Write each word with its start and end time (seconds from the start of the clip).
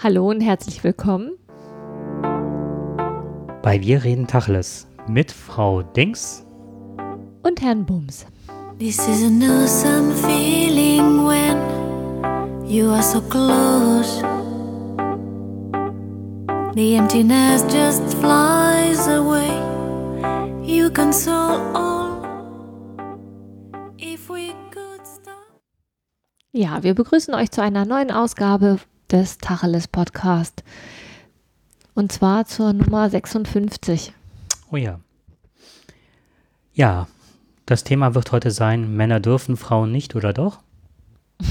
Hallo 0.00 0.30
und 0.30 0.40
herzlich 0.40 0.84
willkommen 0.84 1.32
bei 3.62 3.80
Wir 3.80 4.04
reden 4.04 4.28
Tacheles 4.28 4.86
mit 5.08 5.32
Frau 5.32 5.82
Dings 5.82 6.46
und 7.42 7.60
Herrn 7.60 7.84
Bums. 7.84 8.24
This 8.78 8.96
is 9.08 9.24
an 9.24 9.42
awesome 9.42 10.14
feeling 10.14 11.26
when 11.26 11.56
you 12.64 12.88
are 12.90 13.02
so 13.02 13.20
close. 13.20 14.22
The 16.76 16.94
emptiness 16.94 17.64
just 17.64 18.04
flies 18.18 19.08
away. 19.08 19.50
You 20.62 20.90
console 20.90 21.58
all. 21.74 22.22
If 23.98 24.30
we 24.30 24.52
could 24.70 25.04
stop. 25.04 25.60
Ja, 26.52 26.84
wir 26.84 26.94
begrüßen 26.94 27.34
euch 27.34 27.50
zu 27.50 27.62
einer 27.62 27.84
neuen 27.84 28.12
Ausgabe 28.12 28.78
des 29.10 29.38
Tacheles 29.38 29.88
Podcast. 29.88 30.62
Und 31.94 32.12
zwar 32.12 32.46
zur 32.46 32.72
Nummer 32.72 33.10
56. 33.10 34.12
Oh 34.70 34.76
ja. 34.76 35.00
Ja, 36.74 37.08
das 37.66 37.84
Thema 37.84 38.14
wird 38.14 38.32
heute 38.32 38.50
sein, 38.50 38.94
Männer 38.96 39.20
dürfen, 39.20 39.56
Frauen 39.56 39.90
nicht, 39.92 40.14
oder 40.14 40.32
doch? 40.32 40.60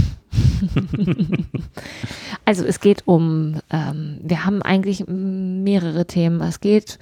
also 2.45 2.63
es 2.63 2.79
geht 2.79 3.03
um, 3.07 3.59
ähm, 3.69 4.19
wir 4.21 4.45
haben 4.45 4.61
eigentlich 4.61 5.05
mehrere 5.07 6.05
Themen. 6.05 6.41
Es 6.41 6.59
geht 6.59 6.97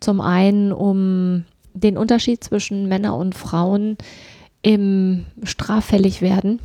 zum 0.00 0.20
einen 0.20 0.72
um 0.72 1.44
den 1.74 1.96
Unterschied 1.98 2.42
zwischen 2.42 2.88
Männern 2.88 3.14
und 3.14 3.34
Frauen 3.34 3.96
im 4.62 5.26
straffällig 5.42 6.22
werden 6.22 6.60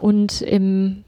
und 0.00 0.42
im, 0.42 1.04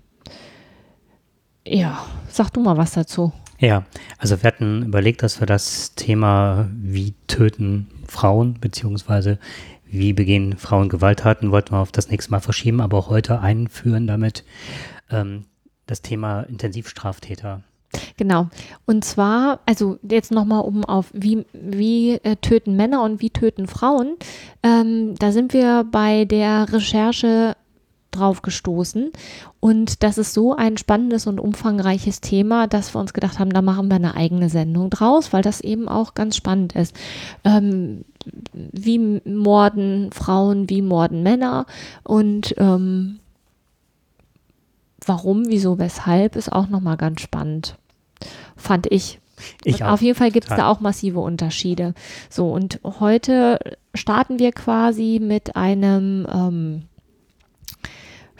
ja, 1.67 2.05
sag 2.29 2.51
du 2.51 2.61
mal 2.61 2.77
was 2.77 2.93
dazu. 2.93 3.33
Ja, 3.59 3.85
also 4.19 4.43
wir 4.43 4.49
hatten 4.49 4.83
überlegt, 4.83 5.23
dass 5.23 5.41
wir 5.41 5.47
das 5.47 5.95
Thema, 5.95 6.69
wie 6.75 7.15
töten 7.29 7.89
Frauen, 8.07 8.59
beziehungsweise 8.61 9.39
wie 9.87 10.13
begehen 10.13 10.57
Frauen 10.59 10.89
Gewalttaten, 10.89 11.53
wollten 11.53 11.73
wir 11.73 11.79
auf 11.79 11.93
das 11.93 12.11
nächste 12.11 12.33
Mal 12.33 12.41
verschieben, 12.41 12.81
aber 12.81 12.99
auch 12.99 13.11
heute 13.11 13.41
einführen 13.41 14.07
damit 14.07 14.45
ähm, 15.11 15.45
das 15.87 16.03
Thema 16.03 16.43
Intensivstraftäter. 16.43 17.63
Genau. 18.17 18.49
Und 18.87 19.05
zwar, 19.05 19.61
also 19.67 19.99
jetzt 20.03 20.33
nochmal 20.33 20.63
um 20.63 20.85
auf, 20.85 21.11
wie, 21.13 21.47
wie 21.53 22.15
äh, 22.15 22.37
töten 22.37 22.77
Männer 22.77 23.03
und 23.03 23.21
wie 23.21 23.31
töten 23.31 23.69
Frauen. 23.69 24.17
Ähm, 24.63 25.15
da 25.17 25.31
sind 25.31 25.53
wir 25.53 25.87
bei 25.91 26.25
der 26.25 26.73
Recherche 26.73 27.57
drauf 28.17 28.43
gestoßen. 28.43 29.11
Und 29.61 30.03
das 30.03 30.19
ist 30.19 30.35
so 30.35 30.55
ein 30.55 30.77
spannendes 30.77 31.27
und 31.27 31.41
umfangreiches 31.41 32.21
Thema, 32.21 32.67
dass 32.67 32.95
wir 32.95 33.01
uns 33.01 33.13
gedacht 33.13 33.39
haben, 33.39 33.51
da 33.51 33.63
machen 33.63 33.89
wir 33.89 33.97
eine 33.97 34.15
eigene 34.15 34.49
Sendung 34.49 34.91
draus, 34.91 35.33
weil 35.33 35.43
das 35.43 35.61
eben 35.61 35.89
auch 35.89 36.15
ganz 36.15 36.37
spannend 36.37 36.75
ist. 36.75 36.95
Ähm, 37.45 38.05
wie 38.53 39.21
morden 39.25 40.11
Frauen, 40.13 40.71
wie 40.71 40.83
morden 40.83 41.23
Männer 41.23 41.67
und 42.03 42.55
ähm, 42.59 43.21
warum, 45.05 45.49
wieso, 45.49 45.79
weshalb 45.79 46.37
ist 46.37 46.51
auch 46.51 46.69
nochmal 46.69 46.97
ganz 46.97 47.21
spannend. 47.21 47.77
Fand 48.57 48.91
ich. 48.91 49.21
Ich 49.65 49.85
auf 49.85 50.01
jeden 50.01 50.17
Fall 50.17 50.31
gibt 50.31 50.49
es 50.49 50.57
da 50.57 50.69
auch 50.69 50.81
massive 50.81 51.21
Unterschiede. 51.21 51.95
So, 52.31 52.53
und 52.53 52.81
heute 52.85 53.59
starten 53.93 54.39
wir 54.39 54.53
quasi 54.53 55.21
mit 55.21 55.57
einem 55.57 56.27
ähm, 56.33 56.83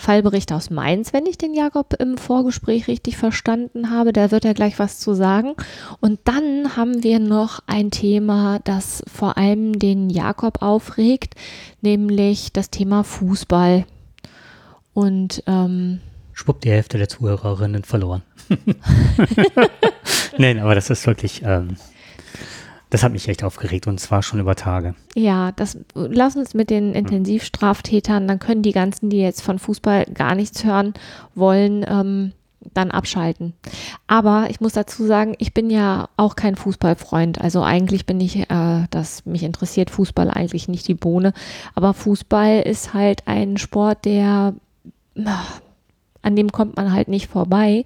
Fallbericht 0.05 0.53
aus 0.53 0.69
Mainz, 0.69 1.15
wenn 1.15 1.25
ich 1.25 1.39
den 1.39 1.55
Jakob 1.55 1.95
im 1.99 2.19
Vorgespräch 2.19 2.89
richtig 2.89 3.17
verstanden 3.17 3.91
habe. 3.91 4.13
Da 4.13 4.31
wird 4.31 4.45
er 4.45 4.53
gleich 4.53 4.79
was 4.79 5.01
zu 5.01 5.15
sagen. 5.15 5.55
Und 6.01 6.21
dann 6.25 6.77
haben 6.77 7.03
wir 7.03 7.19
noch 7.19 7.61
ein 7.67 7.91
Thema, 7.91 8.59
das 8.65 9.03
vor 9.11 9.39
allem 9.39 9.79
den 9.79 10.11
Jakob 10.11 10.61
aufregt, 10.61 11.37
nämlich 11.81 12.53
das 12.53 12.69
Thema 12.69 13.03
Fußball. 13.03 13.87
Und 14.93 15.43
ähm, 15.47 16.01
schwupp 16.35 16.61
die 16.61 16.71
Hälfte 16.71 16.99
der 16.99 17.09
Zuhörerinnen 17.09 17.85
verloren. 17.85 18.23
Nein, 20.39 20.59
aber 20.59 20.75
das 20.75 20.91
ist 20.91 21.07
wirklich 21.07 21.41
ähm, 21.47 21.77
das 22.95 23.03
hat 23.03 23.11
mich 23.11 23.29
echt 23.29 23.43
aufgeregt 23.43 23.89
und 23.89 23.99
zwar 23.99 24.23
schon 24.23 24.39
über 24.39 24.55
Tage. 24.55 24.95
Ja, 25.17 25.51
das 25.51 25.77
lass 25.95 26.37
uns 26.37 26.55
mit 26.55 26.71
den 26.71 26.95
Intensivstraftätern, 26.95 28.29
dann 28.29 28.39
können 28.39 28.63
die 28.63 28.71
ganzen, 28.71 29.11
die 29.11 29.19
jetzt 29.19 29.43
von 29.43 29.59
Fußball 29.59 30.05
gar 30.15 30.37
nichts 30.37 30.63
hören 30.65 30.95
wollen, 31.35 31.85
ähm, 31.89 32.31
dann 32.73 32.93
abschalten. 32.93 33.53
Aber 34.07 34.47
ich 34.49 34.61
muss 34.61 34.75
dazu 34.75 35.07
sagen, 35.07 35.35
ich 35.39 35.53
bin 35.53 35.71
ja 35.71 36.09
auch 36.17 36.37
kein 36.37 36.55
Fußballfreund. 36.55 37.41
Also 37.41 37.65
eigentlich 37.65 38.07
bin 38.07 38.21
ich, 38.21 38.49
äh, 38.49 38.87
dass 38.91 39.27
mich 39.27 39.43
interessiert 39.43 39.91
Fußball 39.91 40.31
eigentlich 40.31 40.69
nicht 40.69 40.87
die 40.87 40.95
Bohne. 40.95 41.33
Aber 41.75 41.95
Fußball 41.95 42.61
ist 42.61 42.95
halt 42.95 43.27
ein 43.27 43.57
Sport, 43.57 44.05
der 44.05 44.55
an 46.23 46.37
dem 46.37 46.53
kommt 46.53 46.77
man 46.77 46.93
halt 46.93 47.09
nicht 47.09 47.27
vorbei. 47.27 47.85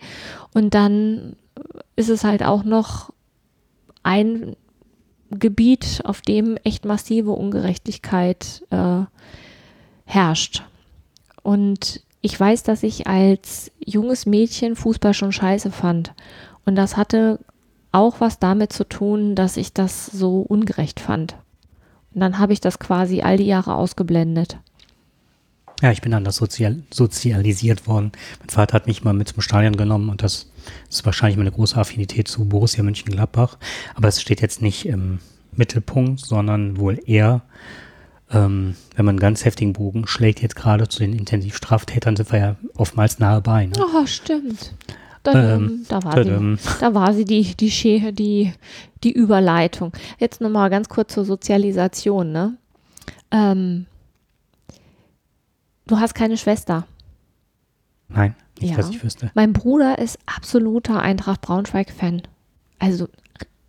Und 0.52 0.74
dann 0.74 1.34
ist 1.96 2.10
es 2.10 2.24
halt 2.24 2.42
auch 2.42 2.62
noch 2.62 3.10
ein 4.02 4.54
Gebiet, 5.30 6.02
auf 6.04 6.20
dem 6.20 6.56
echt 6.64 6.84
massive 6.84 7.32
Ungerechtigkeit 7.32 8.64
äh, 8.70 9.02
herrscht. 10.04 10.62
Und 11.42 12.02
ich 12.20 12.38
weiß, 12.38 12.62
dass 12.62 12.82
ich 12.82 13.06
als 13.06 13.70
junges 13.84 14.26
Mädchen 14.26 14.76
Fußball 14.76 15.14
schon 15.14 15.32
scheiße 15.32 15.70
fand. 15.70 16.12
Und 16.64 16.74
das 16.74 16.96
hatte 16.96 17.38
auch 17.92 18.20
was 18.20 18.38
damit 18.38 18.72
zu 18.72 18.84
tun, 18.88 19.34
dass 19.34 19.56
ich 19.56 19.72
das 19.72 20.06
so 20.06 20.40
ungerecht 20.40 21.00
fand. 21.00 21.36
Und 22.14 22.20
dann 22.20 22.38
habe 22.38 22.52
ich 22.52 22.60
das 22.60 22.78
quasi 22.78 23.22
all 23.22 23.36
die 23.36 23.46
Jahre 23.46 23.74
ausgeblendet. 23.74 24.58
Ja, 25.80 25.92
ich 25.92 26.02
bin 26.02 26.12
anders 26.12 26.36
sozial 26.36 26.82
sozialisiert 26.92 27.86
worden. 27.86 28.12
Mein 28.40 28.48
Vater 28.48 28.74
hat 28.74 28.86
mich 28.86 29.04
mal 29.04 29.14
mit 29.14 29.28
zum 29.28 29.42
Stadion 29.42 29.76
genommen 29.76 30.08
und 30.08 30.22
das 30.22 30.47
ist 30.88 31.04
wahrscheinlich 31.04 31.36
meine 31.36 31.52
große 31.52 31.76
Affinität 31.76 32.28
zu 32.28 32.48
Borussia 32.48 32.82
Mönchengladbach. 32.82 33.58
Aber 33.94 34.08
es 34.08 34.20
steht 34.20 34.40
jetzt 34.40 34.62
nicht 34.62 34.86
im 34.86 35.20
Mittelpunkt, 35.52 36.20
sondern 36.20 36.78
wohl 36.78 37.00
eher, 37.06 37.42
ähm, 38.30 38.76
wenn 38.94 39.04
man 39.04 39.14
einen 39.14 39.20
ganz 39.20 39.44
heftigen 39.44 39.72
Bogen 39.72 40.06
schlägt, 40.06 40.42
jetzt 40.42 40.56
gerade 40.56 40.88
zu 40.88 41.00
den 41.00 41.12
Intensivstraftätern, 41.12 42.16
sind 42.16 42.32
wir 42.32 42.38
ja 42.38 42.56
oftmals 42.76 43.18
nahe 43.18 43.40
bei. 43.40 43.66
Ne? 43.66 43.74
Oh, 43.78 44.06
stimmt. 44.06 44.74
Dann, 45.24 45.62
ähm, 45.62 45.86
da, 45.88 46.02
war 46.04 46.24
sie, 46.24 46.58
da 46.80 46.94
war 46.94 47.12
sie 47.12 47.24
die, 47.24 47.54
die, 47.54 48.12
die, 48.12 48.52
die 49.02 49.12
Überleitung. 49.12 49.92
Jetzt 50.18 50.40
nochmal 50.40 50.70
ganz 50.70 50.88
kurz 50.88 51.12
zur 51.12 51.24
Sozialisation. 51.24 52.32
Ne? 52.32 52.56
Ähm, 53.30 53.86
Du 55.88 55.98
hast 55.98 56.14
keine 56.14 56.36
Schwester. 56.36 56.86
Nein, 58.08 58.36
nicht, 58.60 58.72
ja. 58.72 58.76
dass 58.76 58.90
ich 58.90 59.02
wüsste. 59.02 59.30
Mein 59.34 59.52
Bruder 59.52 59.98
ist 59.98 60.18
absoluter 60.26 61.00
Eintracht 61.00 61.40
Braunschweig-Fan. 61.42 62.22
Also 62.78 63.08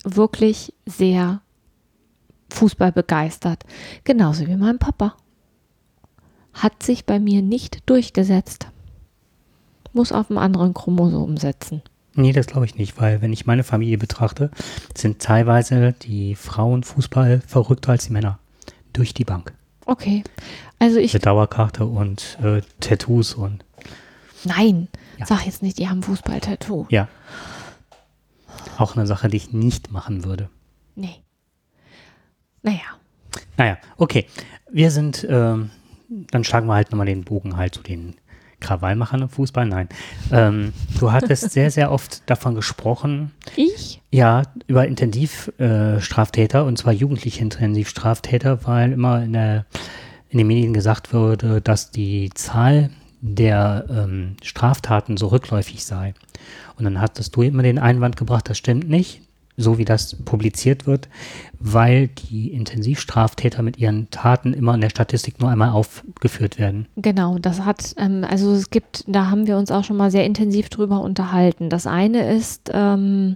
wirklich 0.03 0.73
sehr 0.85 1.41
Fußball 2.51 2.91
begeistert. 2.91 3.63
Genauso 4.03 4.47
wie 4.47 4.55
mein 4.55 4.79
Papa. 4.79 5.16
Hat 6.53 6.83
sich 6.83 7.05
bei 7.05 7.19
mir 7.19 7.41
nicht 7.41 7.89
durchgesetzt. 7.89 8.67
Muss 9.94 10.11
auf 10.11 10.29
einem 10.29 10.39
anderen 10.39 10.73
Chromosom 10.73 11.38
setzen. 11.38 11.81
Nee, 12.16 12.33
das 12.33 12.47
glaube 12.47 12.66
ich 12.66 12.75
nicht, 12.75 12.99
weil 12.99 13.22
wenn 13.22 13.31
ich 13.31 13.45
meine 13.45 13.63
Familie 13.63 13.97
betrachte, 13.97 14.51
sind 14.95 15.19
teilweise 15.19 15.94
die 16.01 16.35
Frauen 16.35 16.83
Fußball 16.83 17.41
verrückter 17.45 17.91
als 17.91 18.05
die 18.05 18.13
Männer. 18.13 18.39
Durch 18.94 19.13
die 19.13 19.23
Bank. 19.23 19.53
Okay. 19.85 20.23
Also 20.79 20.97
ich. 20.99 21.14
Mit 21.14 21.25
Dauerkarte 21.25 21.85
und 21.85 22.37
äh, 22.43 22.61
Tattoos 22.79 23.35
und. 23.35 23.64
Nein, 24.46 24.88
ja. 25.18 25.26
sag 25.26 25.46
jetzt 25.46 25.62
nicht, 25.62 25.80
die 25.80 25.90
haben 25.90 26.03
Fußball-Tattoo. 26.03 26.88
Ja. 26.90 27.08
Auch 28.78 28.96
eine 28.96 29.08
Sache, 29.08 29.28
die 29.28 29.38
ich 29.38 29.52
nicht 29.52 29.91
machen 29.91 30.24
würde. 30.26 30.50
Nee. 30.96 31.24
Naja. 32.62 32.80
Naja, 33.58 33.78
okay. 33.97 34.26
Wir 34.72 34.91
sind, 34.91 35.26
ähm, 35.30 35.72
dann 36.32 36.44
schlagen 36.44 36.68
wir 36.68 36.76
halt 36.76 36.91
nochmal 36.91 37.06
den 37.06 37.24
Bogen 37.24 37.58
halt 37.58 37.76
zu 37.76 37.82
den 37.82 38.16
Krawallmachern 38.59 39.24
im 39.24 39.30
Fußball. 39.30 39.66
Nein. 39.66 39.90
Ähm, 40.32 40.74
du 41.00 41.12
hattest 41.12 41.52
sehr, 41.52 41.72
sehr 41.72 41.91
oft 41.91 42.30
davon 42.30 42.56
gesprochen. 42.56 43.32
Ich? 43.56 44.02
Ja, 44.12 44.44
über 44.68 44.88
Intensivstraftäter 44.88 46.59
äh, 46.59 46.64
und 46.64 46.78
zwar 46.78 46.94
jugendliche 46.94 47.41
Intensivstraftäter, 47.41 48.66
weil 48.66 48.91
immer 48.94 49.24
in, 49.24 49.34
der, 49.34 49.66
in 50.30 50.38
den 50.38 50.47
Medien 50.47 50.74
gesagt 50.74 51.14
wurde, 51.14 51.62
dass 51.62 51.91
die 51.91 52.30
Zahl 52.34 52.90
der 53.21 53.85
ähm, 53.89 54.35
Straftaten 54.43 55.17
so 55.17 55.27
rückläufig 55.27 55.83
sei. 55.83 56.13
Und 56.77 56.85
dann 56.85 57.01
hattest 57.01 57.35
du 57.35 57.41
immer 57.41 57.63
den 57.63 57.79
Einwand 57.79 58.17
gebracht, 58.17 58.49
das 58.49 58.57
stimmt 58.57 58.89
nicht. 58.89 59.21
so 59.59 59.77
wie 59.77 59.85
das 59.85 60.16
publiziert 60.16 60.87
wird, 60.87 61.09
weil 61.59 62.07
die 62.07 62.53
Intensivstraftäter 62.53 63.61
mit 63.61 63.77
ihren 63.77 64.09
Taten 64.09 64.53
immer 64.53 64.73
in 64.73 64.81
der 64.81 64.89
Statistik 64.89 65.39
nur 65.41 65.49
einmal 65.49 65.69
aufgeführt 65.69 66.57
werden. 66.57 66.87
Genau, 66.95 67.37
das 67.39 67.66
hat, 67.66 67.93
ähm, 67.97 68.25
also 68.27 68.53
es 68.53 68.69
gibt, 68.69 69.03
da 69.07 69.29
haben 69.29 69.47
wir 69.47 69.57
uns 69.57 69.69
auch 69.69 69.83
schon 69.83 69.97
mal 69.97 70.11
sehr 70.11 70.25
intensiv 70.25 70.69
drüber 70.69 71.01
unterhalten. 71.01 71.69
Das 71.69 71.85
eine 71.87 72.33
ist, 72.33 72.71
ähm, 72.73 73.35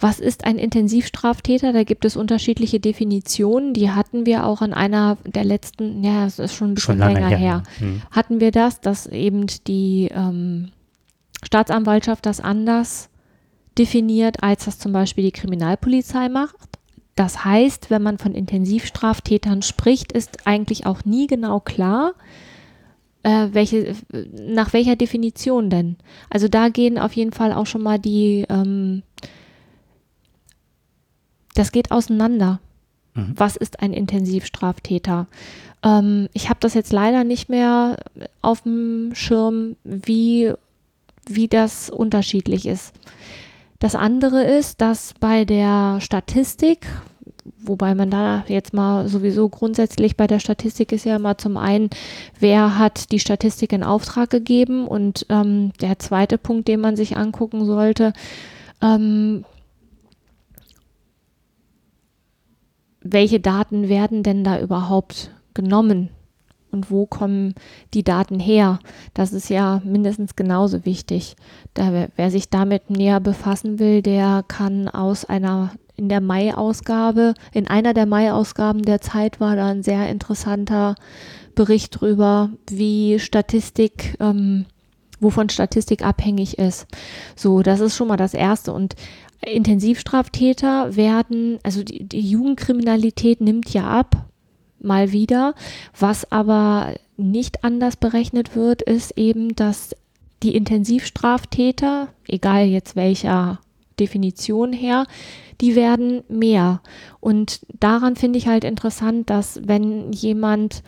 was 0.00 0.20
ist 0.20 0.44
ein 0.44 0.58
Intensivstraftäter? 0.58 1.72
Da 1.72 1.82
gibt 1.82 2.04
es 2.04 2.16
unterschiedliche 2.16 2.78
Definitionen. 2.78 3.74
Die 3.74 3.90
hatten 3.90 4.26
wir 4.26 4.46
auch 4.46 4.62
an 4.62 4.72
einer 4.72 5.18
der 5.24 5.44
letzten, 5.44 6.04
ja, 6.04 6.24
es 6.26 6.38
ist 6.38 6.54
schon 6.54 6.70
ein 6.70 6.74
bisschen 6.74 6.98
Schon 6.98 7.14
länger 7.14 7.28
her, 7.28 7.38
her. 7.38 7.46
ja. 7.48 7.62
Hm. 7.78 8.02
Hatten 8.10 8.40
wir 8.40 8.52
das, 8.52 8.80
dass 8.80 9.06
eben 9.06 9.46
die 9.66 10.08
ähm, 10.14 10.70
Staatsanwaltschaft 11.44 12.26
das 12.26 12.40
anders 12.40 13.08
definiert, 13.76 14.42
als 14.42 14.66
das 14.66 14.78
zum 14.78 14.92
Beispiel 14.92 15.24
die 15.24 15.32
Kriminalpolizei 15.32 16.28
macht. 16.28 16.56
Das 17.16 17.44
heißt, 17.44 17.90
wenn 17.90 18.02
man 18.02 18.18
von 18.18 18.34
Intensivstraftätern 18.34 19.62
spricht, 19.62 20.12
ist 20.12 20.46
eigentlich 20.46 20.86
auch 20.86 21.04
nie 21.04 21.26
genau 21.26 21.58
klar, 21.58 22.12
äh, 23.24 23.48
welche, 23.50 23.96
nach 24.40 24.72
welcher 24.72 24.94
Definition 24.94 25.70
denn. 25.70 25.96
Also 26.30 26.46
da 26.46 26.68
gehen 26.68 26.98
auf 26.98 27.14
jeden 27.14 27.32
Fall 27.32 27.52
auch 27.52 27.66
schon 27.66 27.82
mal 27.82 27.98
die, 27.98 28.46
ähm, 28.48 29.02
das 31.58 31.72
geht 31.72 31.90
auseinander. 31.90 32.60
Mhm. 33.14 33.34
Was 33.36 33.56
ist 33.56 33.80
ein 33.80 33.92
Intensivstraftäter? 33.92 35.26
Ähm, 35.82 36.28
ich 36.32 36.48
habe 36.48 36.60
das 36.60 36.74
jetzt 36.74 36.92
leider 36.92 37.24
nicht 37.24 37.48
mehr 37.48 37.96
auf 38.42 38.62
dem 38.62 39.10
Schirm, 39.14 39.76
wie, 39.84 40.52
wie 41.26 41.48
das 41.48 41.90
unterschiedlich 41.90 42.66
ist. 42.66 42.92
Das 43.78 43.94
andere 43.94 44.42
ist, 44.42 44.80
dass 44.80 45.14
bei 45.20 45.44
der 45.44 46.00
Statistik, 46.00 46.86
wobei 47.60 47.94
man 47.94 48.10
da 48.10 48.44
jetzt 48.48 48.74
mal 48.74 49.08
sowieso 49.08 49.48
grundsätzlich 49.48 50.16
bei 50.16 50.26
der 50.26 50.40
Statistik 50.40 50.90
ist 50.90 51.04
ja 51.04 51.16
immer 51.16 51.38
zum 51.38 51.56
einen, 51.56 51.90
wer 52.40 52.78
hat 52.78 53.12
die 53.12 53.20
Statistik 53.20 53.72
in 53.72 53.84
Auftrag 53.84 54.30
gegeben 54.30 54.86
und 54.86 55.26
ähm, 55.28 55.72
der 55.80 55.98
zweite 56.00 56.38
Punkt, 56.38 56.66
den 56.66 56.80
man 56.80 56.96
sich 56.96 57.16
angucken 57.16 57.64
sollte, 57.66 58.12
ähm, 58.82 59.44
welche 63.12 63.40
Daten 63.40 63.88
werden 63.88 64.22
denn 64.22 64.44
da 64.44 64.60
überhaupt 64.60 65.30
genommen 65.54 66.10
und 66.70 66.90
wo 66.90 67.06
kommen 67.06 67.54
die 67.94 68.04
Daten 68.04 68.38
her? 68.38 68.78
Das 69.14 69.32
ist 69.32 69.48
ja 69.48 69.80
mindestens 69.84 70.36
genauso 70.36 70.84
wichtig. 70.84 71.36
Da, 71.74 71.92
wer, 71.92 72.08
wer 72.16 72.30
sich 72.30 72.50
damit 72.50 72.90
näher 72.90 73.20
befassen 73.20 73.78
will, 73.78 74.02
der 74.02 74.44
kann 74.46 74.88
aus 74.88 75.24
einer 75.24 75.72
in 75.96 76.08
der 76.08 76.20
Mai-Ausgabe, 76.20 77.34
in 77.52 77.66
einer 77.66 77.92
der 77.92 78.06
Mai-Ausgaben 78.06 78.82
der 78.82 79.00
Zeit 79.00 79.40
war 79.40 79.56
da 79.56 79.66
ein 79.68 79.82
sehr 79.82 80.08
interessanter 80.08 80.94
Bericht 81.56 82.00
drüber, 82.00 82.50
wie 82.70 83.18
Statistik, 83.18 84.16
ähm, 84.20 84.66
wovon 85.18 85.48
Statistik 85.48 86.04
abhängig 86.04 86.56
ist. 86.56 86.86
So, 87.34 87.62
das 87.62 87.80
ist 87.80 87.96
schon 87.96 88.06
mal 88.06 88.16
das 88.16 88.32
Erste. 88.32 88.72
Und 88.72 88.94
Intensivstraftäter 89.44 90.96
werden, 90.96 91.58
also 91.62 91.82
die, 91.82 92.04
die 92.04 92.20
Jugendkriminalität 92.20 93.40
nimmt 93.40 93.72
ja 93.72 93.86
ab, 93.86 94.28
mal 94.80 95.12
wieder. 95.12 95.54
Was 95.98 96.30
aber 96.30 96.94
nicht 97.16 97.64
anders 97.64 97.96
berechnet 97.96 98.54
wird, 98.54 98.82
ist 98.82 99.16
eben, 99.16 99.54
dass 99.54 99.94
die 100.42 100.54
Intensivstraftäter, 100.54 102.08
egal 102.26 102.66
jetzt 102.66 102.96
welcher 102.96 103.60
Definition 103.98 104.72
her, 104.72 105.06
die 105.60 105.74
werden 105.74 106.22
mehr. 106.28 106.80
Und 107.20 107.60
daran 107.80 108.14
finde 108.16 108.38
ich 108.38 108.46
halt 108.46 108.64
interessant, 108.64 109.28
dass 109.30 109.60
wenn 109.64 110.12
jemand 110.12 110.82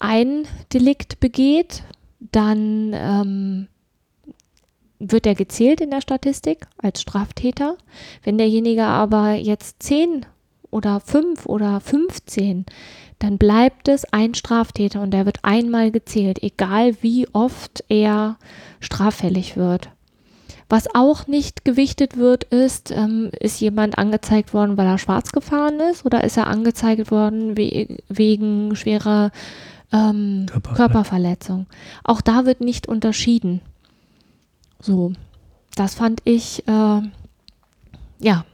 ein 0.00 0.46
Delikt 0.72 1.20
begeht, 1.20 1.84
dann 2.20 2.92
ähm, 2.94 3.68
wird 5.10 5.26
er 5.26 5.34
gezählt 5.34 5.80
in 5.80 5.90
der 5.90 6.00
Statistik 6.00 6.66
als 6.78 7.00
Straftäter. 7.00 7.76
Wenn 8.22 8.38
derjenige 8.38 8.84
aber 8.84 9.32
jetzt 9.32 9.82
zehn 9.82 10.26
oder 10.70 11.00
fünf 11.00 11.46
oder 11.46 11.80
15, 11.80 12.64
dann 13.18 13.38
bleibt 13.38 13.88
es 13.88 14.04
ein 14.12 14.34
Straftäter 14.34 15.00
und 15.00 15.12
der 15.12 15.26
wird 15.26 15.38
einmal 15.42 15.90
gezählt, 15.90 16.42
egal 16.42 16.96
wie 17.02 17.28
oft 17.32 17.84
er 17.88 18.36
straffällig 18.80 19.56
wird. 19.56 19.90
Was 20.68 20.94
auch 20.94 21.26
nicht 21.26 21.66
gewichtet 21.66 22.16
wird, 22.16 22.44
ist, 22.44 22.90
ähm, 22.90 23.30
ist 23.38 23.60
jemand 23.60 23.98
angezeigt 23.98 24.54
worden, 24.54 24.78
weil 24.78 24.86
er 24.86 24.98
schwarz 24.98 25.30
gefahren 25.30 25.78
ist 25.92 26.06
oder 26.06 26.24
ist 26.24 26.38
er 26.38 26.46
angezeigt 26.46 27.10
worden 27.10 27.56
we 27.58 27.98
wegen 28.08 28.74
schwerer 28.74 29.30
ähm. 29.92 30.46
Körperverletzung. 30.74 31.66
Auch 32.04 32.22
da 32.22 32.46
wird 32.46 32.62
nicht 32.62 32.88
unterschieden. 32.88 33.60
So, 34.82 35.12
das 35.76 35.94
fand 35.94 36.20
ich, 36.24 36.66
äh, 36.66 37.00
ja, 38.18 38.44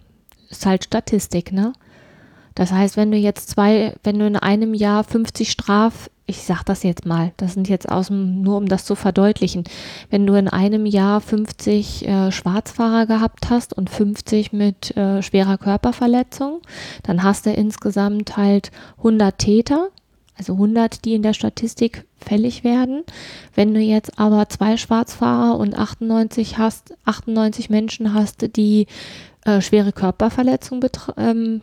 ist 0.51 0.67
halt 0.67 0.85
Statistik, 0.85 1.53
ne? 1.53 1.73
Das 2.55 2.71
heißt, 2.71 2.97
wenn 2.97 3.11
du 3.11 3.17
jetzt 3.17 3.49
zwei, 3.51 3.95
wenn 4.03 4.19
du 4.19 4.27
in 4.27 4.37
einem 4.37 4.75
Jahr 4.75 5.05
50 5.05 5.51
Straf, 5.51 6.11
ich 6.27 6.43
sag 6.43 6.65
das 6.65 6.83
jetzt 6.83 7.07
mal, 7.07 7.33
das 7.39 7.55
sind 7.55 7.69
jetzt 7.69 7.89
aus 7.89 8.09
dem, 8.09 8.43
nur 8.43 8.59
um 8.59 8.67
das 8.67 8.85
zu 8.85 8.95
verdeutlichen, 8.95 9.65
wenn 10.11 10.27
du 10.27 10.35
in 10.35 10.49
einem 10.49 10.85
Jahr 10.85 11.23
50 11.23 12.07
äh, 12.07 12.31
Schwarzfahrer 12.31 13.07
gehabt 13.07 13.49
hast 13.49 13.73
und 13.73 13.89
50 13.89 14.53
mit 14.53 14.95
äh, 14.97 15.23
schwerer 15.23 15.57
Körperverletzung, 15.57 16.61
dann 17.05 17.23
hast 17.23 17.47
du 17.47 17.53
insgesamt 17.53 18.37
halt 18.37 18.71
100 18.99 19.39
Täter, 19.39 19.89
also 20.39 20.55
100, 20.55 21.05
die 21.05 21.15
in 21.15 21.23
der 21.23 21.35
Statistik 21.35 22.07
fällig 22.17 22.65
werden. 22.65 23.03
Wenn 23.55 23.75
du 23.75 23.81
jetzt 23.81 24.19
aber 24.19 24.49
zwei 24.49 24.77
Schwarzfahrer 24.77 25.59
und 25.59 25.77
98 25.77 26.59
hast, 26.59 26.95
98 27.05 27.71
Menschen 27.71 28.15
hast, 28.15 28.57
die 28.57 28.87
äh, 29.45 29.61
schwere 29.61 29.93
Körperverletzung 29.93 30.81
betr- 30.81 31.15
ähm, 31.17 31.63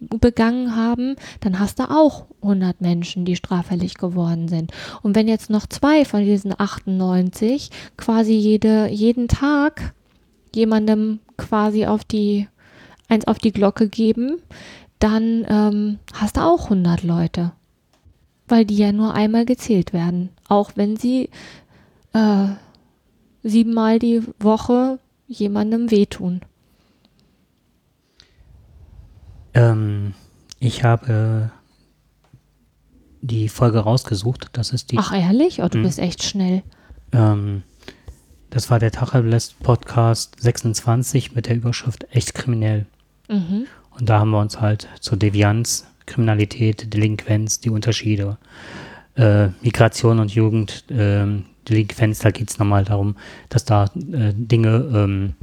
begangen 0.00 0.76
haben, 0.76 1.16
dann 1.40 1.58
hast 1.58 1.78
du 1.78 1.90
auch 1.90 2.26
100 2.42 2.80
Menschen, 2.80 3.24
die 3.24 3.36
straffällig 3.36 3.94
geworden 3.94 4.48
sind. 4.48 4.72
Und 5.02 5.16
wenn 5.16 5.28
jetzt 5.28 5.48
noch 5.48 5.66
zwei 5.66 6.04
von 6.04 6.24
diesen 6.24 6.58
98 6.58 7.70
quasi 7.96 8.34
jede, 8.34 8.88
jeden 8.88 9.28
Tag 9.28 9.94
jemandem 10.54 11.20
quasi 11.36 11.86
auf 11.86 12.04
die, 12.04 12.48
eins 13.08 13.26
auf 13.26 13.38
die 13.38 13.52
Glocke 13.52 13.88
geben, 13.88 14.38
dann 14.98 15.46
ähm, 15.48 15.98
hast 16.12 16.36
du 16.36 16.42
auch 16.42 16.64
100 16.64 17.02
Leute. 17.02 17.52
Weil 18.48 18.64
die 18.64 18.76
ja 18.76 18.92
nur 18.92 19.14
einmal 19.14 19.44
gezählt 19.46 19.92
werden. 19.92 20.28
Auch 20.48 20.72
wenn 20.76 20.96
sie 20.96 21.30
äh, 22.12 22.46
siebenmal 23.42 23.98
die 23.98 24.22
Woche 24.38 24.98
jemandem 25.26 25.90
wehtun. 25.90 26.40
Ähm, 29.54 30.14
ich 30.60 30.84
habe 30.84 31.50
die 33.22 33.48
Folge 33.48 33.78
rausgesucht. 33.80 34.48
Das 34.52 34.70
ist 34.72 34.92
die. 34.92 34.98
Ach 34.98 35.12
ehrlich? 35.12 35.62
Oh, 35.62 35.68
du 35.68 35.78
Mhm. 35.78 35.82
bist 35.84 35.98
echt 35.98 36.22
schnell. 36.22 36.62
Ähm, 37.12 37.62
das 38.50 38.70
war 38.70 38.78
der 38.78 38.92
Tacheles 38.92 39.54
Podcast 39.54 40.36
26 40.40 41.34
mit 41.34 41.46
der 41.46 41.56
Überschrift 41.56 42.06
Echt 42.10 42.34
kriminell. 42.34 42.86
Mhm. 43.28 43.66
Und 43.90 44.08
da 44.08 44.18
haben 44.20 44.30
wir 44.30 44.40
uns 44.40 44.60
halt 44.60 44.88
zur 45.00 45.16
Devianz, 45.16 45.86
Kriminalität, 46.06 46.92
Delinquenz, 46.92 47.60
die 47.60 47.70
Unterschiede, 47.70 48.38
äh, 49.16 49.48
Migration 49.62 50.18
und 50.18 50.34
Jugend, 50.34 50.84
ähm, 50.90 51.44
Delinquenz, 51.68 52.18
da 52.18 52.30
geht 52.30 52.50
es 52.50 52.58
nochmal 52.58 52.84
darum, 52.84 53.16
dass 53.48 53.64
da 53.64 53.84
äh, 53.84 54.32
Dinge 54.34 54.90
ähm, 54.94 55.34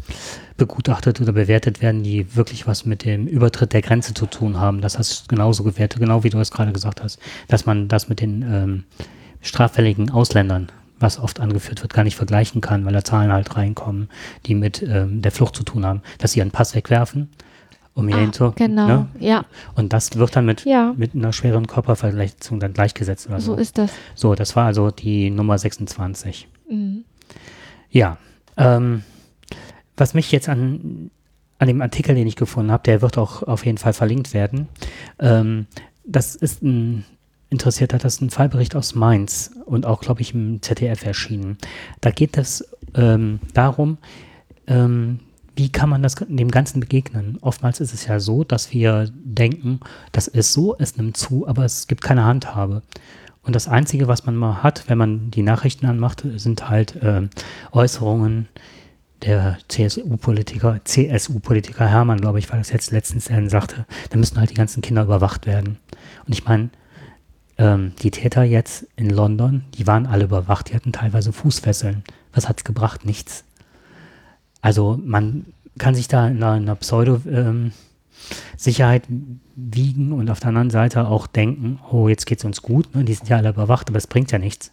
begutachtet 0.57 1.19
oder 1.19 1.31
bewertet 1.31 1.81
werden, 1.81 2.03
die 2.03 2.35
wirklich 2.35 2.67
was 2.67 2.85
mit 2.85 3.05
dem 3.05 3.25
Übertritt 3.27 3.73
der 3.73 3.81
Grenze 3.81 4.13
zu 4.13 4.27
tun 4.27 4.59
haben. 4.59 4.81
Das 4.81 4.99
hast 4.99 5.23
du 5.23 5.27
genauso 5.35 5.63
gewertet, 5.63 5.99
genau 5.99 6.23
wie 6.23 6.29
du 6.29 6.37
es 6.39 6.51
gerade 6.51 6.71
gesagt 6.71 7.01
hast, 7.01 7.19
dass 7.47 7.65
man 7.65 7.87
das 7.87 8.09
mit 8.09 8.21
den 8.21 8.43
ähm, 8.43 8.83
straffälligen 9.41 10.11
Ausländern, 10.11 10.71
was 10.99 11.17
oft 11.17 11.39
angeführt 11.39 11.81
wird, 11.81 11.93
gar 11.93 12.03
nicht 12.03 12.15
vergleichen 12.15 12.61
kann, 12.61 12.85
weil 12.85 12.93
da 12.93 13.03
Zahlen 13.03 13.31
halt 13.31 13.55
reinkommen, 13.55 14.09
die 14.45 14.53
mit 14.53 14.83
ähm, 14.83 15.23
der 15.23 15.31
Flucht 15.31 15.55
zu 15.55 15.63
tun 15.63 15.85
haben, 15.85 16.03
dass 16.19 16.33
sie 16.33 16.39
ihren 16.39 16.51
Pass 16.51 16.75
wegwerfen, 16.75 17.29
um 17.93 18.07
ihn 18.07 18.15
Ah, 18.15 18.19
hinzu, 18.19 18.51
genau. 18.55 18.87
ne? 18.87 19.07
Ja, 19.19 19.45
Und 19.75 19.91
das 19.93 20.15
wird 20.15 20.35
dann 20.35 20.45
mit, 20.45 20.65
Ja. 20.65 20.93
mit 20.97 21.13
einer 21.15 21.33
schweren 21.33 21.67
Körperverletzung 21.67 22.59
dann 22.59 22.73
gleichgesetzt 22.73 23.27
oder 23.27 23.39
so. 23.41 23.53
so 23.55 23.59
ist 23.61 23.77
das. 23.77 23.91
So, 24.15 24.35
das 24.35 24.55
war 24.55 24.65
also 24.65 24.91
die 24.91 25.29
Nummer 25.29 25.57
26. 25.57 26.47
Mhm. 26.69 27.03
Ja, 27.89 28.17
ähm, 28.57 29.03
was 29.97 30.13
mich 30.13 30.31
jetzt 30.31 30.47
an, 30.49 31.11
an 31.59 31.67
dem 31.67 31.81
Artikel, 31.81 32.15
den 32.15 32.27
ich 32.27 32.35
gefunden 32.37 32.71
habe, 32.71 32.83
der 32.83 33.01
wird 33.01 33.17
auch 33.17 33.43
auf 33.43 33.65
jeden 33.65 33.77
Fall 33.77 33.93
verlinkt 33.93 34.33
werden. 34.33 34.67
Ähm, 35.19 35.67
das 36.05 36.35
ist 36.35 36.63
ein 36.63 37.05
interessiert 37.49 37.93
hat, 37.93 38.05
das 38.05 38.13
ist 38.15 38.21
ein 38.21 38.29
Fallbericht 38.29 38.77
aus 38.77 38.95
Mainz 38.95 39.51
und 39.65 39.85
auch, 39.85 39.99
glaube 39.99 40.21
ich, 40.21 40.33
im 40.33 40.61
ZDF 40.61 41.05
erschienen. 41.05 41.57
Da 41.99 42.09
geht 42.09 42.37
es 42.37 42.65
ähm, 42.95 43.41
darum, 43.53 43.97
ähm, 44.67 45.19
wie 45.61 45.69
kann 45.69 45.89
man 45.89 46.01
das 46.01 46.15
dem 46.15 46.49
Ganzen 46.49 46.79
begegnen? 46.79 47.37
Oftmals 47.41 47.79
ist 47.81 47.93
es 47.93 48.07
ja 48.07 48.19
so, 48.19 48.43
dass 48.43 48.73
wir 48.73 49.11
denken, 49.13 49.79
das 50.11 50.27
ist 50.27 50.53
so, 50.53 50.75
es 50.79 50.97
nimmt 50.97 51.15
zu, 51.15 51.47
aber 51.47 51.63
es 51.65 51.85
gibt 51.85 52.01
keine 52.01 52.25
Handhabe. 52.25 52.81
Und 53.43 53.55
das 53.55 53.67
Einzige, 53.67 54.07
was 54.07 54.25
man 54.25 54.35
mal 54.35 54.63
hat, 54.63 54.85
wenn 54.87 54.97
man 54.97 55.29
die 55.29 55.43
Nachrichten 55.43 55.85
anmacht, 55.85 56.25
sind 56.37 56.67
halt 56.67 56.95
äh, 56.95 57.27
Äußerungen 57.73 58.47
der 59.21 59.59
CSU-Politiker, 59.67 60.81
CSU-Politiker 60.83 61.85
Hermann, 61.85 62.21
glaube 62.21 62.39
ich, 62.39 62.51
weil 62.51 62.57
das 62.57 62.71
jetzt 62.71 62.89
letztens 62.89 63.25
sagte, 63.51 63.85
da 64.09 64.17
müssen 64.17 64.39
halt 64.39 64.49
die 64.49 64.55
ganzen 64.55 64.81
Kinder 64.81 65.03
überwacht 65.03 65.45
werden. 65.45 65.77
Und 66.25 66.33
ich 66.33 66.43
meine, 66.43 66.71
ähm, 67.59 67.93
die 68.01 68.09
Täter 68.09 68.41
jetzt 68.41 68.87
in 68.95 69.11
London, 69.11 69.63
die 69.75 69.85
waren 69.85 70.07
alle 70.07 70.23
überwacht, 70.23 70.71
die 70.71 70.75
hatten 70.75 70.91
teilweise 70.91 71.31
Fußfesseln. 71.31 72.03
Was 72.33 72.49
hat's 72.49 72.63
gebracht? 72.63 73.05
Nichts. 73.05 73.43
Also 74.61 74.99
man 75.03 75.45
kann 75.77 75.95
sich 75.95 76.07
da 76.07 76.27
in 76.27 76.43
einer, 76.43 76.75
Pseudo-Sicherheit 76.75 79.09
ähm, 79.09 79.39
wiegen 79.55 80.11
und 80.11 80.29
auf 80.29 80.39
der 80.39 80.49
anderen 80.49 80.69
Seite 80.69 81.07
auch 81.07 81.27
denken, 81.27 81.79
oh, 81.91 82.07
jetzt 82.07 82.25
geht's 82.25 82.45
uns 82.45 82.61
gut, 82.61 82.95
ne? 82.95 83.03
die 83.03 83.13
sind 83.13 83.29
ja 83.29 83.37
alle 83.37 83.49
überwacht, 83.49 83.89
aber 83.89 83.97
es 83.97 84.07
bringt 84.07 84.31
ja 84.31 84.39
nichts. 84.39 84.71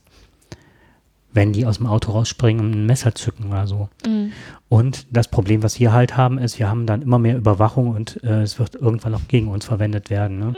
Wenn 1.33 1.53
die 1.53 1.67
aus 1.67 1.79
dem 1.79 1.87
Auto 1.87 2.13
rausspringen 2.13 2.65
und 2.65 2.73
ein 2.73 2.87
Messer 2.87 3.15
zücken 3.15 3.49
oder 3.49 3.67
so. 3.67 3.89
Mhm. 4.07 4.33
Und 4.69 5.07
das 5.11 5.29
Problem, 5.29 5.63
was 5.63 5.79
wir 5.79 5.93
halt 5.93 6.17
haben, 6.17 6.39
ist, 6.39 6.59
wir 6.59 6.69
haben 6.69 6.87
dann 6.87 7.03
immer 7.03 7.19
mehr 7.19 7.37
Überwachung 7.37 7.89
und 7.89 8.23
äh, 8.25 8.43
es 8.43 8.59
wird 8.59 8.75
irgendwann 8.75 9.15
auch 9.15 9.29
gegen 9.29 9.49
uns 9.49 9.67
verwendet 9.67 10.11
werden. 10.11 10.39
Ne? 10.39 10.47
Mhm. 10.47 10.57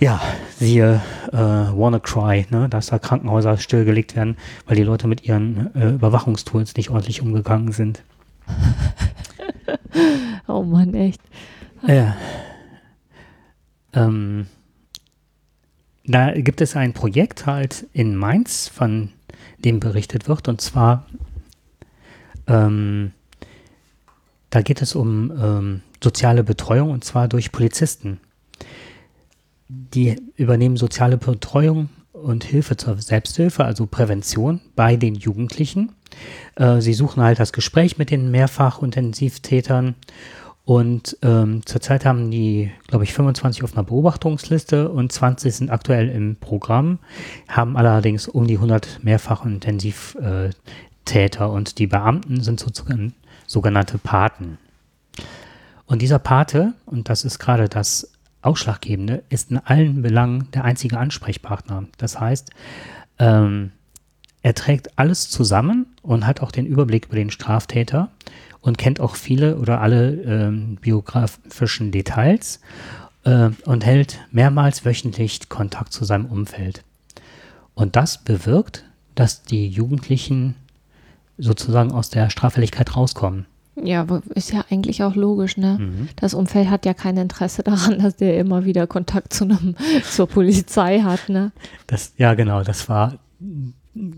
Ja, 0.00 0.20
siehe 0.58 1.00
äh, 1.32 1.36
WannaCry, 1.36 2.46
ne, 2.50 2.68
dass 2.68 2.88
da 2.88 2.98
Krankenhäuser 2.98 3.58
stillgelegt 3.58 4.16
werden, 4.16 4.36
weil 4.66 4.76
die 4.76 4.82
Leute 4.82 5.06
mit 5.06 5.24
ihren 5.24 5.74
äh, 5.74 5.90
Überwachungstools 5.90 6.76
nicht 6.76 6.90
ordentlich 6.90 7.22
umgegangen 7.22 7.72
sind. 7.72 8.02
oh 10.46 10.62
Mann, 10.62 10.94
echt. 10.94 11.20
Ja. 11.86 12.16
Ähm, 13.92 14.46
da 16.04 16.32
gibt 16.32 16.60
es 16.60 16.76
ein 16.76 16.92
Projekt 16.92 17.46
halt 17.46 17.86
in 17.92 18.16
Mainz, 18.16 18.68
von 18.68 19.10
dem 19.58 19.80
berichtet 19.80 20.28
wird, 20.28 20.48
und 20.48 20.60
zwar 20.60 21.06
ähm, 22.46 23.12
da 24.50 24.62
geht 24.62 24.82
es 24.82 24.94
um 24.94 25.32
ähm, 25.38 25.82
soziale 26.02 26.44
Betreuung 26.44 26.90
und 26.90 27.04
zwar 27.04 27.28
durch 27.28 27.52
Polizisten 27.52 28.20
die 29.68 30.16
übernehmen 30.36 30.76
soziale 30.76 31.16
Betreuung 31.16 31.88
und 32.12 32.44
Hilfe 32.44 32.76
zur 32.76 33.00
Selbsthilfe, 33.00 33.64
also 33.64 33.86
Prävention 33.86 34.60
bei 34.74 34.96
den 34.96 35.14
Jugendlichen. 35.14 35.92
Äh, 36.54 36.80
sie 36.80 36.94
suchen 36.94 37.22
halt 37.22 37.38
das 37.38 37.52
Gespräch 37.52 37.98
mit 37.98 38.10
den 38.10 38.30
Mehrfach-Intensivtätern 38.30 39.96
und 40.66 41.16
ähm, 41.22 41.64
zurzeit 41.64 42.04
haben 42.04 42.30
die, 42.32 42.72
glaube 42.88 43.04
ich, 43.04 43.12
25 43.12 43.62
auf 43.62 43.74
einer 43.74 43.84
Beobachtungsliste 43.84 44.88
und 44.88 45.12
20 45.12 45.54
sind 45.54 45.70
aktuell 45.70 46.08
im 46.08 46.34
Programm, 46.34 46.98
haben 47.46 47.76
allerdings 47.76 48.26
um 48.26 48.48
die 48.48 48.56
100 48.56 49.04
Mehrfach-Intensivtäter 49.04 51.50
und 51.50 51.78
die 51.78 51.86
Beamten 51.86 52.40
sind 52.40 52.58
sozusagen 52.58 53.14
sogenannte 53.46 53.98
Paten. 53.98 54.58
Und 55.86 56.02
dieser 56.02 56.18
Pate, 56.18 56.74
und 56.84 57.08
das 57.08 57.24
ist 57.24 57.38
gerade 57.38 57.68
das 57.68 58.10
Ausschlaggebende 58.46 59.24
ist 59.28 59.50
in 59.50 59.58
allen 59.58 60.02
Belangen 60.02 60.48
der 60.52 60.64
einzige 60.64 60.98
Ansprechpartner. 60.98 61.84
Das 61.98 62.20
heißt, 62.20 62.50
ähm, 63.18 63.72
er 64.42 64.54
trägt 64.54 64.98
alles 64.98 65.28
zusammen 65.28 65.86
und 66.02 66.26
hat 66.26 66.40
auch 66.40 66.52
den 66.52 66.66
Überblick 66.66 67.06
über 67.06 67.16
den 67.16 67.30
Straftäter 67.30 68.10
und 68.60 68.78
kennt 68.78 69.00
auch 69.00 69.16
viele 69.16 69.58
oder 69.58 69.80
alle 69.80 70.12
ähm, 70.22 70.76
biografischen 70.76 71.90
Details 71.90 72.60
äh, 73.24 73.50
und 73.64 73.84
hält 73.84 74.20
mehrmals 74.30 74.84
wöchentlich 74.84 75.48
Kontakt 75.48 75.92
zu 75.92 76.04
seinem 76.04 76.26
Umfeld. 76.26 76.84
Und 77.74 77.96
das 77.96 78.22
bewirkt, 78.22 78.84
dass 79.14 79.42
die 79.42 79.68
Jugendlichen 79.68 80.54
sozusagen 81.38 81.92
aus 81.92 82.10
der 82.10 82.30
Straffälligkeit 82.30 82.96
rauskommen. 82.96 83.46
Ja, 83.82 84.06
ist 84.34 84.52
ja 84.52 84.64
eigentlich 84.70 85.02
auch 85.02 85.14
logisch, 85.14 85.56
ne? 85.58 85.76
Mhm. 85.78 86.08
Das 86.16 86.32
Umfeld 86.32 86.70
hat 86.70 86.86
ja 86.86 86.94
kein 86.94 87.16
Interesse 87.16 87.62
daran, 87.62 87.98
dass 87.98 88.16
der 88.16 88.38
immer 88.38 88.64
wieder 88.64 88.86
Kontakt 88.86 89.32
zu 89.32 89.44
einem, 89.44 89.76
zur 90.10 90.26
Polizei 90.26 91.00
hat, 91.00 91.28
ne? 91.28 91.52
Das, 91.86 92.12
ja, 92.16 92.34
genau, 92.34 92.62
das 92.62 92.88
war 92.88 93.18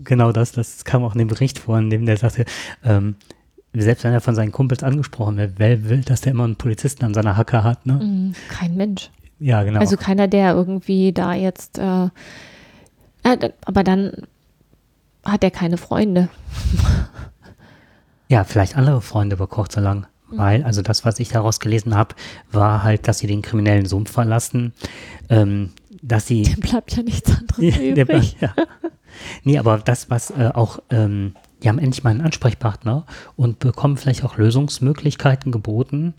genau 0.03 0.31
das, 0.31 0.51
das 0.51 0.83
kam 0.85 1.03
auch 1.03 1.13
in 1.13 1.19
dem 1.19 1.27
Bericht 1.27 1.59
vor, 1.59 1.77
in 1.77 1.89
dem 1.89 2.05
der 2.05 2.17
sagte, 2.17 2.45
ähm, 2.83 3.15
selbst 3.73 4.03
wenn 4.03 4.13
er 4.13 4.21
von 4.21 4.35
seinen 4.35 4.51
Kumpels 4.51 4.83
angesprochen 4.83 5.37
wird, 5.37 5.53
wer 5.57 5.89
will, 5.89 6.01
dass 6.01 6.21
der 6.21 6.31
immer 6.31 6.43
einen 6.43 6.55
Polizisten 6.55 7.05
an 7.05 7.13
seiner 7.13 7.37
Hacke 7.37 7.63
hat, 7.63 7.85
ne? 7.85 7.93
Mhm, 7.93 8.33
kein 8.49 8.75
Mensch. 8.75 9.11
Ja, 9.39 9.63
genau. 9.63 9.79
Also 9.79 9.95
keiner, 9.95 10.27
der 10.27 10.53
irgendwie 10.53 11.13
da 11.13 11.33
jetzt, 11.33 11.77
äh, 11.77 12.05
äh, 13.23 13.49
aber 13.65 13.83
dann 13.83 14.11
hat 15.23 15.43
er 15.43 15.51
keine 15.51 15.77
Freunde. 15.77 16.29
Ja, 18.29 18.43
vielleicht 18.43 18.77
andere 18.77 19.01
Freunde 19.01 19.35
über 19.35 19.47
kurz 19.47 19.75
oder 19.75 19.83
lang. 19.83 20.07
Mhm. 20.29 20.37
Weil, 20.37 20.63
also 20.63 20.81
das, 20.81 21.03
was 21.03 21.19
ich 21.19 21.29
daraus 21.29 21.59
gelesen 21.59 21.95
habe, 21.95 22.15
war 22.51 22.83
halt, 22.83 23.07
dass 23.07 23.19
sie 23.19 23.27
den 23.27 23.41
kriminellen 23.41 23.85
Sumpf 23.85 24.11
verlassen, 24.11 24.73
ähm, 25.29 25.71
dass 26.01 26.27
sie. 26.27 26.43
Dem 26.43 26.59
bleibt 26.61 26.95
ja 26.95 27.03
nichts 27.03 27.29
anderes 27.31 27.77
übrig. 27.77 28.37
Bleibt, 28.37 28.41
ja. 28.41 28.53
Nee, 29.43 29.57
aber 29.57 29.79
das, 29.79 30.09
was 30.09 30.31
äh, 30.31 30.51
auch, 30.53 30.79
ähm, 30.91 31.33
die 31.61 31.67
haben 31.67 31.79
endlich 31.79 32.03
mal 32.03 32.11
einen 32.11 32.21
Ansprechpartner 32.21 33.05
und 33.35 33.59
bekommen 33.59 33.97
vielleicht 33.97 34.23
auch 34.23 34.37
Lösungsmöglichkeiten 34.37 35.51
geboten 35.51 36.13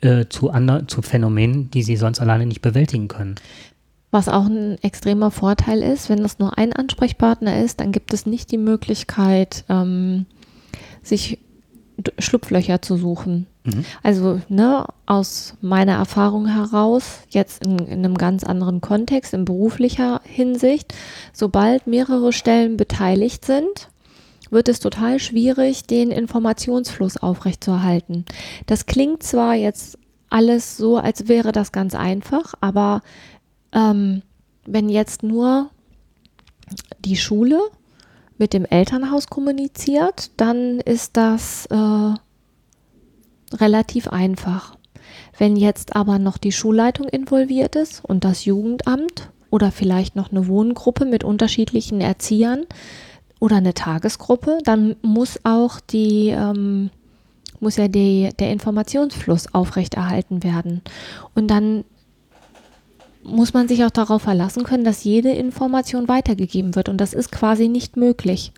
äh, 0.00 0.26
zu, 0.28 0.50
anderen, 0.50 0.88
zu 0.88 1.00
Phänomenen, 1.00 1.70
die 1.70 1.82
sie 1.82 1.96
sonst 1.96 2.20
alleine 2.20 2.46
nicht 2.46 2.60
bewältigen 2.60 3.08
können. 3.08 3.36
Was 4.10 4.28
auch 4.28 4.46
ein 4.46 4.76
extremer 4.82 5.30
Vorteil 5.30 5.82
ist, 5.82 6.10
wenn 6.10 6.24
es 6.24 6.40
nur 6.40 6.58
ein 6.58 6.72
Ansprechpartner 6.72 7.62
ist, 7.62 7.80
dann 7.80 7.92
gibt 7.92 8.12
es 8.12 8.26
nicht 8.26 8.50
die 8.50 8.58
Möglichkeit, 8.58 9.64
ähm, 9.68 10.26
sich 11.02 11.38
Schlupflöcher 12.18 12.82
zu 12.82 12.96
suchen. 12.96 13.46
Mhm. 13.64 13.84
Also 14.02 14.40
ne, 14.48 14.86
aus 15.06 15.54
meiner 15.60 15.92
Erfahrung 15.92 16.46
heraus, 16.46 17.20
jetzt 17.28 17.64
in, 17.64 17.78
in, 17.78 18.04
einem 18.04 18.16
ganz 18.16 18.44
anderen 18.44 18.80
Kontext, 18.80 19.34
in 19.34 19.44
beruflicher 19.44 20.20
Hinsicht, 20.24 20.94
sobald 21.32 21.86
mehrere 21.86 22.32
Stellen 22.32 22.76
beteiligt 22.76 23.44
sind, 23.44 23.88
wird 24.50 24.68
es 24.68 24.80
total 24.80 25.18
schwierig, 25.20 25.84
den 25.86 26.10
Informationsfluss 26.10 27.16
aufrechtzuerhalten. 27.16 28.24
Das 28.66 28.86
klingt 28.86 29.22
zwar 29.22 29.54
jetzt 29.54 29.98
alles 30.28 30.76
so, 30.76 30.96
als 30.96 31.28
wäre 31.28 31.52
das 31.52 31.72
ganz 31.72 31.94
einfach, 31.94 32.54
aber 32.60 33.02
ähm, 33.72 34.22
wenn 34.64 34.88
jetzt 34.88 35.22
nur 35.22 35.70
die 37.04 37.16
Schule 37.16 37.60
mit 38.40 38.54
dem 38.54 38.64
Elternhaus 38.64 39.28
kommuniziert, 39.28 40.30
dann 40.38 40.80
ist 40.80 41.16
das 41.16 41.66
äh, 41.66 42.14
relativ 43.54 44.08
einfach. 44.08 44.76
Wenn 45.38 45.56
jetzt 45.56 45.94
aber 45.94 46.18
noch 46.18 46.38
die 46.38 46.50
Schulleitung 46.50 47.06
involviert 47.08 47.76
ist 47.76 48.04
und 48.04 48.24
das 48.24 48.46
Jugendamt 48.46 49.30
oder 49.50 49.70
vielleicht 49.70 50.16
noch 50.16 50.30
eine 50.30 50.48
Wohngruppe 50.48 51.04
mit 51.04 51.22
unterschiedlichen 51.22 52.00
Erziehern 52.00 52.64
oder 53.40 53.56
eine 53.56 53.74
Tagesgruppe, 53.74 54.58
dann 54.64 54.96
muss 55.02 55.40
auch 55.44 55.78
die 55.78 56.28
ähm, 56.28 56.90
muss 57.60 57.76
ja 57.76 57.88
die, 57.88 58.30
der 58.38 58.52
Informationsfluss 58.52 59.54
aufrechterhalten 59.54 60.42
werden. 60.42 60.80
Und 61.34 61.48
dann 61.48 61.84
muss 63.22 63.52
man 63.52 63.68
sich 63.68 63.84
auch 63.84 63.90
darauf 63.90 64.22
verlassen 64.22 64.64
können, 64.64 64.84
dass 64.84 65.04
jede 65.04 65.30
Information 65.30 66.08
weitergegeben 66.08 66.74
wird. 66.74 66.88
Und 66.88 66.98
das 66.98 67.12
ist 67.12 67.30
quasi 67.30 67.68
nicht 67.68 67.96
möglich. 67.96 68.52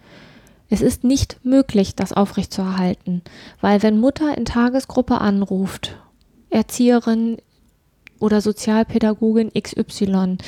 Es 0.70 0.80
ist 0.80 1.04
nicht 1.04 1.44
möglich, 1.44 1.96
das 1.96 2.14
aufrechtzuerhalten, 2.14 3.20
weil 3.60 3.82
wenn 3.82 4.00
Mutter 4.00 4.36
in 4.38 4.46
Tagesgruppe 4.46 5.20
anruft, 5.20 5.96
Erzieherin 6.48 7.36
oder 8.18 8.40
Sozialpädagogin 8.40 9.50
XY, 9.52 10.38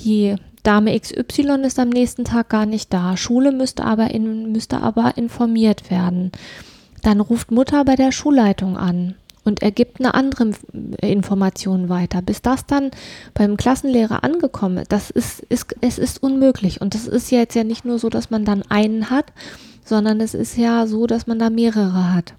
die 0.00 0.36
Dame 0.64 0.98
XY 1.00 1.62
ist 1.62 1.78
am 1.78 1.88
nächsten 1.88 2.26
Tag 2.26 2.50
gar 2.50 2.66
nicht 2.66 2.92
da, 2.92 3.16
Schule 3.16 3.52
müsste 3.52 3.84
aber, 3.84 4.10
in, 4.10 4.52
müsste 4.52 4.82
aber 4.82 5.16
informiert 5.16 5.90
werden, 5.90 6.30
dann 7.02 7.20
ruft 7.20 7.50
Mutter 7.50 7.86
bei 7.86 7.96
der 7.96 8.12
Schulleitung 8.12 8.76
an 8.76 9.14
und 9.44 9.62
er 9.62 9.70
gibt 9.70 10.00
eine 10.00 10.14
andere 10.14 10.52
Information 11.00 11.88
weiter. 11.88 12.22
Bis 12.22 12.42
das 12.42 12.66
dann 12.66 12.90
beim 13.34 13.56
Klassenlehrer 13.56 14.24
angekommen 14.24 14.78
ist, 14.78 14.92
das 14.92 15.10
ist, 15.10 15.40
ist, 15.48 15.74
es 15.80 15.98
ist 15.98 16.22
unmöglich. 16.22 16.80
Und 16.80 16.94
das 16.94 17.06
ist 17.06 17.30
jetzt 17.30 17.54
ja 17.54 17.64
nicht 17.64 17.84
nur 17.84 17.98
so, 17.98 18.08
dass 18.08 18.30
man 18.30 18.44
dann 18.44 18.62
einen 18.68 19.10
hat, 19.10 19.32
sondern 19.84 20.20
es 20.20 20.34
ist 20.34 20.56
ja 20.56 20.86
so, 20.86 21.06
dass 21.06 21.26
man 21.26 21.38
da 21.38 21.50
mehrere 21.50 22.14
hat. 22.14 22.34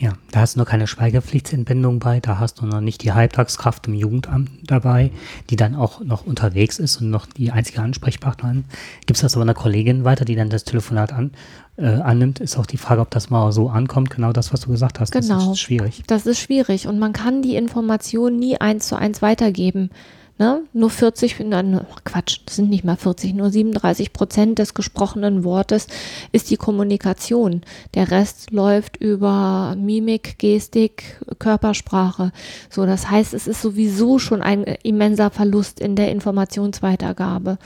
Ja, 0.00 0.12
da 0.30 0.40
hast 0.40 0.54
du 0.54 0.60
nur 0.60 0.66
keine 0.66 0.86
Schweigepflichtsentbindung 0.86 1.98
bei, 1.98 2.20
da 2.20 2.38
hast 2.38 2.60
du 2.60 2.66
noch 2.66 2.80
nicht 2.80 3.02
die 3.02 3.10
Halbtagskraft 3.10 3.88
im 3.88 3.94
Jugendamt 3.94 4.48
dabei, 4.62 5.10
die 5.50 5.56
dann 5.56 5.74
auch 5.74 6.00
noch 6.00 6.24
unterwegs 6.24 6.78
ist 6.78 7.00
und 7.00 7.10
noch 7.10 7.26
die 7.26 7.50
einzige 7.50 7.82
Ansprechpartnerin. 7.82 8.64
Gibst 9.06 9.24
das 9.24 9.34
aber 9.34 9.42
einer 9.42 9.54
Kollegin 9.54 10.04
weiter, 10.04 10.24
die 10.24 10.36
dann 10.36 10.50
das 10.50 10.62
Telefonat 10.62 11.12
an, 11.12 11.32
äh, 11.76 11.86
annimmt, 11.86 12.38
ist 12.38 12.56
auch 12.56 12.66
die 12.66 12.76
Frage, 12.76 13.00
ob 13.00 13.10
das 13.10 13.28
mal 13.28 13.50
so 13.50 13.70
ankommt, 13.70 14.10
genau 14.10 14.32
das, 14.32 14.52
was 14.52 14.60
du 14.60 14.70
gesagt 14.70 15.00
hast. 15.00 15.10
Genau. 15.10 15.34
Das 15.34 15.48
ist 15.48 15.58
schwierig. 15.58 16.04
Das 16.06 16.26
ist 16.26 16.38
schwierig 16.38 16.86
und 16.86 17.00
man 17.00 17.12
kann 17.12 17.42
die 17.42 17.56
Information 17.56 18.38
nie 18.38 18.56
eins 18.60 18.86
zu 18.86 18.94
eins 18.94 19.20
weitergeben. 19.20 19.90
Ne? 20.38 20.62
Nur 20.72 20.90
40, 20.90 21.40
nein, 21.40 21.80
Quatsch, 22.04 22.40
das 22.46 22.56
sind 22.56 22.70
nicht 22.70 22.84
mal 22.84 22.96
40, 22.96 23.34
nur 23.34 23.50
37 23.50 24.12
Prozent 24.12 24.60
des 24.60 24.72
gesprochenen 24.72 25.42
Wortes 25.42 25.88
ist 26.30 26.48
die 26.50 26.56
Kommunikation. 26.56 27.62
Der 27.94 28.12
Rest 28.12 28.52
läuft 28.52 28.98
über 28.98 29.74
Mimik, 29.76 30.38
Gestik, 30.38 31.20
Körpersprache. 31.40 32.30
So, 32.70 32.86
das 32.86 33.10
heißt, 33.10 33.34
es 33.34 33.48
ist 33.48 33.62
sowieso 33.62 34.20
schon 34.20 34.40
ein 34.40 34.62
immenser 34.62 35.30
Verlust 35.30 35.80
in 35.80 35.96
der 35.96 36.12
Informationsweitergabe. 36.12 37.58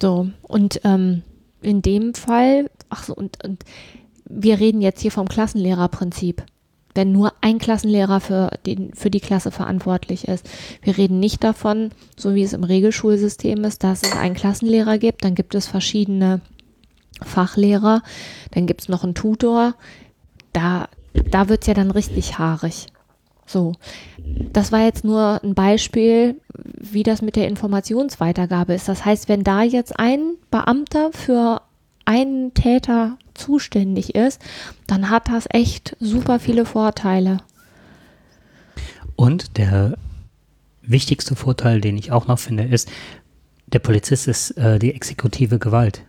So, 0.00 0.28
und 0.42 0.80
ähm, 0.84 1.22
in 1.60 1.82
dem 1.82 2.14
Fall, 2.14 2.70
ach 2.88 3.02
so, 3.02 3.16
und, 3.16 3.42
und 3.44 3.64
wir 4.24 4.60
reden 4.60 4.80
jetzt 4.80 5.00
hier 5.00 5.10
vom 5.10 5.26
Klassenlehrerprinzip 5.26 6.44
wenn 6.96 7.12
nur 7.12 7.32
ein 7.40 7.58
Klassenlehrer 7.58 8.20
für, 8.20 8.50
den, 8.66 8.92
für 8.94 9.10
die 9.10 9.20
Klasse 9.20 9.50
verantwortlich 9.50 10.26
ist. 10.28 10.48
Wir 10.82 10.96
reden 10.96 11.20
nicht 11.20 11.44
davon, 11.44 11.90
so 12.16 12.34
wie 12.34 12.42
es 12.42 12.52
im 12.52 12.64
Regelschulsystem 12.64 13.62
ist, 13.64 13.84
dass 13.84 14.02
es 14.02 14.12
einen 14.12 14.34
Klassenlehrer 14.34 14.98
gibt, 14.98 15.24
dann 15.24 15.34
gibt 15.34 15.54
es 15.54 15.66
verschiedene 15.66 16.40
Fachlehrer, 17.22 18.02
dann 18.50 18.66
gibt 18.66 18.82
es 18.82 18.88
noch 18.88 19.04
einen 19.04 19.14
Tutor. 19.14 19.74
Da, 20.52 20.88
da 21.30 21.48
wird 21.48 21.62
es 21.62 21.68
ja 21.68 21.74
dann 21.74 21.90
richtig 21.90 22.38
haarig. 22.38 22.86
So, 23.46 23.74
das 24.18 24.72
war 24.72 24.84
jetzt 24.84 25.04
nur 25.04 25.40
ein 25.44 25.54
Beispiel, 25.54 26.40
wie 26.52 27.04
das 27.04 27.22
mit 27.22 27.36
der 27.36 27.46
Informationsweitergabe 27.46 28.74
ist. 28.74 28.88
Das 28.88 29.04
heißt, 29.04 29.28
wenn 29.28 29.44
da 29.44 29.62
jetzt 29.62 29.98
ein 29.98 30.34
Beamter 30.50 31.10
für 31.12 31.62
einen 32.04 32.54
Täter 32.54 33.18
zuständig 33.36 34.14
ist, 34.14 34.40
dann 34.86 35.10
hat 35.10 35.28
das 35.28 35.46
echt 35.50 35.96
super 36.00 36.38
viele 36.38 36.64
Vorteile. 36.64 37.38
Und 39.16 39.56
der 39.56 39.96
wichtigste 40.82 41.34
Vorteil, 41.34 41.80
den 41.80 41.96
ich 41.96 42.12
auch 42.12 42.26
noch 42.26 42.38
finde, 42.38 42.64
ist, 42.64 42.88
der 43.66 43.80
Polizist 43.80 44.28
ist 44.28 44.52
äh, 44.52 44.78
die 44.78 44.94
exekutive 44.94 45.58
Gewalt. 45.58 46.02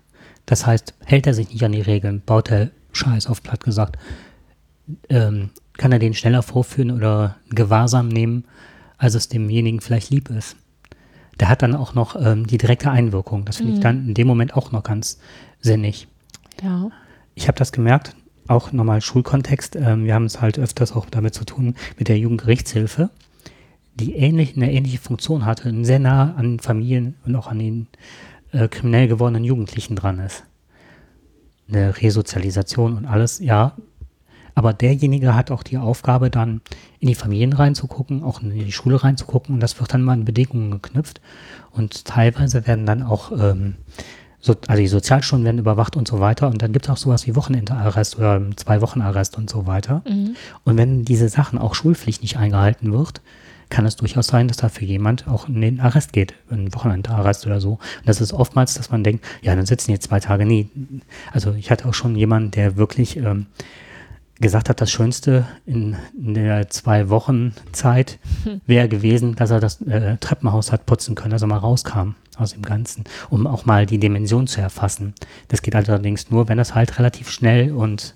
Das 0.46 0.66
heißt, 0.66 0.94
hält 1.04 1.26
er 1.26 1.34
sich 1.34 1.50
nicht 1.50 1.64
an 1.64 1.72
die 1.72 1.82
Regeln, 1.82 2.22
baut 2.26 2.52
er 2.52 2.70
Scheiß 2.92 3.28
auf 3.28 3.42
platt 3.42 3.64
gesagt, 3.64 3.98
ähm, 5.10 5.50
kann 5.78 5.92
er 5.92 6.00
den 6.00 6.14
schneller 6.14 6.44
vorführen 6.44 6.92
oder 6.92 7.38
Gewahrsam 7.50 8.08
nehmen, 8.08 8.46
als 8.98 9.16
es 9.16 9.28
demjenigen 9.28 9.82
vielleicht 9.82 10.10
lieb 10.10 10.30
ist. 10.30 10.56
Der 11.40 11.50
hat 11.50 11.62
dann 11.62 11.76
auch 11.76 11.94
noch 11.94 12.16
ähm, 12.20 12.48
die 12.48 12.58
direkte 12.58 12.90
Einwirkung. 12.90 13.46
Das 13.46 13.58
finde 13.58 13.72
mhm. 13.72 13.78
ich 13.78 13.84
dann 13.84 14.08
in 14.08 14.14
dem 14.14 14.28
Moment 14.28 14.56
auch 14.56 14.72
noch 14.72 14.84
ganz 14.84 15.20
sinnig. 15.60 16.08
Ja 16.64 16.92
ich 17.38 17.48
habe 17.48 17.58
das 17.58 17.72
gemerkt, 17.72 18.16
auch 18.48 18.72
nochmal 18.72 19.00
Schulkontext. 19.00 19.76
Ähm, 19.76 20.06
wir 20.06 20.16
haben 20.16 20.26
es 20.26 20.42
halt 20.42 20.58
öfters 20.58 20.92
auch 20.92 21.06
damit 21.06 21.36
zu 21.36 21.46
tun 21.46 21.76
mit 22.00 22.08
der 22.08 22.18
Jugendgerichtshilfe, 22.18 23.12
die 23.94 24.16
ähnlich, 24.16 24.56
eine 24.56 24.72
ähnliche 24.72 24.98
Funktion 24.98 25.46
hatte, 25.46 25.72
sehr 25.86 26.00
nah 26.00 26.34
an 26.34 26.60
Familien 26.60 27.14
und 27.26 27.36
auch 27.36 27.48
an 27.48 27.60
den 27.60 27.88
äh, 28.54 28.68
kriminell 28.68 29.08
gewordenen 29.08 29.44
Jugendlichen 29.44 29.96
dran 29.96 30.18
ist. 30.20 30.46
Eine 31.70 32.02
Resozialisation 32.02 32.98
und 32.98 33.06
alles, 33.06 33.40
ja. 33.40 33.74
Aber 34.56 34.74
derjenige 34.74 35.36
hat 35.36 35.52
auch 35.52 35.62
die 35.62 35.78
Aufgabe, 35.78 36.32
dann 36.32 36.62
in 37.00 37.08
die 37.08 37.16
Familien 37.16 37.54
reinzugucken, 37.54 38.24
auch 38.24 38.42
in 38.42 38.50
die 38.50 38.72
Schule 38.72 39.04
reinzugucken 39.04 39.54
und 39.54 39.60
das 39.62 39.80
wird 39.80 39.94
dann 39.94 40.02
mal 40.02 40.16
in 40.16 40.26
Bedingungen 40.26 40.72
geknüpft. 40.72 41.22
Und 41.72 42.06
teilweise 42.06 42.66
werden 42.66 42.88
dann 42.88 43.04
auch 43.04 43.32
ähm, 43.32 43.76
so, 44.48 44.56
also 44.68 44.82
die 44.82 44.88
Sozialstunden 44.88 45.46
werden 45.46 45.60
überwacht 45.60 45.96
und 45.96 46.08
so 46.08 46.20
weiter. 46.20 46.48
Und 46.48 46.62
dann 46.62 46.74
gibt 46.74 46.86
es 46.86 46.92
auch 46.92 46.98
sowas 46.98 47.28
wie 47.28 47.36
Wochenendarrest 47.36 48.18
oder 48.18 48.42
zwei 48.56 48.82
Wochen 48.82 49.02
Arrest 49.02 49.38
und 49.38 49.50
so 49.50 49.68
weiter. 49.68 50.02
Mhm. 50.10 50.36
Und 50.64 50.78
wenn 50.78 51.06
diese 51.06 51.30
Sachen 51.30 51.60
auch 51.60 51.76
Schulpflicht 51.76 52.22
nicht 52.24 52.38
eingehalten 52.38 52.92
wird, 52.92 53.22
kann 53.70 53.86
es 53.86 53.98
durchaus 53.98 54.28
sein, 54.28 54.48
dass 54.48 54.58
dafür 54.58 54.88
jemand 54.88 55.28
auch 55.28 55.50
in 55.50 55.60
den 55.60 55.82
Arrest 55.82 56.14
geht, 56.14 56.34
in 56.50 56.74
Wochenendarrest 56.74 57.46
oder 57.46 57.60
so. 57.60 57.72
Und 57.72 58.08
das 58.08 58.22
ist 58.22 58.32
oftmals, 58.32 58.76
dass 58.76 58.90
man 58.90 59.04
denkt, 59.04 59.26
ja, 59.42 59.56
dann 59.56 59.66
sitzen 59.66 59.92
jetzt 59.92 60.08
zwei 60.08 60.22
Tage 60.22 60.46
nie. 60.46 60.70
Also 61.34 61.54
ich 61.54 61.70
hatte 61.70 61.88
auch 61.88 61.94
schon 61.94 62.16
jemanden, 62.16 62.52
der 62.52 62.78
wirklich 62.78 63.18
ähm, 63.18 63.48
gesagt 64.40 64.70
hat, 64.70 64.80
das 64.80 64.90
Schönste 64.90 65.46
in, 65.66 65.98
in 66.18 66.34
der 66.34 66.70
zwei 66.70 67.10
Wochen 67.10 67.54
Zeit 67.74 68.20
hm. 68.46 68.62
wäre 68.66 68.88
gewesen, 68.88 69.36
dass 69.36 69.52
er 69.52 69.60
das 69.60 69.82
äh, 69.82 70.16
Treppenhaus 70.18 70.72
hat 70.72 70.86
putzen 70.86 71.16
können, 71.16 71.32
dass 71.32 71.42
er 71.42 71.48
mal 71.48 71.58
rauskam 71.58 72.16
aus 72.38 72.54
dem 72.54 72.62
Ganzen, 72.62 73.04
um 73.30 73.48
auch 73.48 73.66
mal 73.66 73.86
die 73.86 74.00
Dimension 74.00 74.48
zu 74.48 74.62
erfassen. 74.62 75.14
Das 75.48 75.62
geht 75.62 75.76
allerdings 75.76 76.30
nur, 76.30 76.48
wenn 76.48 76.58
das 76.58 76.76
halt 76.76 77.00
relativ 77.00 77.30
schnell 77.30 77.72
und 77.72 78.16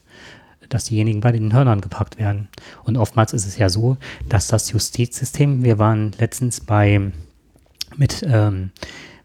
dass 0.70 0.86
diejenigen 0.86 1.22
bei 1.22 1.32
den 1.32 1.54
Hörnern 1.54 1.82
gepackt 1.82 2.18
werden. 2.18 2.48
Und 2.84 2.98
oftmals 2.98 3.34
ist 3.34 3.46
es 3.46 3.58
ja 3.58 3.70
so, 3.70 3.98
dass 4.30 4.48
das 4.48 4.72
Justizsystem, 4.72 5.64
wir 5.64 5.80
waren 5.80 6.14
letztens 6.18 6.62
bei, 6.62 7.12
mit, 7.98 8.24
ähm, 8.26 8.72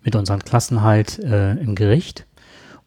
mit 0.02 0.16
unseren 0.16 0.40
Klassen 0.40 0.82
halt 0.82 1.18
äh, 1.20 1.52
im 1.52 1.74
Gericht 1.74 2.26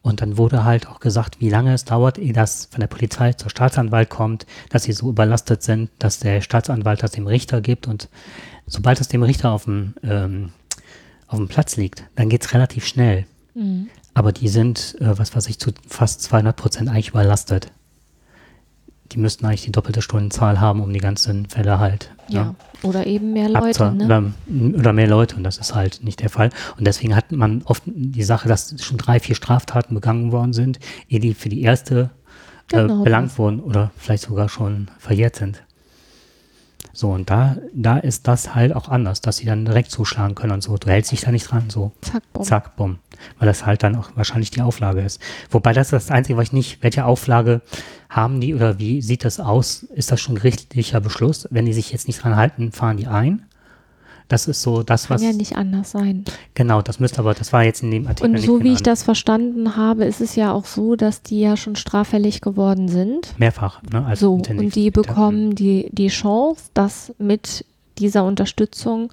und 0.02 0.22
dann 0.22 0.38
wurde 0.38 0.64
halt 0.64 0.88
auch 0.88 1.00
gesagt, 1.00 1.40
wie 1.40 1.50
lange 1.50 1.74
es 1.74 1.84
dauert, 1.84 2.18
ehe 2.18 2.32
das 2.32 2.66
von 2.70 2.80
der 2.80 2.86
Polizei 2.86 3.34
zur 3.34 3.50
Staatsanwalt 3.50 4.08
kommt, 4.08 4.46
dass 4.70 4.84
sie 4.84 4.92
so 4.92 5.10
überlastet 5.10 5.62
sind, 5.62 5.90
dass 5.98 6.20
der 6.20 6.40
Staatsanwalt 6.40 7.02
das 7.02 7.12
dem 7.12 7.26
Richter 7.26 7.60
gibt 7.60 7.86
und 7.86 8.08
sobald 8.66 9.00
es 9.00 9.08
dem 9.08 9.22
Richter 9.22 9.50
auf 9.50 9.64
dem 9.64 9.94
ähm, 10.02 10.52
auf 11.30 11.38
dem 11.38 11.48
Platz 11.48 11.76
liegt, 11.76 12.04
dann 12.16 12.28
geht 12.28 12.44
es 12.44 12.52
relativ 12.52 12.84
schnell. 12.86 13.24
Mhm. 13.54 13.88
Aber 14.14 14.32
die 14.32 14.48
sind, 14.48 14.96
äh, 15.00 15.16
was 15.18 15.34
weiß 15.34 15.48
ich, 15.48 15.58
zu 15.58 15.70
fast 15.86 16.22
200 16.22 16.56
Prozent 16.56 16.88
eigentlich 16.88 17.10
überlastet. 17.10 17.72
Die 19.12 19.18
müssten 19.18 19.46
eigentlich 19.46 19.64
die 19.64 19.72
doppelte 19.72 20.02
Stundenzahl 20.02 20.60
haben, 20.60 20.82
um 20.82 20.92
die 20.92 21.00
ganzen 21.00 21.46
Fälle 21.46 21.78
halt. 21.78 22.10
Ja, 22.28 22.42
ja 22.42 22.54
oder 22.82 23.06
eben 23.06 23.32
mehr 23.32 23.48
Leute. 23.48 23.92
Ne? 23.92 24.04
Oder, 24.04 24.78
oder, 24.78 24.92
mehr 24.92 25.08
Leute 25.08 25.36
und 25.36 25.44
das 25.44 25.58
ist 25.58 25.74
halt 25.74 26.02
nicht 26.02 26.20
der 26.20 26.30
Fall. 26.30 26.50
Und 26.78 26.86
deswegen 26.86 27.14
hat 27.14 27.32
man 27.32 27.62
oft 27.64 27.82
die 27.86 28.22
Sache, 28.22 28.48
dass 28.48 28.74
schon 28.82 28.98
drei, 28.98 29.20
vier 29.20 29.34
Straftaten 29.34 29.94
begangen 29.94 30.32
worden 30.32 30.52
sind, 30.52 30.78
ehe 31.08 31.20
die 31.20 31.34
für 31.34 31.48
die 31.48 31.62
erste 31.62 32.10
äh, 32.72 32.76
genau 32.76 33.02
belangt 33.02 33.36
wurden 33.38 33.60
oder 33.60 33.90
vielleicht 33.96 34.24
sogar 34.24 34.48
schon 34.48 34.88
verjährt 34.98 35.36
sind. 35.36 35.62
So, 36.92 37.10
und 37.10 37.30
da, 37.30 37.56
da 37.72 37.98
ist 37.98 38.26
das 38.26 38.54
halt 38.54 38.74
auch 38.74 38.88
anders, 38.88 39.20
dass 39.20 39.38
sie 39.38 39.46
dann 39.46 39.64
direkt 39.64 39.90
zuschlagen 39.90 40.34
können 40.34 40.52
und 40.52 40.62
so. 40.62 40.76
Du 40.76 40.88
hältst 40.88 41.12
dich 41.12 41.20
da 41.20 41.30
nicht 41.30 41.50
dran, 41.50 41.70
so. 41.70 41.92
Zack, 42.00 42.22
bumm. 42.32 42.44
Zack, 42.44 42.76
bumm. 42.76 42.98
Weil 43.38 43.46
das 43.46 43.66
halt 43.66 43.82
dann 43.82 43.96
auch 43.96 44.10
wahrscheinlich 44.16 44.50
die 44.50 44.62
Auflage 44.62 45.00
ist. 45.00 45.20
Wobei 45.50 45.72
das 45.72 45.88
ist 45.88 45.92
das 45.92 46.10
Einzige, 46.10 46.36
was 46.36 46.48
ich 46.48 46.52
nicht, 46.52 46.82
welche 46.82 47.04
Auflage 47.04 47.60
haben 48.08 48.40
die 48.40 48.54
oder 48.54 48.78
wie 48.78 49.02
sieht 49.02 49.24
das 49.24 49.40
aus? 49.40 49.82
Ist 49.82 50.10
das 50.10 50.20
schon 50.20 50.34
gerichtlicher 50.34 51.00
Beschluss? 51.00 51.46
Wenn 51.50 51.66
die 51.66 51.72
sich 51.72 51.92
jetzt 51.92 52.08
nicht 52.08 52.22
dran 52.22 52.36
halten, 52.36 52.72
fahren 52.72 52.96
die 52.96 53.06
ein? 53.06 53.46
Das 54.30 54.46
ist 54.46 54.62
so 54.62 54.84
das, 54.84 55.08
Kann 55.08 55.14
was. 55.16 55.22
Kann 55.22 55.32
ja 55.32 55.36
nicht 55.36 55.56
anders 55.56 55.90
sein. 55.90 56.24
Genau, 56.54 56.82
das 56.82 57.00
müsste 57.00 57.18
aber, 57.18 57.34
das 57.34 57.52
war 57.52 57.64
jetzt 57.64 57.82
in 57.82 57.90
dem 57.90 58.06
Artikel. 58.06 58.30
Und 58.30 58.38
so 58.38 58.62
wie 58.62 58.72
ich 58.72 58.82
das 58.82 59.02
verstanden 59.02 59.76
habe, 59.76 60.04
ist 60.04 60.20
es 60.20 60.36
ja 60.36 60.52
auch 60.52 60.66
so, 60.66 60.94
dass 60.94 61.22
die 61.22 61.40
ja 61.40 61.56
schon 61.56 61.74
straffällig 61.74 62.40
geworden 62.40 62.86
sind. 62.86 63.34
Mehrfach, 63.38 63.82
ne? 63.92 64.06
Als 64.06 64.20
so, 64.20 64.34
und 64.34 64.76
die 64.76 64.92
bekommen 64.92 65.56
die, 65.56 65.88
die 65.90 66.08
Chance, 66.08 66.70
das 66.74 67.12
mit 67.18 67.66
dieser 67.98 68.24
Unterstützung 68.24 69.12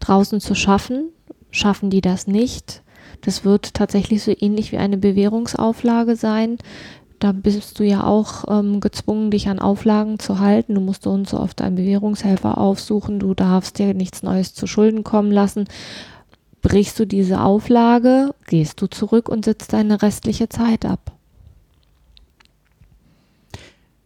draußen 0.00 0.38
zu 0.38 0.54
schaffen. 0.54 1.08
Schaffen 1.50 1.88
die 1.88 2.02
das 2.02 2.26
nicht? 2.26 2.82
Das 3.22 3.46
wird 3.46 3.72
tatsächlich 3.72 4.22
so 4.22 4.34
ähnlich 4.38 4.70
wie 4.70 4.76
eine 4.76 4.98
Bewährungsauflage 4.98 6.14
sein 6.14 6.58
da 7.18 7.32
bist 7.32 7.78
du 7.78 7.84
ja 7.84 8.04
auch 8.04 8.44
ähm, 8.48 8.80
gezwungen, 8.80 9.30
dich 9.30 9.48
an 9.48 9.58
Auflagen 9.58 10.18
zu 10.18 10.38
halten. 10.38 10.74
Du 10.74 10.80
musst 10.80 11.06
uns 11.06 11.30
so 11.30 11.40
oft 11.40 11.60
einen 11.60 11.76
Bewährungshelfer 11.76 12.58
aufsuchen. 12.58 13.18
Du 13.18 13.34
darfst 13.34 13.78
dir 13.78 13.94
nichts 13.94 14.22
Neues 14.22 14.54
zu 14.54 14.66
Schulden 14.66 15.04
kommen 15.04 15.32
lassen. 15.32 15.66
Brichst 16.62 16.98
du 16.98 17.06
diese 17.06 17.40
Auflage, 17.40 18.34
gehst 18.46 18.80
du 18.80 18.86
zurück 18.86 19.28
und 19.28 19.44
sitzt 19.44 19.72
deine 19.72 20.02
restliche 20.02 20.48
Zeit 20.48 20.84
ab. 20.84 21.12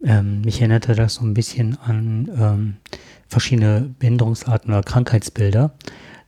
Ähm, 0.03 0.41
mich 0.41 0.59
erinnerte 0.59 0.95
das 0.95 1.15
so 1.15 1.25
ein 1.25 1.33
bisschen 1.33 1.77
an 1.79 2.29
ähm, 2.37 2.77
verschiedene 3.27 3.93
Behinderungsarten 3.99 4.71
oder 4.71 4.83
Krankheitsbilder, 4.83 5.71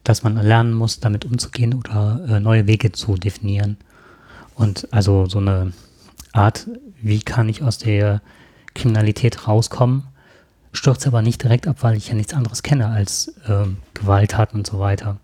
dass 0.03 0.23
man 0.23 0.37
lernen 0.37 0.73
muss, 0.73 0.99
damit 0.99 1.25
umzugehen 1.25 1.73
oder 1.73 2.25
äh, 2.27 2.39
neue 2.39 2.67
Wege 2.67 2.91
zu 2.91 3.15
definieren. 3.15 3.77
Und 4.55 4.87
also 4.91 5.25
so 5.25 5.39
eine 5.39 5.73
Art, 6.35 6.67
wie 7.01 7.19
kann 7.19 7.49
ich 7.49 7.63
aus 7.63 7.77
der 7.77 8.21
Kriminalität 8.73 9.47
rauskommen, 9.47 10.03
stürze 10.73 11.07
aber 11.07 11.21
nicht 11.21 11.41
direkt 11.41 11.67
ab, 11.67 11.77
weil 11.81 11.95
ich 11.95 12.09
ja 12.09 12.15
nichts 12.15 12.33
anderes 12.33 12.61
kenne 12.61 12.87
als 12.87 13.29
äh, 13.47 13.65
Gewalttaten 13.93 14.59
und 14.59 14.67
so 14.67 14.79
weiter. 14.79 15.17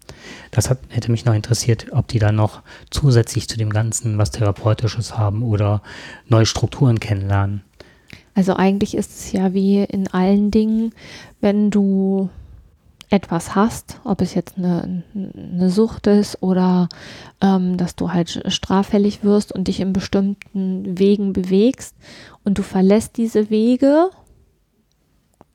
Das 0.52 0.70
hat, 0.70 0.80
hätte 0.90 1.12
mich 1.12 1.26
noch 1.26 1.34
interessiert, 1.34 1.88
ob 1.92 2.08
die 2.08 2.20
da 2.20 2.32
noch 2.32 2.62
zusätzlich 2.90 3.50
zu 3.50 3.58
dem 3.58 3.72
Ganzen 3.72 4.18
was 4.18 4.32
Therapeutisches 4.32 5.18
haben 5.18 5.44
oder 5.44 5.82
neue 6.28 6.46
Strukturen 6.46 7.00
kennenlernen. 7.00 7.62
Also 8.34 8.56
eigentlich 8.56 8.96
ist 8.96 9.12
es 9.12 9.32
ja 9.34 9.54
wie 9.54 9.84
in 9.84 10.08
allen 10.08 10.52
Dingen, 10.52 10.94
wenn 11.42 11.70
du 11.70 12.30
etwas 13.12 13.56
hast, 13.56 14.00
ob 14.06 14.22
es 14.22 14.34
jetzt 14.34 14.58
eine, 14.58 15.04
eine 15.14 15.70
Sucht 15.70 16.08
ist 16.08 16.42
oder 16.42 16.88
ähm, 17.42 17.78
dass 17.78 17.96
du 17.96 18.12
halt 18.12 18.44
straffällig 18.48 19.24
wirst 19.24 19.52
und 19.52 19.68
dich 19.68 19.82
in 19.82 19.94
bestimmten 19.94 20.98
Wegen 20.98 21.34
bewegst 21.34 21.96
und 22.44 22.58
du 22.58 22.64
verlässt 22.64 23.18
diese 23.18 23.50
Wege, 23.50 24.10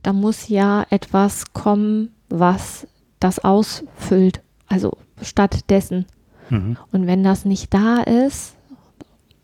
da 0.02 0.12
muss 0.12 0.48
ja 0.48 0.86
etwas 0.90 1.52
kommen, 1.52 2.10
was 2.28 2.86
das 3.20 3.38
ausfüllt. 3.38 4.42
Also 4.68 4.98
stattdessen. 5.22 6.06
Mhm. 6.50 6.76
Und 6.92 7.06
wenn 7.06 7.24
das 7.24 7.44
nicht 7.44 7.72
da 7.72 8.02
ist, 8.02 8.54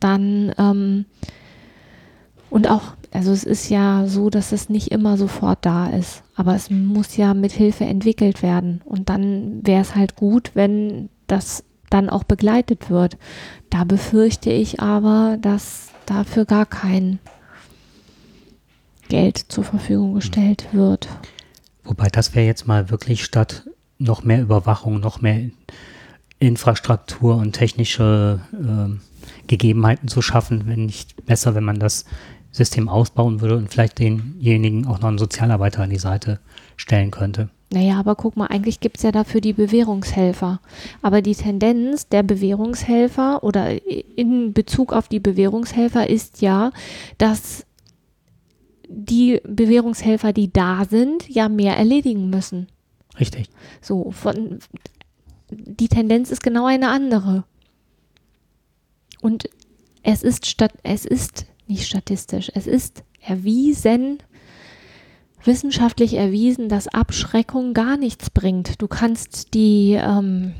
dann 0.00 0.52
ähm, 0.58 1.06
und 2.50 2.68
auch, 2.68 2.82
also 3.12 3.30
es 3.32 3.44
ist 3.44 3.68
ja 3.68 4.06
so, 4.06 4.30
dass 4.30 4.52
es 4.52 4.68
nicht 4.68 4.90
immer 4.90 5.16
sofort 5.16 5.58
da 5.62 5.88
ist, 5.88 6.22
aber 6.34 6.54
es 6.54 6.70
muss 6.70 7.16
ja 7.16 7.34
mit 7.34 7.52
Hilfe 7.52 7.84
entwickelt 7.84 8.42
werden. 8.42 8.80
Und 8.84 9.08
dann 9.10 9.66
wäre 9.66 9.82
es 9.82 9.94
halt 9.94 10.16
gut, 10.16 10.52
wenn 10.54 11.10
das 11.26 11.64
dann 11.90 12.08
auch 12.08 12.24
begleitet 12.24 12.88
wird. 12.88 13.18
Da 13.68 13.84
befürchte 13.84 14.50
ich 14.50 14.80
aber, 14.80 15.36
dass 15.40 15.90
dafür 16.06 16.46
gar 16.46 16.64
kein 16.64 17.18
Geld 19.08 19.36
zur 19.36 19.64
Verfügung 19.64 20.14
gestellt 20.14 20.68
wird. 20.72 21.08
Wobei 21.84 22.08
das 22.08 22.34
wäre 22.34 22.46
jetzt 22.46 22.66
mal 22.66 22.90
wirklich 22.90 23.24
statt 23.24 23.68
noch 23.98 24.24
mehr 24.24 24.40
Überwachung, 24.40 25.00
noch 25.00 25.20
mehr 25.20 25.50
Infrastruktur 26.38 27.36
und 27.36 27.52
technische 27.52 28.40
äh, 28.52 28.98
Gegebenheiten 29.46 30.08
zu 30.08 30.22
schaffen, 30.22 30.66
wenn 30.66 30.86
nicht 30.86 31.26
besser, 31.26 31.54
wenn 31.54 31.64
man 31.64 31.78
das 31.78 32.06
System 32.52 32.88
ausbauen 32.88 33.40
würde 33.40 33.56
und 33.56 33.70
vielleicht 33.70 33.98
denjenigen 33.98 34.86
auch 34.86 35.00
noch 35.00 35.08
einen 35.08 35.18
Sozialarbeiter 35.18 35.82
an 35.82 35.90
die 35.90 35.98
Seite 35.98 36.38
stellen 36.76 37.10
könnte. 37.10 37.48
Naja, 37.72 37.98
aber 37.98 38.14
guck 38.16 38.36
mal, 38.36 38.48
eigentlich 38.48 38.80
gibt 38.80 38.98
es 38.98 39.02
ja 39.02 39.12
dafür 39.12 39.40
die 39.40 39.54
Bewährungshelfer. 39.54 40.60
Aber 41.00 41.22
die 41.22 41.34
Tendenz 41.34 42.06
der 42.06 42.22
Bewährungshelfer 42.22 43.42
oder 43.42 43.70
in 43.86 44.52
Bezug 44.52 44.92
auf 44.92 45.08
die 45.08 45.20
Bewährungshelfer 45.20 46.08
ist 46.08 46.42
ja, 46.42 46.70
dass 47.16 47.64
die 48.88 49.40
Bewährungshelfer, 49.44 50.34
die 50.34 50.52
da 50.52 50.84
sind, 50.84 51.26
ja 51.30 51.48
mehr 51.48 51.78
erledigen 51.78 52.28
müssen. 52.28 52.68
Richtig. 53.18 53.48
So, 53.80 54.10
von, 54.10 54.58
die 55.50 55.88
Tendenz 55.88 56.30
ist 56.30 56.42
genau 56.42 56.66
eine 56.66 56.90
andere. 56.90 57.44
Und 59.22 59.48
es 60.02 60.22
ist 60.22 60.46
statt, 60.46 60.72
es 60.82 61.06
ist 61.06 61.46
nicht 61.72 61.86
statistisch, 61.86 62.50
es 62.54 62.66
ist 62.66 63.02
erwiesen, 63.20 64.18
wissenschaftlich 65.44 66.14
erwiesen, 66.14 66.68
dass 66.68 66.86
Abschreckung 66.88 67.74
gar 67.74 67.96
nichts 67.96 68.30
bringt. 68.30 68.80
Du 68.80 68.88
kannst 68.88 69.54
die, 69.54 69.98
ähm, 70.00 70.54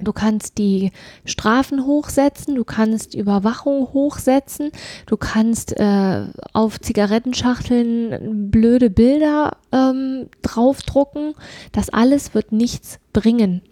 du 0.00 0.12
kannst 0.12 0.58
die 0.58 0.90
Strafen 1.24 1.86
hochsetzen, 1.86 2.56
du 2.56 2.64
kannst 2.64 3.14
Überwachung 3.14 3.92
hochsetzen, 3.92 4.70
du 5.06 5.16
kannst 5.16 5.78
äh, 5.78 6.26
auf 6.52 6.80
Zigarettenschachteln 6.80 8.50
blöde 8.50 8.90
Bilder 8.90 9.56
ähm, 9.72 10.28
draufdrucken. 10.42 11.34
Das 11.72 11.88
alles 11.88 12.34
wird 12.34 12.50
nichts 12.50 12.98
bringen, 13.12 13.62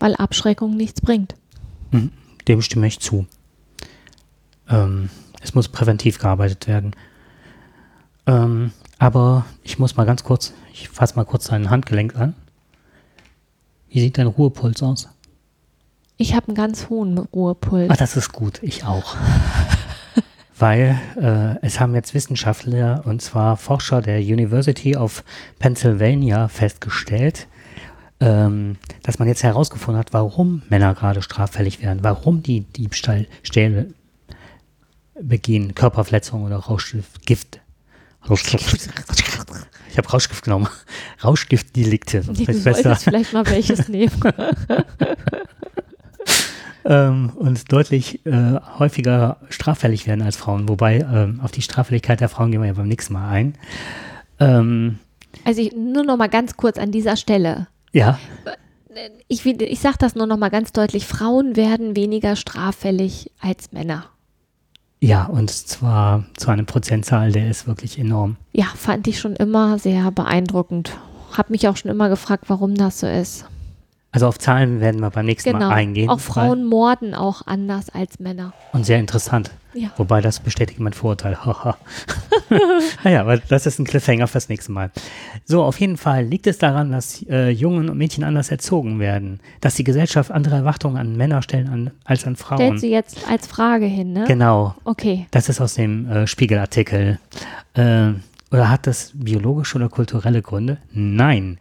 weil 0.00 0.16
Abschreckung 0.16 0.76
nichts 0.76 1.00
bringt. 1.00 1.34
Mhm. 1.92 2.10
Dem 2.48 2.60
stimme 2.62 2.88
ich 2.88 2.98
zu. 2.98 3.26
Ähm, 4.68 5.10
es 5.40 5.54
muss 5.54 5.68
präventiv 5.68 6.18
gearbeitet 6.18 6.66
werden. 6.68 6.94
Ähm, 8.26 8.72
aber 8.98 9.46
ich 9.62 9.78
muss 9.78 9.96
mal 9.96 10.04
ganz 10.04 10.24
kurz, 10.24 10.52
ich 10.72 10.88
fasse 10.88 11.16
mal 11.16 11.24
kurz 11.24 11.46
dein 11.46 11.70
Handgelenk 11.70 12.16
an. 12.16 12.34
Wie 13.88 14.00
sieht 14.00 14.18
dein 14.18 14.26
Ruhepuls 14.26 14.82
aus? 14.82 15.08
Ich 16.16 16.34
habe 16.34 16.48
einen 16.48 16.54
ganz 16.54 16.90
hohen 16.90 17.18
Ruhepuls. 17.18 17.90
Ah, 17.90 17.96
das 17.96 18.16
ist 18.16 18.32
gut, 18.32 18.62
ich 18.62 18.84
auch. 18.84 19.16
Weil 20.58 21.00
äh, 21.16 21.56
es 21.66 21.80
haben 21.80 21.94
jetzt 21.94 22.12
Wissenschaftler, 22.12 23.02
und 23.06 23.22
zwar 23.22 23.56
Forscher 23.56 24.02
der 24.02 24.20
University 24.20 24.94
of 24.94 25.24
Pennsylvania, 25.58 26.48
festgestellt, 26.48 27.46
ähm, 28.20 28.76
dass 29.02 29.18
man 29.18 29.28
jetzt 29.28 29.42
herausgefunden 29.42 29.98
hat, 29.98 30.12
warum 30.12 30.60
Männer 30.68 30.94
gerade 30.94 31.22
straffällig 31.22 31.80
werden, 31.82 32.00
warum 32.02 32.42
die 32.42 32.60
Diebstahlstähle 32.60 33.94
begehen, 35.22 35.74
Körperverletzungen 35.74 36.46
oder 36.46 36.56
Rauschgift, 36.56 37.26
Gift. 37.26 37.60
Rauschgift. 38.28 38.90
Ich 39.90 39.98
habe 39.98 40.08
Rauschgift 40.08 40.44
genommen. 40.44 40.68
Rauschgiftdelikte. 41.24 42.22
Nee, 42.26 42.44
du 42.44 42.54
solltest 42.54 43.04
vielleicht 43.04 43.32
mal 43.32 43.46
welches 43.46 43.88
nehmen. 43.88 44.12
ähm, 46.84 47.32
und 47.36 47.72
deutlich 47.72 48.24
äh, 48.26 48.60
häufiger 48.78 49.38
straffällig 49.48 50.06
werden 50.06 50.22
als 50.22 50.36
Frauen. 50.36 50.68
Wobei 50.68 50.98
ähm, 50.98 51.40
auf 51.42 51.50
die 51.50 51.62
Straffälligkeit 51.62 52.20
der 52.20 52.28
Frauen 52.28 52.52
gehen 52.52 52.60
wir 52.60 52.68
ja 52.68 52.74
beim 52.74 52.88
nächsten 52.88 53.14
Mal 53.14 53.30
ein. 53.30 53.54
Ähm, 54.38 54.98
also 55.44 55.62
ich, 55.62 55.74
nur 55.74 56.04
noch 56.04 56.16
mal 56.16 56.28
ganz 56.28 56.56
kurz 56.56 56.78
an 56.78 56.92
dieser 56.92 57.16
Stelle. 57.16 57.68
ja, 57.92 58.18
Ich, 59.28 59.46
ich 59.46 59.80
sage 59.80 59.96
das 59.98 60.14
nur 60.14 60.26
noch 60.26 60.36
mal 60.36 60.50
ganz 60.50 60.72
deutlich. 60.72 61.06
Frauen 61.06 61.56
werden 61.56 61.96
weniger 61.96 62.36
straffällig 62.36 63.30
als 63.40 63.72
Männer. 63.72 64.10
Ja, 65.00 65.24
und 65.26 65.50
zwar 65.50 66.24
zu 66.36 66.50
einer 66.50 66.64
Prozentzahl, 66.64 67.32
der 67.32 67.50
ist 67.50 67.66
wirklich 67.66 67.98
enorm. 67.98 68.36
Ja, 68.52 68.66
fand 68.76 69.06
ich 69.06 69.18
schon 69.18 69.34
immer 69.34 69.78
sehr 69.78 70.10
beeindruckend. 70.10 70.92
Hab 71.36 71.48
mich 71.48 71.68
auch 71.68 71.76
schon 71.76 71.90
immer 71.90 72.08
gefragt, 72.08 72.44
warum 72.48 72.74
das 72.74 73.00
so 73.00 73.06
ist. 73.06 73.46
Also 74.12 74.26
auf 74.26 74.38
Zahlen 74.38 74.80
werden 74.80 75.00
wir 75.00 75.10
beim 75.10 75.26
nächsten 75.26 75.52
Genau. 75.52 75.68
Mal 75.68 75.74
eingehen. 75.74 76.08
Auch 76.08 76.18
Frauen 76.18 76.64
morden 76.64 77.14
auch 77.14 77.46
anders 77.46 77.90
als 77.90 78.18
Männer. 78.18 78.52
Und 78.72 78.84
sehr 78.84 78.98
interessant. 78.98 79.52
Ja. 79.72 79.90
Wobei 79.96 80.20
das 80.20 80.40
bestätigt 80.40 80.80
mein 80.80 80.92
Vorurteil. 80.92 81.36
Haha. 81.44 81.76
naja, 83.04 83.20
aber 83.20 83.36
das 83.36 83.66
ist 83.66 83.78
ein 83.78 83.84
Cliffhanger 83.84 84.26
fürs 84.26 84.48
nächste 84.48 84.72
Mal. 84.72 84.90
So, 85.44 85.62
auf 85.62 85.78
jeden 85.78 85.96
Fall 85.96 86.24
liegt 86.24 86.48
es 86.48 86.58
daran, 86.58 86.90
dass 86.90 87.24
äh, 87.28 87.50
Jungen 87.50 87.88
und 87.88 87.96
Mädchen 87.98 88.24
anders 88.24 88.50
erzogen 88.50 88.98
werden. 88.98 89.38
Dass 89.60 89.76
die 89.76 89.84
Gesellschaft 89.84 90.32
andere 90.32 90.56
Erwartungen 90.56 90.96
an 90.96 91.16
Männer 91.16 91.42
stellen 91.42 91.68
an, 91.68 91.90
als 92.04 92.26
an 92.26 92.34
Frauen. 92.34 92.58
Stellst 92.58 92.82
du 92.82 92.88
jetzt 92.88 93.28
als 93.30 93.46
Frage 93.46 93.86
hin, 93.86 94.12
ne? 94.12 94.24
Genau. 94.26 94.74
Okay. 94.82 95.26
Das 95.30 95.48
ist 95.48 95.60
aus 95.60 95.74
dem 95.74 96.10
äh, 96.10 96.26
Spiegelartikel. 96.26 97.20
Äh, 97.74 98.08
oder 98.50 98.68
hat 98.68 98.88
das 98.88 99.12
biologische 99.14 99.76
oder 99.76 99.88
kulturelle 99.88 100.42
Gründe? 100.42 100.78
Nein. 100.92 101.58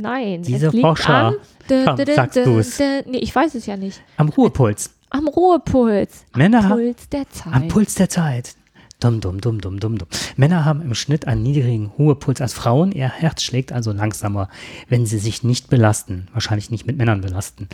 Nein. 0.00 0.42
Diese 0.42 0.70
Forscher- 0.70 1.34
Dä, 1.68 1.84
Komm, 1.84 1.96
sagst 2.14 2.36
du's. 2.44 2.78
Nee, 2.78 3.18
ich 3.18 3.34
weiß 3.34 3.54
es 3.54 3.66
ja 3.66 3.76
nicht. 3.76 4.00
Am 4.16 4.28
Ruhepuls. 4.28 4.90
Am 5.10 5.28
Ruhepuls. 5.28 6.24
Männer 6.34 6.64
Am 6.64 6.70
Puls 6.70 7.08
der 7.08 7.28
Zeit. 7.30 7.52
Am 7.52 7.68
Puls 7.68 7.94
der 7.94 8.08
Zeit. 8.08 8.54
Dumm, 9.00 9.20
dumm, 9.20 9.40
dumm, 9.40 9.60
dumm, 9.60 9.80
dumm, 9.80 9.96
dumm. 9.98 10.08
Männer 10.36 10.64
haben 10.64 10.82
im 10.82 10.94
Schnitt 10.94 11.26
einen 11.26 11.42
niedrigen 11.42 11.86
Ruhepuls 11.98 12.40
als 12.40 12.52
Frauen. 12.52 12.92
Ihr 12.92 13.08
Herz 13.08 13.42
schlägt 13.42 13.72
also 13.72 13.92
langsamer, 13.92 14.48
wenn 14.88 15.06
sie 15.06 15.18
sich 15.18 15.42
nicht 15.42 15.70
belasten. 15.70 16.28
Wahrscheinlich 16.34 16.70
nicht 16.70 16.86
mit 16.86 16.96
Männern 16.98 17.22
belasten. 17.22 17.68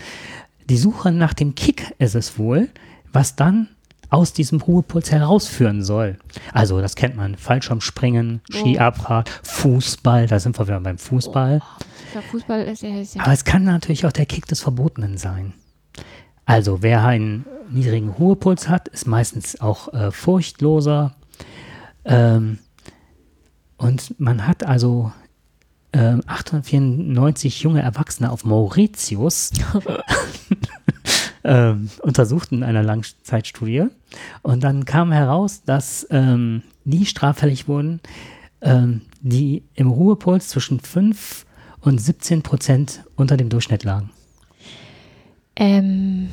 Die 0.70 0.76
Suche 0.78 1.10
nach 1.12 1.34
dem 1.34 1.54
Kick 1.54 1.94
ist 1.98 2.14
es 2.14 2.38
wohl, 2.38 2.68
was 3.12 3.34
dann 3.34 3.68
aus 4.08 4.32
diesem 4.34 4.60
Ruhepuls 4.60 5.10
herausführen 5.10 5.82
soll. 5.82 6.16
Also, 6.52 6.80
das 6.80 6.94
kennt 6.94 7.16
man. 7.16 7.34
Fallschirmspringen, 7.36 8.40
Skiabfahrt, 8.52 9.28
Fußball. 9.42 10.28
Da 10.28 10.38
sind 10.38 10.56
wir 10.58 10.66
wieder 10.68 10.80
beim 10.80 10.96
Fußball. 10.98 11.60
Ja, 12.14 12.22
Fußball 12.22 12.62
ist 12.62 12.82
ja, 12.82 13.00
ist 13.00 13.14
ja 13.14 13.22
Aber 13.22 13.32
es 13.32 13.44
kann 13.44 13.64
natürlich 13.64 14.06
auch 14.06 14.12
der 14.12 14.26
Kick 14.26 14.46
des 14.46 14.60
Verbotenen 14.60 15.18
sein. 15.18 15.52
Also 16.44 16.82
wer 16.82 17.04
einen 17.04 17.44
niedrigen 17.70 18.10
Ruhepuls 18.10 18.68
hat, 18.68 18.88
ist 18.88 19.06
meistens 19.06 19.60
auch 19.60 19.92
äh, 19.92 20.12
furchtloser. 20.12 21.16
Ähm, 22.04 22.58
und 23.76 24.18
man 24.20 24.46
hat 24.46 24.64
also 24.64 25.12
ähm, 25.92 26.22
894 26.26 27.62
junge 27.62 27.82
Erwachsene 27.82 28.30
auf 28.30 28.44
Mauritius 28.44 29.50
ähm, 31.44 31.90
untersucht 32.02 32.52
in 32.52 32.62
einer 32.62 32.82
Langzeitstudie. 32.82 33.86
Und 34.42 34.62
dann 34.62 34.84
kam 34.84 35.12
heraus, 35.12 35.62
dass 35.64 36.06
ähm, 36.10 36.62
die 36.84 37.06
straffällig 37.06 37.66
wurden, 37.66 38.00
ähm, 38.60 39.02
die 39.20 39.64
im 39.74 39.90
Ruhepuls 39.90 40.48
zwischen 40.48 40.80
5 40.80 41.45
und 41.86 41.98
17 41.98 42.42
Prozent 42.42 43.04
unter 43.14 43.36
dem 43.36 43.48
Durchschnitt 43.48 43.84
lagen. 43.84 44.10
Ähm, 45.54 46.28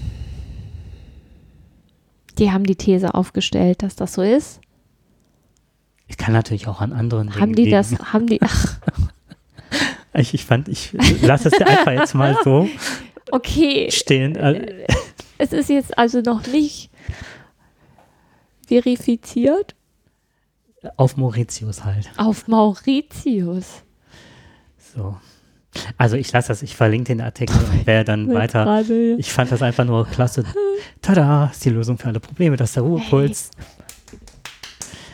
die 2.40 2.52
haben 2.52 2.66
die 2.66 2.76
These 2.76 3.14
aufgestellt, 3.14 3.84
dass 3.84 3.96
das 3.96 4.14
so 4.14 4.24
ist. 4.24 4.60
Ich 6.08 6.18
kann 6.18 6.34
natürlich 6.34 6.68
auch 6.68 6.82
an 6.82 6.92
anderen 6.92 7.28
Dingen 7.28 7.40
Haben 7.40 7.56
die 7.56 7.70
das, 7.70 7.92
liegen. 7.92 8.14
haben 8.14 8.28
die, 8.28 8.42
ach, 8.42 8.80
Ich, 10.16 10.34
ich 10.34 10.46
fand, 10.46 10.68
ich 10.68 10.92
lasse 11.22 11.50
es 11.50 11.54
einfach 11.62 11.92
jetzt 11.92 12.14
mal 12.14 12.38
so 12.44 12.68
okay. 13.32 13.90
stehen. 13.92 14.36
Äh, 14.36 14.86
Es 15.38 15.54
ist 15.54 15.70
jetzt 15.70 15.98
also 15.98 16.22
noch 16.22 16.46
nicht 16.48 16.90
verifiziert. 18.68 19.76
Auf 20.98 21.18
Mauritius 21.18 21.84
halt. 21.84 22.10
Auf 22.18 22.48
Mauritius. 22.48 23.84
So. 24.78 25.18
Also 25.98 26.16
ich 26.18 26.32
lasse 26.32 26.50
das, 26.50 26.62
ich 26.62 26.76
verlinke 26.76 27.14
den 27.16 27.22
Artikel 27.22 27.56
und 27.56 27.82
wer 27.86 28.04
dann 28.04 28.34
weiter. 28.34 28.64
Gerade- 28.66 29.16
Ich 29.18 29.32
fand 29.32 29.52
das 29.52 29.62
einfach 29.62 29.86
nur 29.86 30.06
klasse. 30.08 30.44
Tada, 31.02 31.50
ist 31.52 31.64
die 31.66 31.70
Lösung 31.70 31.98
für 31.98 32.08
alle 32.08 32.20
Probleme, 32.20 32.56
das 32.58 32.70
ist 32.72 32.76
der 32.76 32.84
Ruhepuls. 32.84 33.52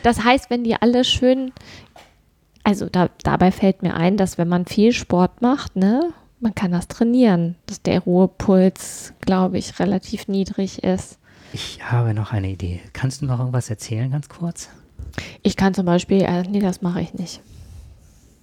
Das 0.02 0.24
heißt, 0.24 0.50
wenn 0.50 0.64
die 0.64 0.74
alle 0.80 1.04
schön, 1.04 1.52
also 2.64 2.86
da, 2.88 3.08
dabei 3.22 3.52
fällt 3.52 3.82
mir 3.82 3.94
ein, 3.94 4.16
dass 4.16 4.38
wenn 4.38 4.48
man 4.48 4.66
viel 4.66 4.92
Sport 4.92 5.42
macht, 5.42 5.76
ne, 5.76 6.12
man 6.40 6.54
kann 6.54 6.72
das 6.72 6.88
trainieren, 6.88 7.56
dass 7.66 7.82
der 7.82 8.00
Ruhepuls, 8.00 9.12
glaube 9.20 9.58
ich, 9.58 9.78
relativ 9.78 10.26
niedrig 10.28 10.82
ist. 10.82 11.18
Ich 11.52 11.80
habe 11.82 12.14
noch 12.14 12.32
eine 12.32 12.48
Idee. 12.50 12.80
Kannst 12.92 13.20
du 13.22 13.26
noch 13.26 13.38
irgendwas 13.40 13.68
erzählen, 13.68 14.10
ganz 14.10 14.28
kurz? 14.28 14.68
Ich 15.42 15.56
kann 15.56 15.74
zum 15.74 15.84
Beispiel, 15.84 16.22
äh, 16.22 16.42
nee, 16.44 16.60
das 16.60 16.80
mache 16.80 17.00
ich 17.00 17.12
nicht. 17.14 17.40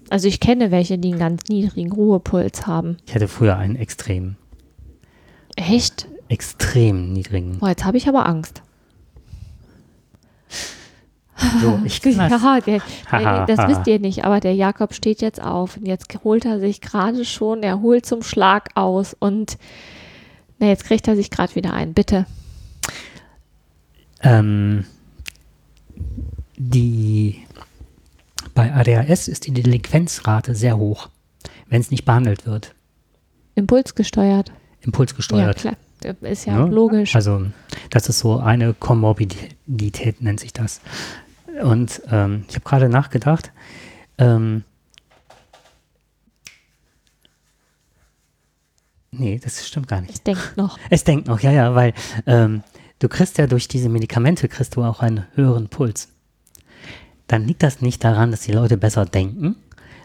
Also 0.09 0.27
ich 0.27 0.39
kenne 0.39 0.71
welche, 0.71 0.97
die 0.97 1.09
einen 1.09 1.19
ganz 1.19 1.43
niedrigen 1.49 1.91
Ruhepuls 1.91 2.65
haben. 2.65 2.97
Ich 3.05 3.15
hatte 3.15 3.27
früher 3.27 3.57
einen 3.57 3.75
extrem, 3.75 4.35
Echt? 5.55 6.07
extrem 6.29 7.13
niedrigen. 7.13 7.59
Boah, 7.59 7.69
jetzt 7.69 7.85
habe 7.85 7.97
ich 7.97 8.07
aber 8.07 8.25
Angst. 8.25 8.61
So, 11.61 11.79
ich 11.83 12.01
kann 12.01 12.29
das. 12.29 12.41
Ja, 12.41 12.59
der, 12.59 12.81
der, 13.11 13.45
das 13.47 13.67
wisst 13.67 13.87
ihr 13.87 13.99
nicht, 13.99 14.25
aber 14.25 14.39
der 14.39 14.55
Jakob 14.55 14.93
steht 14.93 15.21
jetzt 15.21 15.41
auf 15.41 15.77
und 15.77 15.85
jetzt 15.85 16.07
holt 16.23 16.45
er 16.45 16.59
sich 16.59 16.81
gerade 16.81 17.25
schon, 17.25 17.63
er 17.63 17.81
holt 17.81 18.05
zum 18.05 18.23
Schlag 18.23 18.69
aus 18.75 19.15
und 19.17 19.57
na, 20.59 20.67
jetzt 20.67 20.85
kriegt 20.85 21.07
er 21.07 21.15
sich 21.15 21.29
gerade 21.29 21.53
wieder 21.55 21.73
ein. 21.73 21.93
Bitte. 21.93 22.25
Ähm, 24.23 24.85
die, 26.57 26.96
ADHS 28.77 29.27
ist 29.27 29.47
die 29.47 29.51
Delinquenzrate 29.51 30.53
sehr 30.55 30.77
hoch, 30.77 31.09
wenn 31.67 31.81
es 31.81 31.91
nicht 31.91 32.05
behandelt 32.05 32.45
wird. 32.45 32.75
Impulsgesteuert. 33.55 34.49
Ja, 34.49 34.55
Impulsgesteuert. 34.81 35.57
klar. 35.57 35.75
Ist 36.21 36.45
ja 36.45 36.65
Ne? 36.65 36.71
logisch. 36.73 37.15
Also 37.15 37.47
das 37.89 38.07
ist 38.07 38.19
so 38.19 38.37
eine 38.39 38.73
Komorbidität, 38.75 40.21
nennt 40.21 40.39
sich 40.39 40.53
das. 40.53 40.79
Und 41.63 42.01
ähm, 42.11 42.45
ich 42.47 42.53
habe 42.55 42.65
gerade 42.65 42.87
nachgedacht, 42.87 43.51
ähm, 44.19 44.63
nee, 49.11 49.39
das 49.43 49.67
stimmt 49.67 49.87
gar 49.87 50.01
nicht. 50.01 50.13
Ich 50.13 50.21
denke 50.23 50.41
noch. 50.55 50.77
Es 50.89 51.03
denkt 51.03 51.27
noch, 51.27 51.39
ja, 51.39 51.51
ja, 51.51 51.73
weil 51.75 51.93
ähm, 52.27 52.63
du 52.99 53.09
kriegst 53.09 53.37
ja 53.39 53.47
durch 53.47 53.67
diese 53.67 53.89
Medikamente, 53.89 54.47
kriegst 54.47 54.75
du 54.75 54.83
auch 54.83 54.99
einen 54.99 55.25
höheren 55.33 55.67
Puls. 55.67 56.09
Dann 57.27 57.45
liegt 57.45 57.63
das 57.63 57.81
nicht 57.81 58.03
daran, 58.03 58.31
dass 58.31 58.41
die 58.41 58.51
Leute 58.53 58.77
besser 58.77 59.05
denken, 59.05 59.55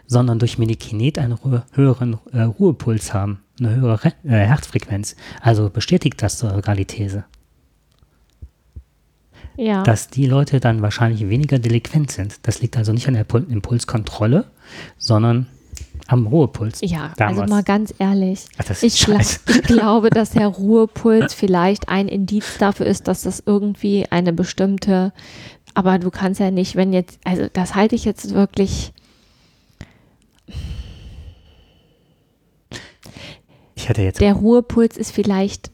sondern 0.07 0.39
durch 0.39 0.57
Medikinet 0.57 1.17
einen 1.19 1.37
höheren 1.73 2.17
äh, 2.33 2.41
Ruhepuls 2.41 3.13
haben, 3.13 3.39
eine 3.59 3.75
höhere 3.75 4.03
Re 4.03 4.13
äh, 4.25 4.29
Herzfrequenz. 4.45 5.15
Also 5.41 5.69
bestätigt 5.69 6.21
das 6.21 6.39
sogar 6.39 6.75
die 6.75 6.85
These, 6.85 7.23
Ja. 9.55 9.83
dass 9.83 10.09
die 10.09 10.25
Leute 10.25 10.59
dann 10.59 10.81
wahrscheinlich 10.81 11.29
weniger 11.29 11.59
delinquent 11.59 12.11
sind. 12.11 12.39
Das 12.43 12.61
liegt 12.61 12.75
also 12.77 12.91
nicht 12.91 13.07
an 13.07 13.13
der 13.13 13.23
Pul 13.23 13.45
Impulskontrolle, 13.49 14.45
sondern 14.97 15.47
am 16.07 16.27
Ruhepuls. 16.27 16.81
ja, 16.81 17.13
damals. 17.17 17.39
also 17.39 17.53
mal 17.55 17.63
ganz 17.63 17.93
ehrlich. 17.97 18.45
Ach, 18.57 18.83
Ich, 18.83 18.97
scheiße. 18.97 19.39
ich 19.47 19.61
glaube, 19.63 20.09
dass 20.09 20.31
der 20.31 20.47
Ruhepuls 20.47 21.33
vielleicht 21.33 21.87
ein 21.87 22.07
Indiz 22.09 22.57
dafür 22.59 22.85
ist, 22.87 23.07
dass 23.07 23.21
das 23.21 23.41
irgendwie 23.45 24.05
eine 24.11 24.33
bestimmte, 24.33 25.13
aber 25.73 25.99
du 25.99 26.11
kannst 26.11 26.39
ja 26.39 26.51
nicht, 26.51 26.75
wenn 26.75 26.93
jetzt, 26.93 27.19
also 27.23 27.47
das 27.51 27.75
halte 27.75 27.95
ich 27.95 28.05
jetzt 28.05 28.33
wirklich, 28.33 28.93
Ich 33.83 33.89
hatte 33.89 34.01
jetzt 34.01 34.21
der 34.21 34.33
Ruhepuls 34.33 34.95
ist 34.95 35.11
vielleicht 35.11 35.69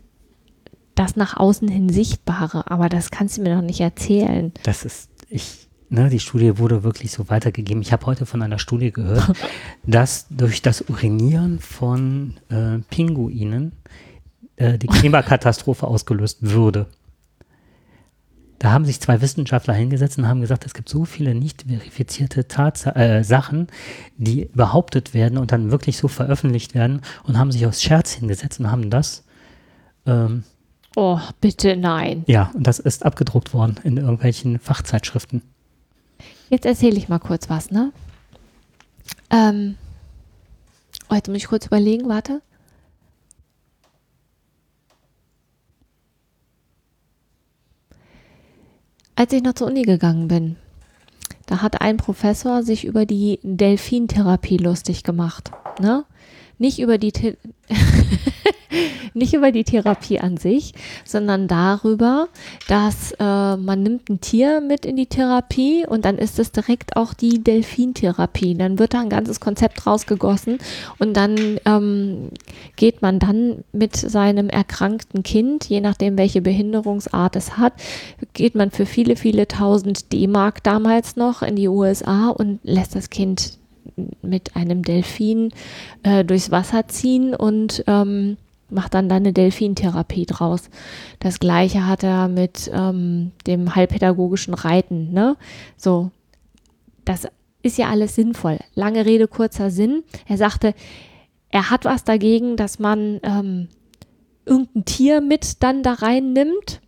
das 0.96 1.16
nach 1.16 1.38
außen 1.38 1.68
hin 1.68 1.90
Sichtbare, 1.90 2.70
aber 2.72 2.90
das 2.90 3.12
kannst 3.12 3.38
du 3.38 3.42
mir 3.44 3.56
doch 3.56 3.62
nicht 3.62 3.82
erzählen. 3.82 4.52
Das 4.64 4.84
ist, 4.84 5.12
ich, 5.30 5.68
ne, 5.90 6.10
die 6.10 6.20
Studie 6.20 6.58
wurde 6.58 6.84
wirklich 6.84 7.12
so 7.12 7.30
weitergegeben. 7.30 7.84
Ich 7.84 7.94
habe 7.94 8.08
heute 8.08 8.26
von 8.26 8.42
einer 8.42 8.58
Studie 8.58 8.92
gehört, 8.92 9.32
dass 9.86 10.26
durch 10.32 10.64
das 10.64 10.82
Urinieren 10.90 11.60
von 11.60 12.38
äh, 12.50 12.80
Pinguinen 12.90 13.74
äh, 14.56 14.80
die 14.80 14.88
Klimakatastrophe 14.88 15.88
ausgelöst 15.88 16.40
würde. 16.42 16.88
Da 18.60 18.72
haben 18.72 18.84
sich 18.86 19.00
zwei 19.00 19.22
Wissenschaftler 19.22 19.74
hingesetzt 19.74 20.18
und 20.18 20.28
haben 20.28 20.42
gesagt, 20.42 20.66
es 20.66 20.74
gibt 20.74 20.90
so 20.90 21.06
viele 21.06 21.34
nicht 21.34 21.64
verifizierte 21.68 22.48
Tatsa 22.48 22.92
äh, 22.92 23.24
Sachen, 23.24 23.68
die 24.18 24.50
behauptet 24.54 25.14
werden 25.14 25.38
und 25.38 25.54
dann 25.54 25.72
wirklich 25.72 25.98
so 25.98 26.10
veröffentlicht 26.10 26.76
werden 26.76 27.02
und 27.24 27.38
haben 27.38 27.52
sich 27.52 27.66
aus 27.66 27.82
Scherz 27.82 28.12
hingesetzt 28.12 28.60
und 28.60 28.70
haben 28.70 28.90
das 28.90 29.24
ähm, 30.06 30.44
Oh, 30.96 31.20
bitte 31.40 31.78
nein. 31.78 32.24
ja, 32.28 32.52
und 32.54 32.68
das 32.68 32.80
ist 32.80 33.06
abgedruckt 33.06 33.54
worden 33.54 33.78
in 33.84 33.98
irgendwelchen 33.98 34.60
Fachzeitschriften. 34.60 35.42
Jetzt 36.50 36.66
erzähle 36.66 36.98
ich 36.98 37.08
mal 37.08 37.20
kurz 37.20 37.50
was, 37.50 37.72
ne? 37.72 37.94
Ähm, 39.30 39.76
oh, 41.10 41.16
jetzt 41.16 41.28
muss 41.28 41.38
ich 41.38 41.48
kurz 41.48 41.68
überlegen, 41.68 42.10
warte. 42.10 42.42
Als 49.20 49.34
ich 49.34 49.44
noch 49.44 49.52
zur 49.52 49.68
Uni 49.68 49.82
gegangen 49.82 50.30
bin, 50.30 50.56
da 51.46 51.62
hat 51.62 51.82
ein 51.82 51.98
Professor 51.98 52.64
sich 52.64 52.86
über 52.86 53.06
die 53.06 53.42
Delfintherapie 53.44 54.56
lustig 54.56 55.04
gemacht, 55.04 55.52
ne? 55.82 56.06
Nicht 56.60 56.80
über 56.80 56.98
die 56.98 57.12
nicht 59.14 59.34
über 59.34 59.52
die 59.52 59.64
Therapie 59.64 60.20
an 60.20 60.38
sich, 60.38 60.74
sondern 61.06 61.48
darüber, 61.48 62.28
dass 62.68 63.12
äh, 63.20 63.58
man 63.58 63.84
nimmt 63.84 64.10
ein 64.10 64.22
Tier 64.22 64.62
mit 64.62 64.86
in 64.86 64.96
die 64.96 65.08
Therapie 65.08 65.86
und 65.88 66.06
dann 66.06 66.18
ist 66.18 66.40
es 66.40 66.52
direkt 66.52 66.96
auch 66.96 67.14
die 67.14 67.44
Delfintherapie. 67.44 68.56
Dann 68.56 68.80
wird 68.80 68.94
da 68.94 69.02
ein 69.02 69.10
ganzes 69.10 69.40
Konzept 69.40 69.86
rausgegossen 69.86 70.60
und 71.00 71.16
dann 71.16 71.60
ähm, 71.66 72.30
geht 72.76 73.02
man 73.02 73.20
dann 73.20 73.64
mit 73.72 73.96
seinem 73.96 74.50
erkrankten 74.50 75.24
Kind, 75.24 75.66
je 75.66 75.82
nachdem 75.82 76.18
welche 76.18 76.42
Behinderungsart 76.42 77.36
es 77.36 77.58
hat, 77.58 77.74
geht 78.34 78.56
man 78.56 78.72
für 78.72 78.86
viele, 78.86 79.16
viele 79.16 79.48
tausend 79.48 80.12
D-Mark 80.14 80.64
damals 80.64 81.16
noch 81.16 81.42
in 81.42 81.56
die 81.56 81.68
USA 81.68 82.30
und 82.30 82.60
lässt 82.64 82.96
das 82.96 83.10
Kind 83.10 83.59
mit 84.22 84.56
einem 84.56 84.84
Delfin 84.84 85.52
äh, 86.04 86.24
durchs 86.24 86.52
Wasser 86.52 86.88
ziehen 86.88 87.36
und 87.36 87.84
ähm, 87.88 88.38
macht 88.70 88.94
dann 88.94 89.10
da 89.10 89.16
eine 89.16 89.34
Delfintherapie 89.34 90.26
draus. 90.26 90.70
Das 91.20 91.40
gleiche 91.40 91.88
hat 91.88 92.04
er 92.04 92.28
mit 92.28 92.70
ähm, 92.74 93.32
dem 93.48 93.76
heilpädagogischen 93.76 94.54
Reiten, 94.54 95.12
ne? 95.12 95.38
So, 95.76 96.12
das 97.06 97.28
ist 97.62 97.78
ja 97.78 97.90
alles 97.90 98.16
sinnvoll. 98.16 98.60
Lange 98.76 99.06
Rede, 99.06 99.28
kurzer 99.28 99.72
Sinn. 99.72 100.04
Er 100.28 100.38
sagte, 100.38 100.74
er 101.50 101.70
hat 101.70 101.86
was 101.86 102.04
dagegen, 102.04 102.56
dass 102.56 102.80
man 102.80 103.20
ähm, 103.24 103.68
irgendein 104.46 104.86
Tier 104.86 105.22
mit 105.22 105.64
dann 105.64 105.84
da 105.84 105.94
reinnimmt 105.94 106.82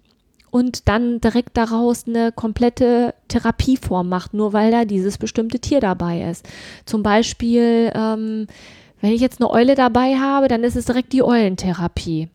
und 0.51 0.87
dann 0.87 1.21
direkt 1.21 1.57
daraus 1.57 2.07
eine 2.07 2.31
komplette 2.31 3.15
Therapieform 3.29 4.09
macht, 4.09 4.33
nur 4.33 4.53
weil 4.53 4.69
da 4.69 4.85
dieses 4.85 5.17
bestimmte 5.17 5.59
Tier 5.59 5.79
dabei 5.79 6.29
ist. 6.29 6.47
Zum 6.85 7.01
Beispiel, 7.01 7.91
ähm, 7.95 8.47
wenn 8.99 9.13
ich 9.13 9.21
jetzt 9.21 9.41
eine 9.41 9.49
Eule 9.49 9.75
dabei 9.75 10.17
habe, 10.17 10.47
dann 10.47 10.63
ist 10.63 10.75
es 10.75 10.85
direkt 10.85 11.13
die 11.13 11.23
Eulentherapie. 11.23 12.29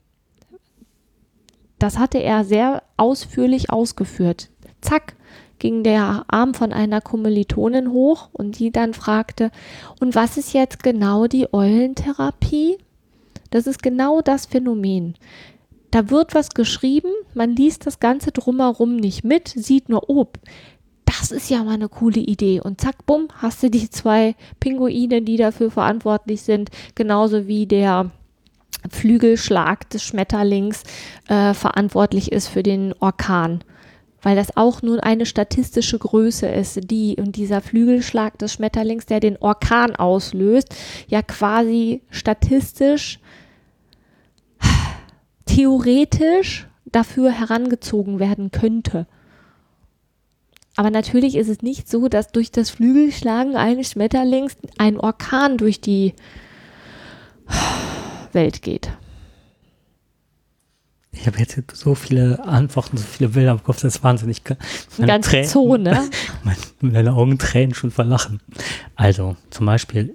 Das 1.78 1.98
hatte 1.98 2.18
er 2.18 2.44
sehr 2.44 2.82
ausführlich 2.96 3.70
ausgeführt. 3.70 4.48
Zack, 4.80 5.14
ging 5.58 5.82
der 5.82 6.24
Arm 6.28 6.54
von 6.54 6.72
einer 6.72 7.00
Kommilitonin 7.00 7.92
hoch 7.92 8.30
und 8.32 8.58
die 8.58 8.70
dann 8.70 8.94
fragte, 8.94 9.50
und 10.00 10.14
was 10.14 10.36
ist 10.36 10.54
jetzt 10.54 10.82
genau 10.82 11.26
die 11.26 11.52
Eulentherapie? 11.52 12.78
Das 13.50 13.66
ist 13.66 13.82
genau 13.82 14.22
das 14.22 14.46
Phänomen. 14.46 15.14
Da 15.90 16.10
wird 16.10 16.34
was 16.34 16.50
geschrieben, 16.50 17.10
man 17.36 17.54
liest 17.54 17.86
das 17.86 18.00
Ganze 18.00 18.32
drumherum 18.32 18.96
nicht 18.96 19.24
mit, 19.24 19.48
sieht 19.48 19.88
nur, 19.88 20.08
oh, 20.08 20.26
das 21.04 21.30
ist 21.30 21.50
ja 21.50 21.64
mal 21.64 21.74
eine 21.74 21.88
coole 21.88 22.20
Idee. 22.20 22.60
Und 22.60 22.80
zack, 22.80 23.06
bumm, 23.06 23.28
hast 23.34 23.62
du 23.62 23.70
die 23.70 23.88
zwei 23.90 24.34
Pinguine, 24.60 25.22
die 25.22 25.36
dafür 25.36 25.70
verantwortlich 25.70 26.42
sind, 26.42 26.70
genauso 26.94 27.46
wie 27.46 27.66
der 27.66 28.10
Flügelschlag 28.90 29.88
des 29.90 30.02
Schmetterlings 30.02 30.82
äh, 31.28 31.54
verantwortlich 31.54 32.32
ist 32.32 32.48
für 32.48 32.62
den 32.62 32.94
Orkan. 33.00 33.64
Weil 34.22 34.36
das 34.36 34.56
auch 34.56 34.82
nur 34.82 35.04
eine 35.04 35.26
statistische 35.26 35.98
Größe 35.98 36.48
ist, 36.48 36.90
die 36.90 37.16
und 37.16 37.36
dieser 37.36 37.60
Flügelschlag 37.60 38.38
des 38.38 38.52
Schmetterlings, 38.54 39.06
der 39.06 39.20
den 39.20 39.36
Orkan 39.38 39.94
auslöst, 39.94 40.74
ja 41.06 41.22
quasi 41.22 42.02
statistisch 42.10 43.20
theoretisch 45.46 46.66
dafür 46.92 47.30
herangezogen 47.30 48.18
werden 48.18 48.50
könnte. 48.50 49.06
Aber 50.76 50.90
natürlich 50.90 51.36
ist 51.36 51.48
es 51.48 51.62
nicht 51.62 51.88
so, 51.88 52.08
dass 52.08 52.32
durch 52.32 52.50
das 52.50 52.70
Flügelschlagen 52.70 53.56
eines 53.56 53.92
Schmetterlings 53.92 54.56
ein 54.76 54.98
Orkan 55.00 55.56
durch 55.56 55.80
die 55.80 56.14
Welt 58.32 58.62
geht. 58.62 58.90
Ich 61.12 61.26
habe 61.26 61.38
jetzt 61.38 61.58
so 61.74 61.94
viele 61.94 62.44
Antworten, 62.44 62.98
so 62.98 63.04
viele 63.04 63.30
Bilder 63.30 63.52
im 63.52 63.62
Kopf, 63.62 63.80
das 63.80 63.96
ist 63.96 64.04
wahnsinnig. 64.04 64.42
Eine 64.98 65.06
ganze 65.06 65.30
Tränen, 65.30 65.48
Zone. 65.48 66.10
Meine, 66.44 66.58
meine 66.80 67.14
Augen 67.14 67.38
tränen 67.38 67.74
schon 67.74 67.90
vor 67.90 68.04
Lachen. 68.04 68.40
Also, 68.96 69.36
zum 69.48 69.64
Beispiel 69.64 70.14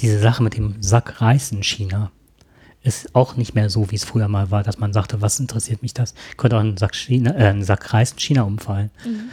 diese 0.00 0.18
Sache 0.18 0.42
mit 0.42 0.56
dem 0.56 0.82
Sack 0.82 1.20
Reis 1.20 1.52
in 1.52 1.62
China 1.62 2.10
ist 2.82 3.14
auch 3.14 3.36
nicht 3.36 3.54
mehr 3.54 3.70
so, 3.70 3.90
wie 3.90 3.96
es 3.96 4.04
früher 4.04 4.28
mal 4.28 4.50
war, 4.50 4.62
dass 4.62 4.78
man 4.78 4.92
sagte, 4.92 5.20
was 5.20 5.38
interessiert 5.38 5.82
mich 5.82 5.94
das? 5.94 6.14
Könnte 6.36 6.56
auch 6.56 6.60
ein 6.60 6.76
Sack, 6.76 6.94
China, 6.94 7.34
äh, 7.34 7.48
ein 7.48 7.62
Sack 7.62 7.92
Reis 7.92 8.12
in 8.12 8.18
China 8.18 8.42
umfallen. 8.42 8.90
Mhm. 9.04 9.30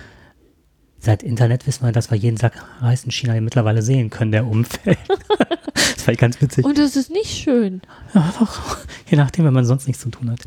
Seit 1.00 1.24
Internet 1.24 1.66
wissen 1.66 1.86
wir, 1.86 1.92
dass 1.92 2.12
wir 2.12 2.18
jeden 2.18 2.38
Sack 2.38 2.54
Reis 2.82 3.06
in 3.06 3.12
China 3.12 3.40
mittlerweile 3.40 3.82
sehen 3.82 4.10
können, 4.10 4.32
der 4.32 4.46
umfällt. 4.46 5.00
das 5.74 6.08
war 6.08 6.14
ganz 6.16 6.42
witzig. 6.42 6.66
Und 6.66 6.78
das 6.78 6.96
ist 6.96 7.10
nicht 7.10 7.32
schön. 7.32 7.82
Ja, 8.14 8.34
doch. 8.38 8.78
Je 9.08 9.18
nachdem, 9.18 9.46
wenn 9.46 9.54
man 9.54 9.66
sonst 9.66 9.88
nichts 9.88 10.02
zu 10.02 10.10
tun 10.10 10.30
hat. 10.30 10.42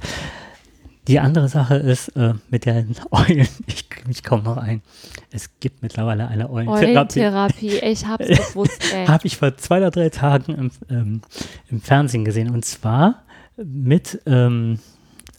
Die 1.09 1.19
andere 1.19 1.49
Sache 1.49 1.77
ist 1.77 2.09
äh, 2.11 2.35
mit 2.51 2.65
den 2.65 2.95
Eulen. 3.11 3.49
Ich 3.67 3.89
mich 4.07 4.23
kaum 4.23 4.43
noch 4.43 4.57
ein. 4.57 4.83
Es 5.31 5.51
gibt 5.61 5.83
mittlerweile 5.83 6.29
eine 6.29 6.51
Eulentherapie. 6.51 7.21
Eulentherapie, 7.21 7.79
ich 7.79 8.07
hab's 8.07 8.27
gewusst, 8.53 8.83
ey. 8.95 9.07
Habe 9.07 9.27
ich 9.27 9.37
vor 9.37 9.57
zwei 9.57 9.79
oder 9.79 9.91
drei 9.91 10.09
Tagen 10.09 10.55
im, 10.55 10.71
ähm, 10.91 11.23
im 11.71 11.81
Fernsehen 11.81 12.25
gesehen. 12.25 12.51
Und 12.51 12.65
zwar 12.65 13.23
mit 13.57 14.21
ähm, 14.27 14.79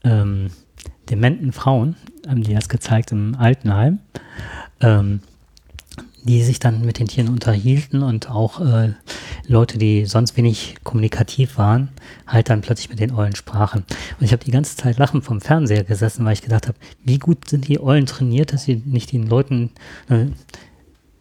ähm, 0.04 0.48
dementen 1.10 1.52
Frauen, 1.52 1.96
haben 2.28 2.44
die 2.44 2.54
das 2.54 2.70
gezeigt 2.70 3.12
im 3.12 3.36
Altenheim. 3.36 4.00
Ähm, 4.82 5.22
die 6.24 6.42
sich 6.44 6.60
dann 6.60 6.86
mit 6.86 7.00
den 7.00 7.08
Tieren 7.08 7.30
unterhielten 7.30 8.02
und 8.02 8.30
auch 8.30 8.62
äh, 8.62 8.94
Leute, 9.48 9.78
die 9.78 10.06
sonst 10.06 10.38
wenig 10.38 10.76
kommunikativ 10.84 11.58
waren, 11.58 11.90
halt 12.28 12.50
dann 12.50 12.62
plötzlich 12.62 12.90
mit 12.90 13.00
den 13.00 13.12
Eulen 13.12 13.36
sprachen. 13.36 13.84
Und 14.20 14.26
ich 14.26 14.32
habe 14.32 14.44
die 14.44 14.52
ganze 14.52 14.78
Zeit 14.78 14.98
lachend 14.98 15.26
vom 15.26 15.42
Fernseher 15.42 15.84
gesessen, 15.84 16.24
weil 16.26 16.34
ich 16.34 16.42
gedacht 16.42 16.68
habe, 16.68 16.78
wie 17.04 17.20
gut 17.20 17.50
sind 17.50 17.68
die 17.68 17.82
Eulen 17.82 18.06
trainiert, 18.06 18.54
dass 18.54 18.64
sie 18.64 18.82
nicht 18.86 19.12
den 19.12 19.28
Leuten 19.28 19.72
äh, 20.10 20.28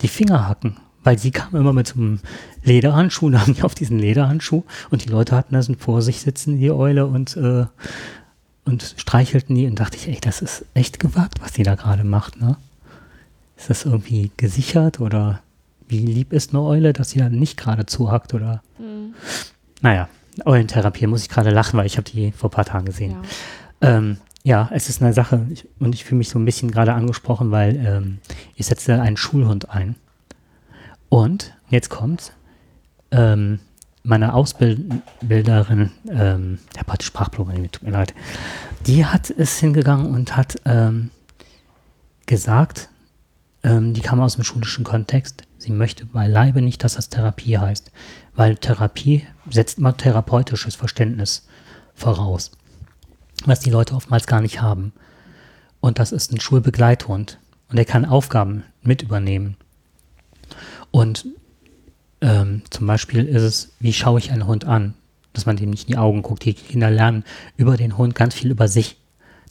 die 0.01 0.09
Finger 0.09 0.49
hacken. 0.49 0.77
Weil 1.05 1.19
sie 1.19 1.33
kamen 1.33 1.61
immer 1.61 1.73
mit 1.73 1.89
so 1.89 1.95
einem 1.97 2.21
Lederhandschuh, 2.63 3.31
da 3.31 3.41
haben 3.41 3.55
die 3.55 3.63
auf 3.63 3.75
diesen 3.75 3.99
Lederhandschuh 3.99 4.63
und 4.91 5.05
die 5.05 5.09
Leute 5.09 5.35
hatten 5.35 5.55
das 5.55 5.71
vor 5.79 6.01
sich 6.01 6.21
sitzen, 6.21 6.59
die 6.59 6.71
Eule, 6.71 7.07
und, 7.07 7.37
äh, 7.37 7.67
und 8.65 8.95
streichelten 8.97 9.57
die 9.57 9.67
und 9.67 9.81
dachte 9.81 9.97
ich, 9.97 10.07
ey, 10.07 10.19
das 10.21 10.43
ist 10.43 10.65
echt 10.75 11.01
gewagt, 11.01 11.41
was 11.41 11.53
die 11.53 11.65
da 11.65 11.75
gerade 11.75 12.05
macht, 12.05 12.41
ne? 12.41 12.57
Ist 13.63 13.71
das 13.71 13.85
irgendwie 13.85 14.33
gesichert 14.37 14.99
oder 14.99 15.41
wie 15.87 16.01
lieb 16.05 16.33
ist 16.33 16.51
eine 16.51 16.63
Eule, 16.63 16.93
dass 16.93 17.11
sie 17.11 17.21
dann 17.21 17.39
nicht 17.39 17.57
gerade 17.57 17.87
zuhackt 17.87 18.35
oder? 18.35 18.61
Hm, 18.79 19.15
Naja, 19.83 20.09
Eulentherapie 20.45 21.07
muss 21.07 21.23
ich 21.23 21.29
gerade 21.29 21.51
lachen, 21.51 21.79
weil 21.79 21.87
ich 21.87 21.97
habe 21.97 22.11
die 22.11 22.33
vor 22.33 22.51
ein 22.51 22.53
paar 22.53 22.65
Tagen 22.65 22.87
gesehen. 22.87 23.13
ja. 23.81 23.97
Ähm, 23.99 24.17
ja, 24.43 24.69
es 24.73 24.89
ist 24.89 25.01
eine 25.01 25.13
Sache 25.13 25.47
ich, 25.51 25.69
und 25.79 25.95
ich 25.95 26.05
fühle 26.05 26.19
mich 26.19 26.29
so 26.29 26.41
ein 26.41 26.45
bisschen 26.45 26.73
gerade 26.73 26.93
angesprochen, 26.93 27.53
weil 27.53 27.77
ähm, 27.77 28.19
ich 28.57 28.67
setze 28.67 29.01
einen 29.01 29.17
Schulhund 29.17 29.71
ein. 29.71 29.95
Und 31.09 31.55
jetzt 31.71 31.89
kommt 31.89 32.33
ähm, 33.13 33.61
meine 34.03 34.35
Ausbilderin, 34.35 35.93
ähm, 36.11 36.59
habe 36.77 36.93
heute 36.93 37.07
Sprachprobleme, 37.07 37.71
tut 37.71 37.85
mir 37.85 37.93
leid, 37.93 38.13
die 38.87 39.07
hat 39.07 39.31
es 39.31 39.61
hingegangen 39.61 40.13
und 40.13 40.37
hat 40.37 40.57
ähm, 40.65 41.11
gesagt, 42.27 42.89
ähm, 43.63 43.95
die 43.95 44.01
kam 44.01 44.21
aus 44.21 44.35
dem 44.35 44.45
schulischen 44.45 44.85
Kontext, 44.85 45.43
sie 45.59 45.73
möchte 45.73 46.07
beileibe 46.07 46.63
nicht, 46.63 46.83
dass 46.85 46.95
das 46.95 47.09
Therapie 47.09 47.59
heißt, 47.59 47.93
weil 48.35 48.57
Therapie 48.57 49.27
setzt 49.49 49.79
immer 49.79 49.97
therapeutisches 49.97 50.75
Verständnis 50.75 51.47
voraus, 51.95 52.53
was 53.45 53.61
die 53.61 53.71
Leute 53.71 53.95
oftmals 53.95 54.27
gar 54.27 54.41
nicht 54.41 54.61
haben. 54.61 54.93
Und 55.81 55.99
das 55.99 56.13
ist 56.13 56.33
ein 56.33 56.41
Schulbegleithund 56.41 57.39
und 57.71 57.79
er 57.79 57.85
kann 57.85 58.05
Aufgaben 58.05 58.65
mit 58.83 59.03
übernehmen. 59.03 59.57
Und 60.91 61.27
ähm, 62.21 62.63
zum 62.71 62.87
Beispiel 62.87 63.27
ist 63.27 63.43
es, 63.43 63.73
wie 63.81 63.93
schaue 63.93 64.19
ich 64.19 64.31
einen 64.31 64.47
Hund 64.47 64.65
an, 64.65 64.95
dass 65.33 65.47
man 65.47 65.57
dem 65.57 65.71
nicht 65.71 65.89
in 65.89 65.95
die 65.95 65.99
Augen 65.99 66.23
guckt. 66.23 66.45
Die 66.45 66.55
Kinder 66.55 66.91
lernen 66.91 67.25
über 67.57 67.77
den 67.77 67.97
Hund 67.97 68.15
ganz 68.15 68.35
viel 68.35 68.51
über 68.51 68.69
sich. 68.69 68.99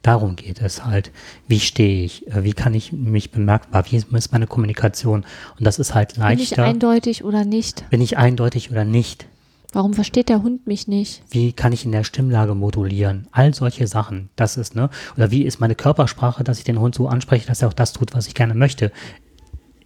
Darum 0.02 0.36
geht 0.36 0.62
es 0.62 0.84
halt. 0.84 1.12
Wie 1.48 1.60
stehe 1.60 2.04
ich? 2.04 2.28
Äh, 2.28 2.44
Wie 2.44 2.54
kann 2.54 2.74
ich 2.74 2.92
mich 2.92 3.32
bemerkbar? 3.32 3.86
Wie 3.90 3.98
ist 3.98 4.32
meine 4.32 4.48
Kommunikation? 4.48 5.26
Und 5.58 5.66
das 5.68 5.78
ist 5.80 5.94
halt 5.94 6.16
Bin 6.16 6.24
ich 6.40 6.50
leichter. 6.52 6.64
eindeutig 6.64 7.24
oder 7.24 7.46
nicht? 7.46 7.88
Bin 7.92 8.02
ich 8.02 8.18
eindeutig 8.18 8.72
oder 8.72 8.84
nicht? 8.84 9.28
Warum 9.74 9.94
versteht 9.94 10.28
der 10.28 10.42
Hund 10.44 10.68
mich 10.68 10.88
nicht? 10.88 11.22
Wie 11.30 11.54
kann 11.54 11.72
ich 11.72 11.86
in 11.86 11.92
der 11.94 12.04
Stimmlage 12.04 12.56
modulieren? 12.56 13.28
All 13.32 13.54
solche 13.54 13.88
Sachen. 13.88 14.30
Das 14.36 14.58
ist, 14.58 14.76
ne? 14.76 14.90
Oder 15.16 15.32
wie 15.32 15.44
ist 15.44 15.60
meine 15.62 15.76
Körpersprache, 15.76 16.44
dass 16.44 16.58
ich 16.58 16.66
den 16.66 16.80
Hund 16.80 16.94
so 16.96 17.08
anspreche, 17.08 17.48
dass 17.48 17.62
er 17.62 17.70
auch 17.70 17.74
das 17.74 17.94
tut, 17.94 18.14
was 18.14 18.28
ich 18.28 18.34
gerne 18.36 18.54
möchte 18.54 18.92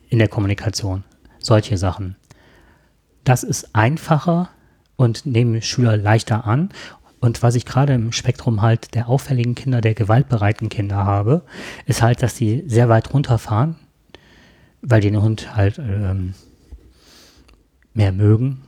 in 0.10 0.17
der 0.17 0.28
Kommunikation? 0.28 1.04
Solche 1.39 1.78
Sachen. 1.78 2.15
Das 3.25 3.43
ist 3.43 3.75
einfacher 3.75 4.49
und 4.95 5.25
nehmen 5.28 5.62
Schüler 5.62 5.97
leichter 5.97 6.47
an. 6.47 6.69
Und 7.25 7.41
was 7.41 7.55
ich 7.55 7.65
gerade 7.65 7.93
im 7.93 8.11
Spektrum 8.11 8.61
halt 8.61 8.93
der 8.93 9.09
auffälligen 9.09 9.55
Kinder, 9.55 9.81
der 9.81 9.95
gewaltbereiten 9.95 10.69
Kinder 10.69 10.97
habe, 10.97 11.41
ist 11.88 12.03
halt, 12.03 12.21
dass 12.21 12.35
die 12.35 12.63
sehr 12.67 12.88
weit 12.88 13.13
runterfahren, 13.13 13.75
weil 14.83 15.01
die 15.01 15.09
den 15.09 15.21
Hund 15.21 15.55
halt 15.55 15.79
ähm, 15.79 16.35
mehr 17.95 18.11
mögen. 18.11 18.61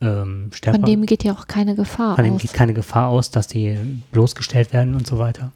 Ähm, 0.00 0.50
stärker, 0.52 0.80
Von 0.80 0.86
dem 0.86 1.06
geht 1.06 1.22
ja 1.22 1.32
auch 1.32 1.46
keine 1.46 1.76
Gefahr 1.76 2.16
von 2.16 2.24
dem 2.24 2.34
aus. 2.34 2.42
geht 2.42 2.52
keine 2.52 2.74
Gefahr 2.74 3.08
aus, 3.08 3.30
dass 3.30 3.46
die 3.46 3.78
bloßgestellt 4.10 4.72
werden 4.72 4.96
und 4.96 5.06
so 5.06 5.18
weiter. 5.18 5.52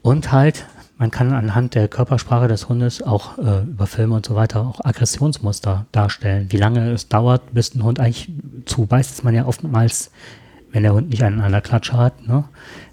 Und 0.00 0.32
halt, 0.32 0.64
man 0.96 1.10
kann 1.10 1.34
anhand 1.34 1.74
der 1.74 1.88
Körpersprache 1.88 2.48
des 2.48 2.70
Hundes 2.70 3.02
auch 3.02 3.36
äh, 3.36 3.64
über 3.64 3.86
Filme 3.86 4.14
und 4.14 4.24
so 4.24 4.34
weiter 4.34 4.66
auch 4.66 4.82
Aggressionsmuster 4.82 5.84
darstellen. 5.92 6.46
Wie 6.50 6.56
lange 6.56 6.90
es 6.92 7.08
dauert, 7.08 7.52
bis 7.52 7.74
ein 7.74 7.82
Hund 7.82 8.00
eigentlich 8.00 8.30
zubeißt, 8.64 9.10
ist 9.10 9.24
man 9.24 9.34
ja 9.34 9.44
oftmals, 9.44 10.10
wenn 10.72 10.82
der 10.82 10.92
Hund 10.92 11.10
nicht 11.10 11.22
an 11.22 11.52
der 11.52 11.60
Klatsche 11.60 11.96
hat, 11.96 12.26
ne? 12.26 12.44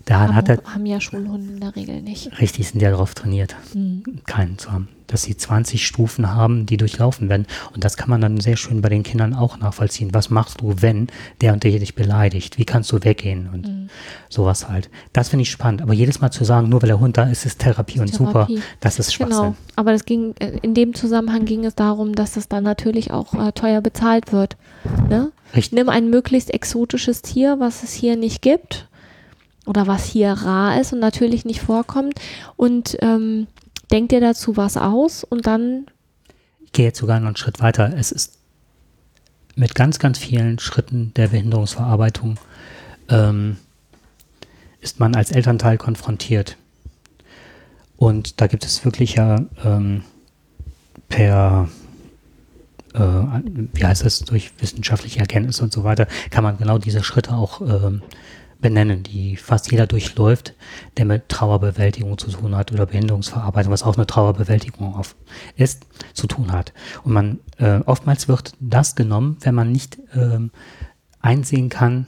Da 0.06 0.20
Aber 0.26 0.36
hat 0.36 0.50
er, 0.50 0.60
haben 0.66 0.86
ja 0.86 1.02
Schulhunde 1.02 1.54
in 1.54 1.60
der 1.60 1.76
Regel 1.76 2.02
nicht. 2.04 2.40
richtig 2.40 2.68
sind 2.70 2.80
ja 2.82 2.92
darauf 2.92 3.16
trainiert, 3.16 3.56
Hm. 3.74 4.04
keinen 4.28 4.58
zu 4.60 4.72
haben. 4.72 4.88
Dass 5.08 5.22
sie 5.24 5.38
20 5.38 5.86
Stufen 5.86 6.34
haben, 6.34 6.66
die 6.66 6.78
durchlaufen 6.78 7.30
werden. 7.30 7.46
Und 7.74 7.84
das 7.84 7.96
kann 7.96 8.10
man 8.10 8.22
dann 8.22 8.40
sehr 8.40 8.56
schön 8.58 8.82
bei 8.82 8.90
den 8.90 9.04
Kindern 9.04 9.36
auch 9.36 9.58
nachvollziehen. 9.60 10.14
Was 10.14 10.32
machst 10.32 10.62
du, 10.62 10.74
wenn 10.82 11.08
der 11.42 11.54
und 11.54 11.64
der 11.64 11.78
dich 11.78 11.94
beleidigt? 11.94 12.58
Wie 12.58 12.66
kannst 12.66 12.92
du 12.92 13.04
weggehen? 13.04 13.50
Und 13.54 13.68
Hm. 13.68 13.90
sowas 14.30 14.68
halt. 14.68 14.90
Das 15.14 15.30
finde 15.30 15.44
ich 15.44 15.52
spannend. 15.52 15.82
Aber 15.84 15.94
jedes 15.94 16.22
Mal 16.22 16.32
zu 16.32 16.44
sagen, 16.44 16.70
nur 16.70 16.82
weil 16.82 16.88
der 16.90 17.00
Hund 17.00 17.18
da 17.18 17.24
ist, 17.24 17.46
ist 17.46 17.60
Therapie 17.60 18.00
und 18.00 18.12
super, 18.14 18.46
Therapie. 18.48 18.62
das 18.80 18.98
ist 19.00 19.14
Schwachsinn. 19.14 19.38
Genau. 19.42 19.56
Aber 19.76 19.92
das 19.92 20.06
ging, 20.06 20.34
äh, 20.40 20.58
in 20.62 20.74
dem 20.74 20.94
Zusammenhang 20.96 21.46
ging 21.46 21.66
es 21.66 21.76
darum, 21.76 22.14
dass 22.16 22.34
das 22.34 22.48
dann 22.48 22.64
natürlich 22.64 23.12
auch 23.12 23.34
äh, 23.36 23.52
teuer 23.54 23.82
bezahlt 23.82 24.32
wird. 24.32 24.58
Ne? 25.10 25.32
Richtig. 25.56 25.74
Nimm 25.74 25.90
ein 25.90 26.10
möglichst 26.10 26.52
exotisches 26.54 27.22
Tier, 27.22 27.60
was 27.60 27.84
es 27.84 27.94
hier 27.94 28.16
nicht 28.18 28.42
gibt 28.42 28.88
oder 29.66 29.88
was 29.88 30.06
hier 30.06 30.32
rar 30.32 30.80
ist 30.80 30.94
und 30.94 31.00
natürlich 31.00 31.46
nicht 31.46 31.62
vorkommt 31.62 32.20
und 32.56 32.98
ähm, 33.02 33.48
denk 33.92 34.10
dir 34.10 34.22
dazu 34.22 34.58
was 34.58 34.78
aus 34.78 35.24
und 35.24 35.46
dann 35.48 35.88
Ich 36.66 36.72
gehe 36.72 36.86
jetzt 36.86 37.00
sogar 37.00 37.20
noch 37.20 37.28
einen 37.28 37.38
Schritt 37.38 37.60
weiter. 37.60 37.94
Es 37.98 38.12
ist 38.12 38.40
mit 39.56 39.76
ganz, 39.76 40.00
ganz 40.00 40.18
vielen 40.18 40.60
Schritten 40.60 41.14
der 41.16 41.30
Behinderungsverarbeitung 41.30 42.38
ähm, 43.10 43.58
ist 44.82 45.00
man 45.00 45.16
als 45.16 45.32
Elternteil 45.32 45.78
konfrontiert. 45.78 46.58
Und 47.98 48.42
da 48.42 48.48
gibt 48.48 48.66
es 48.66 48.84
wirklich 48.84 49.16
ja 49.16 49.46
ähm, 49.64 50.04
per, 51.08 51.70
äh, 52.94 53.00
wie 53.00 53.86
heißt 53.86 54.04
es, 54.04 54.20
durch 54.20 54.52
wissenschaftliche 54.60 55.20
Erkenntnisse 55.20 55.64
und 55.64 55.72
so 55.72 55.84
weiter, 55.84 56.08
kann 56.30 56.44
man 56.44 56.58
genau 56.58 56.78
diese 56.78 57.04
Schritte 57.04 57.34
auch 57.34 57.62
ähm, 57.62 58.02
benennen, 58.66 59.04
die 59.04 59.36
fast 59.38 59.72
jeder 59.72 59.86
durchläuft, 59.86 60.56
der 60.98 61.06
mit 61.06 61.30
Trauerbewältigung 61.30 62.18
zu 62.18 62.32
tun 62.32 62.56
hat 62.56 62.72
oder 62.72 62.88
Behinderungsverarbeitung, 62.88 63.72
was 63.72 63.84
auch 63.84 63.96
eine 63.96 64.08
Trauerbewältigung 64.08 65.00
ist, 65.56 65.86
zu 66.16 66.26
tun 66.26 66.52
hat. 66.52 66.74
Und 67.04 67.14
man, 67.14 67.40
äh, 67.60 67.82
oftmals 67.86 68.28
wird 68.28 68.54
das 68.60 68.96
genommen, 68.96 69.38
wenn 69.42 69.54
man 69.54 69.72
nicht 69.72 70.00
ähm, 70.16 70.50
einsehen 71.22 71.70
kann, 71.70 72.08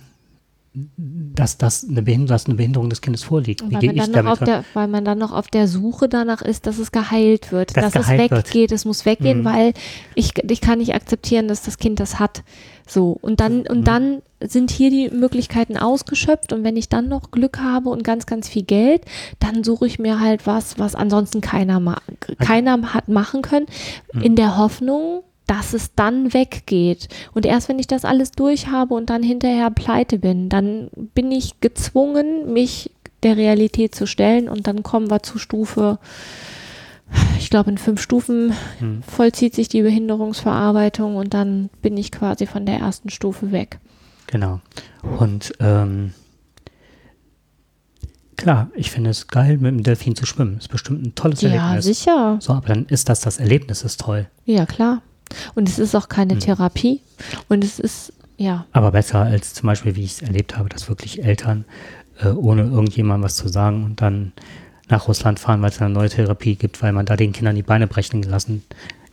dass 0.97 1.57
das 1.59 1.85
eine 1.87 2.01
Behinderung, 2.01 2.27
dass 2.27 2.45
eine 2.47 2.55
Behinderung 2.55 2.89
des 2.89 3.01
Kindes 3.01 3.21
vorliegt. 3.23 3.61
Wie 3.69 3.73
weil 3.75 3.81
gehe 3.81 3.93
man, 3.93 3.97
ich 4.07 4.11
dann 4.11 4.25
noch 4.25 4.37
damit 4.37 4.41
auf 4.41 4.45
der, 4.45 4.63
weil 4.73 4.87
man 4.87 5.05
dann 5.05 5.17
noch 5.19 5.31
auf 5.31 5.47
der 5.47 5.67
Suche 5.67 6.09
danach 6.09 6.41
ist, 6.41 6.65
dass 6.65 6.79
es 6.79 6.91
geheilt 6.91 7.51
wird, 7.51 7.77
Dass 7.77 7.93
dass, 7.93 7.95
es 8.03 8.07
geheilt 8.07 8.31
wird. 8.31 8.47
weggeht, 8.47 8.71
es 8.71 8.83
muss 8.85 9.05
weggehen, 9.05 9.39
Mhm. 9.41 9.45
weil 9.45 9.73
ich, 10.15 10.33
ich 10.49 10.61
kann 10.61 10.79
nicht 10.79 10.93
akzeptieren, 10.95 11.47
dass 11.47 11.61
das 11.61 11.77
Kind 11.77 11.99
das 11.99 12.19
hat. 12.19 12.43
So. 12.87 13.11
Und 13.21 13.39
dann, 13.39 13.59
Mhm. 13.59 13.65
und 13.69 13.83
dann 13.87 14.21
sind 14.39 14.69
hier 14.71 14.89
die 14.89 15.09
Möglichkeiten 15.09 15.77
ausgeschöpft 15.77 16.53
und 16.53 16.63
wenn 16.63 16.77
ich 16.77 16.89
dann 16.89 17.07
noch 17.07 17.31
Glück 17.31 17.59
habe 17.59 17.89
und 17.89 18.03
ganz, 18.03 18.25
ganz 18.25 18.47
viel 18.47 18.63
Geld, 18.63 19.03
dann 19.39 19.63
suche 19.63 19.87
ich 19.87 19.97
mir 19.99 20.19
halt 20.19 20.45
was, 20.45 20.77
was 20.77 20.95
ansonsten 20.95 21.41
keiner, 21.41 21.79
ma 21.79 21.97
keiner 22.39 22.93
hat 22.93 23.07
machen 23.07 23.41
können, 23.41 23.65
in 24.21 24.35
der 24.35 24.57
Hoffnung, 24.57 25.23
dass 25.47 25.73
es 25.73 25.95
dann 25.95 26.33
weggeht. 26.33 27.07
Und 27.33 27.45
erst 27.45 27.69
wenn 27.69 27.79
ich 27.79 27.87
das 27.87 28.05
alles 28.05 28.31
durch 28.31 28.67
habe 28.67 28.93
und 28.93 29.09
dann 29.09 29.23
hinterher 29.23 29.71
pleite 29.71 30.19
bin, 30.19 30.49
dann 30.49 30.89
bin 31.15 31.31
ich 31.31 31.59
gezwungen, 31.61 32.53
mich 32.53 32.91
der 33.23 33.37
Realität 33.37 33.95
zu 33.95 34.05
stellen 34.05 34.47
und 34.49 34.67
dann 34.67 34.83
kommen 34.83 35.09
wir 35.09 35.23
zu 35.23 35.39
Stufe, 35.39 35.97
ich 37.39 37.49
glaube 37.49 37.71
in 37.71 37.77
fünf 37.77 38.01
Stufen 38.01 38.53
Hm. 38.79 39.01
vollzieht 39.01 39.55
sich 39.55 39.69
die 39.69 39.81
Behinderungsverarbeitung 39.81 41.15
und 41.15 41.33
dann 41.33 41.69
bin 41.81 41.97
ich 41.97 42.11
quasi 42.11 42.45
von 42.45 42.65
der 42.65 42.79
ersten 42.79 43.09
Stufe 43.09 43.51
weg. 43.51 43.79
Genau. 44.27 44.61
Und 45.19 45.53
ähm, 45.59 46.13
klar, 48.35 48.69
ich 48.75 48.91
finde 48.91 49.09
es 49.09 49.27
geil, 49.27 49.57
mit 49.57 49.71
dem 49.71 49.83
Delfin 49.83 50.15
zu 50.15 50.25
schwimmen. 50.25 50.57
Ist 50.57 50.69
bestimmt 50.69 51.05
ein 51.05 51.15
tolles 51.15 51.41
Ja, 51.41 51.49
Erlebnis. 51.49 51.85
sicher. 51.85 52.37
So, 52.41 52.53
aber 52.53 52.67
dann 52.67 52.85
ist 52.85 53.09
das 53.09 53.21
das 53.21 53.39
Erlebnis, 53.39 53.83
ist 53.83 54.01
toll. 54.01 54.27
Ja, 54.45 54.65
klar. 54.65 55.01
Und 55.55 55.67
es 55.67 55.79
ist 55.79 55.95
auch 55.95 56.07
keine 56.09 56.33
Hm. 56.33 56.39
Therapie. 56.39 57.01
Und 57.49 57.63
es 57.63 57.79
ist, 57.79 58.13
ja, 58.37 58.65
Aber 58.71 58.91
besser 58.91 59.19
als 59.19 59.53
zum 59.53 59.67
Beispiel, 59.67 59.95
wie 59.95 60.03
ich 60.03 60.11
es 60.13 60.21
erlebt 60.21 60.57
habe, 60.57 60.69
dass 60.69 60.87
wirklich 60.87 61.23
Eltern 61.23 61.65
äh, 62.21 62.29
ohne 62.29 62.63
irgendjemandem 62.63 63.23
was 63.25 63.35
zu 63.35 63.47
sagen 63.47 63.83
und 63.83 64.01
dann 64.01 64.31
nach 64.89 65.07
Russland 65.09 65.39
fahren, 65.39 65.61
weil 65.61 65.69
es 65.69 65.81
eine 65.81 65.89
neue 65.93 66.07
Therapie 66.09 66.55
gibt, 66.55 66.81
weil 66.81 66.93
man 66.93 67.05
da 67.05 67.17
den 67.17 67.33
Kindern 67.33 67.55
die 67.55 67.63
Beine 67.63 67.87
brechen 67.87 68.23
lassen 68.23 68.63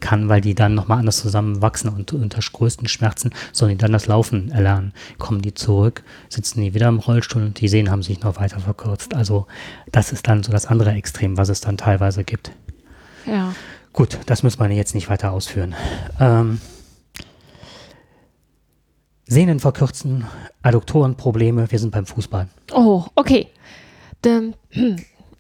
kann, 0.05 0.29
weil 0.29 0.43
die 0.43 0.55
dann 0.55 0.75
nochmal 0.75 0.99
anders 0.99 1.19
zusammenwachsen 1.19 1.89
und 1.89 2.13
unter 2.13 2.41
größten 2.41 2.89
Schmerzen 2.89 3.31
sollen 3.53 3.73
die 3.73 3.79
dann 3.79 3.93
das 3.93 4.07
Laufen 4.07 4.51
erlernen. 4.51 4.93
Kommen 5.19 5.41
die 5.41 5.55
zurück, 5.55 6.05
sitzen 6.29 6.61
die 6.61 6.75
wieder 6.75 6.89
im 6.89 6.99
Rollstuhl 6.99 7.43
und 7.43 7.59
die 7.61 7.69
Sehnen 7.69 7.91
haben 7.91 8.03
sich 8.03 8.21
noch 8.21 8.39
weiter 8.39 8.61
verkürzt. 8.61 9.15
Also 9.15 9.47
das 9.91 10.13
ist 10.13 10.29
dann 10.29 10.43
so 10.43 10.53
das 10.53 10.67
andere 10.67 10.93
Extrem, 10.93 11.39
was 11.39 11.49
es 11.49 11.61
dann 11.63 11.79
teilweise 11.79 12.23
gibt. 12.23 12.53
ja. 13.27 13.55
Gut, 13.95 14.19
das 14.27 14.43
muss 14.43 14.59
man 14.59 14.73
jetzt 14.73 14.97
nicht 14.97 15.09
weiter 15.09 15.31
ausführen. 15.31 15.77
Ähm, 16.19 16.61
Sehnen 19.25 19.61
verkürzen, 19.61 20.25
Adduktorenprobleme, 20.63 21.71
wir 21.71 21.79
sind 21.79 21.93
beim 21.93 22.05
Fußball. 22.05 22.49
Oh, 22.73 23.05
okay. 23.15 23.47
Dem, 24.25 24.55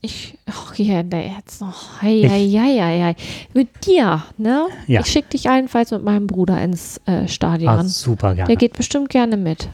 ich, 0.04 0.38
ach, 0.46 0.74
hier, 0.74 1.02
der 1.02 1.26
jetzt 1.26 1.60
noch. 1.60 2.00
Hei, 2.02 2.22
hei, 2.28 2.48
hei, 2.48 2.78
hei, 2.80 3.00
hei. 3.02 3.16
Mit 3.54 3.86
dir, 3.86 4.22
ne? 4.38 4.66
Ja. 4.86 5.00
Ich 5.00 5.06
schicke 5.06 5.30
dich 5.30 5.48
allenfalls 5.48 5.90
mit 5.90 6.04
meinem 6.04 6.26
Bruder 6.26 6.60
ins 6.62 7.00
äh, 7.06 7.26
Stadion. 7.28 7.68
Ah, 7.70 7.84
super 7.84 8.34
gerne. 8.34 8.48
Der 8.48 8.56
geht 8.56 8.76
bestimmt 8.76 9.08
gerne 9.08 9.36
mit. 9.36 9.68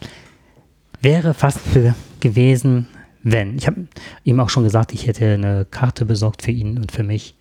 Wäre 1.03 1.35
fast 1.35 1.73
ge- 1.75 1.93
gewesen, 2.21 2.87
wenn. 3.23 3.57
Ich 3.59 3.67
habe 3.67 3.87
ihm 4.25 4.41
auch 4.41 4.49
schon 4.51 4.65
gesagt, 4.65 4.93
ich 4.93 5.07
hätte 5.07 5.35
eine 5.35 5.65
Karte 5.71 6.05
besorgt 6.05 6.43
für 6.43 6.51
ihn 6.51 6.79
und 6.79 6.93
für 6.93 7.03
mich. 7.03 7.35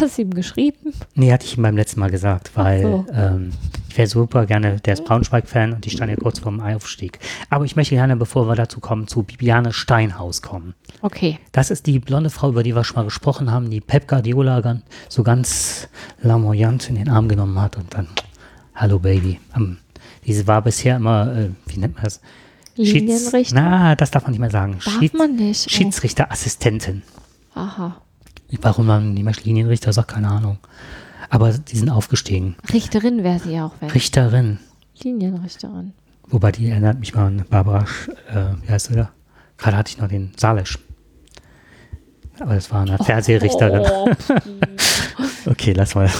Hast 0.00 0.18
du 0.18 0.22
ihm 0.22 0.34
geschrieben? 0.34 0.92
Nee, 1.14 1.32
hatte 1.32 1.46
ich 1.46 1.56
ihm 1.56 1.62
beim 1.62 1.76
letzten 1.76 2.00
Mal 2.00 2.10
gesagt, 2.10 2.50
weil 2.54 2.82
so. 2.82 3.06
ähm, 3.12 3.50
ich 3.90 3.98
wäre 3.98 4.06
super 4.06 4.46
gerne, 4.46 4.76
der 4.76 4.94
ist 4.94 5.04
Braunschweig-Fan 5.04 5.72
und 5.72 5.84
die 5.84 5.90
stand 5.90 6.10
ja 6.10 6.16
kurz 6.16 6.38
vorm 6.38 6.60
Aufstieg. 6.60 7.18
Aber 7.48 7.64
ich 7.64 7.74
möchte 7.74 7.96
gerne, 7.96 8.16
bevor 8.16 8.46
wir 8.46 8.54
dazu 8.54 8.78
kommen, 8.78 9.08
zu 9.08 9.24
Bibiane 9.24 9.72
Steinhaus 9.72 10.42
kommen. 10.42 10.74
Okay. 11.02 11.40
Das 11.50 11.72
ist 11.72 11.86
die 11.88 11.98
blonde 11.98 12.30
Frau, 12.30 12.50
über 12.50 12.62
die 12.62 12.74
wir 12.76 12.84
schon 12.84 12.96
mal 12.96 13.04
gesprochen 13.04 13.50
haben, 13.50 13.68
die 13.68 13.80
Pep 13.80 14.06
Guardiola 14.06 14.80
so 15.08 15.24
ganz 15.24 15.88
lamoyant 16.22 16.88
in 16.88 16.94
den 16.94 17.08
Arm 17.08 17.28
genommen 17.28 17.60
hat 17.60 17.76
und 17.76 17.92
dann, 17.92 18.06
hallo 18.76 19.00
Baby. 19.00 19.40
Ähm, 19.56 19.78
diese 20.24 20.46
war 20.46 20.62
bisher 20.62 20.96
immer, 20.96 21.36
äh, 21.36 21.50
wie 21.66 21.80
nennt 21.80 21.94
man 21.96 22.04
das? 22.04 22.20
Schieds- 22.76 22.92
Linienrichter? 22.92 23.54
Na, 23.56 23.96
das 23.96 24.12
darf 24.12 24.22
man 24.22 24.30
nicht 24.30 24.40
mehr 24.40 24.50
sagen. 24.50 24.78
Darf 24.84 25.12
man 25.14 25.34
nicht? 25.34 25.66
Oh. 25.66 25.70
Schiedsrichterassistentin. 25.70 27.02
Aha. 27.54 28.00
Warum 28.62 28.86
man 28.86 29.14
nicht 29.14 29.24
mehr 29.24 29.34
Linienrichter 29.42 29.92
sagt, 29.92 30.12
keine 30.12 30.28
Ahnung. 30.28 30.58
Aber 31.30 31.52
die 31.52 31.76
sind 31.76 31.88
aufgestiegen. 31.88 32.56
Richterin 32.72 33.22
wäre 33.24 33.38
sie 33.38 33.58
auch, 33.60 33.72
wenn. 33.80 33.90
Richterin. 33.90 34.58
Linienrichterin. 35.02 35.94
Wobei 36.26 36.52
die 36.52 36.68
erinnert 36.68 37.00
mich 37.00 37.14
mal 37.14 37.26
an 37.26 37.44
Barbara, 37.48 37.86
äh, 38.28 38.54
wie 38.62 38.68
heißt 38.68 38.86
sie 38.86 38.94
da? 38.94 39.10
Gerade 39.56 39.76
hatte 39.76 39.90
ich 39.90 39.98
noch 39.98 40.08
den 40.08 40.32
Salisch. 40.36 40.78
Aber 42.38 42.54
das 42.54 42.70
war 42.70 42.82
eine 42.82 42.98
Fernsehrichterin. 42.98 43.82
Oh, 43.90 44.10
Okay, 45.46 45.72
lass 45.72 45.94
mal. 45.94 46.10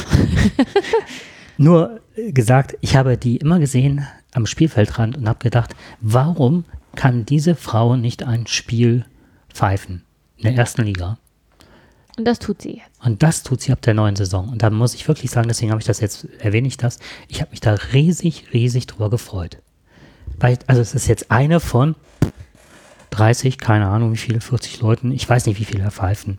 Nur 1.56 2.00
äh, 2.16 2.32
gesagt, 2.32 2.76
ich 2.80 2.96
habe 2.96 3.16
die 3.16 3.36
immer 3.36 3.58
gesehen 3.58 4.06
am 4.32 4.46
Spielfeldrand 4.46 5.16
und 5.16 5.28
habe 5.28 5.38
gedacht, 5.38 5.74
warum 6.00 6.64
kann 6.94 7.24
diese 7.26 7.54
Frau 7.54 7.96
nicht 7.96 8.22
ein 8.22 8.46
Spiel 8.46 9.04
pfeifen 9.52 10.04
in 10.36 10.44
der 10.44 10.54
ersten 10.54 10.82
Liga? 10.82 11.18
Und 12.16 12.24
das 12.24 12.38
tut 12.38 12.62
sie 12.62 12.76
jetzt. 12.78 12.89
Und 13.02 13.22
das 13.22 13.42
tut 13.42 13.62
sie 13.62 13.72
ab 13.72 13.80
der 13.82 13.94
neuen 13.94 14.16
Saison. 14.16 14.48
Und 14.48 14.62
da 14.62 14.70
muss 14.70 14.94
ich 14.94 15.08
wirklich 15.08 15.30
sagen, 15.30 15.48
deswegen 15.48 15.70
habe 15.70 15.80
ich 15.80 15.86
das 15.86 16.00
jetzt, 16.00 16.26
erwähne 16.38 16.68
ich 16.68 16.76
das, 16.76 16.98
ich 17.28 17.40
habe 17.40 17.50
mich 17.50 17.60
da 17.60 17.74
riesig, 17.92 18.52
riesig 18.52 18.86
drüber 18.86 19.08
gefreut. 19.08 19.58
Weil, 20.38 20.58
also 20.66 20.82
es 20.82 20.94
ist 20.94 21.06
jetzt 21.06 21.30
eine 21.30 21.60
von 21.60 21.94
30, 23.10 23.58
keine 23.58 23.86
Ahnung 23.86 24.12
wie 24.12 24.18
viele, 24.18 24.40
40 24.40 24.80
Leuten, 24.80 25.12
ich 25.12 25.28
weiß 25.28 25.46
nicht, 25.46 25.58
wie 25.58 25.64
viele 25.64 25.84
da 25.84 25.90
pfeifen. 25.90 26.38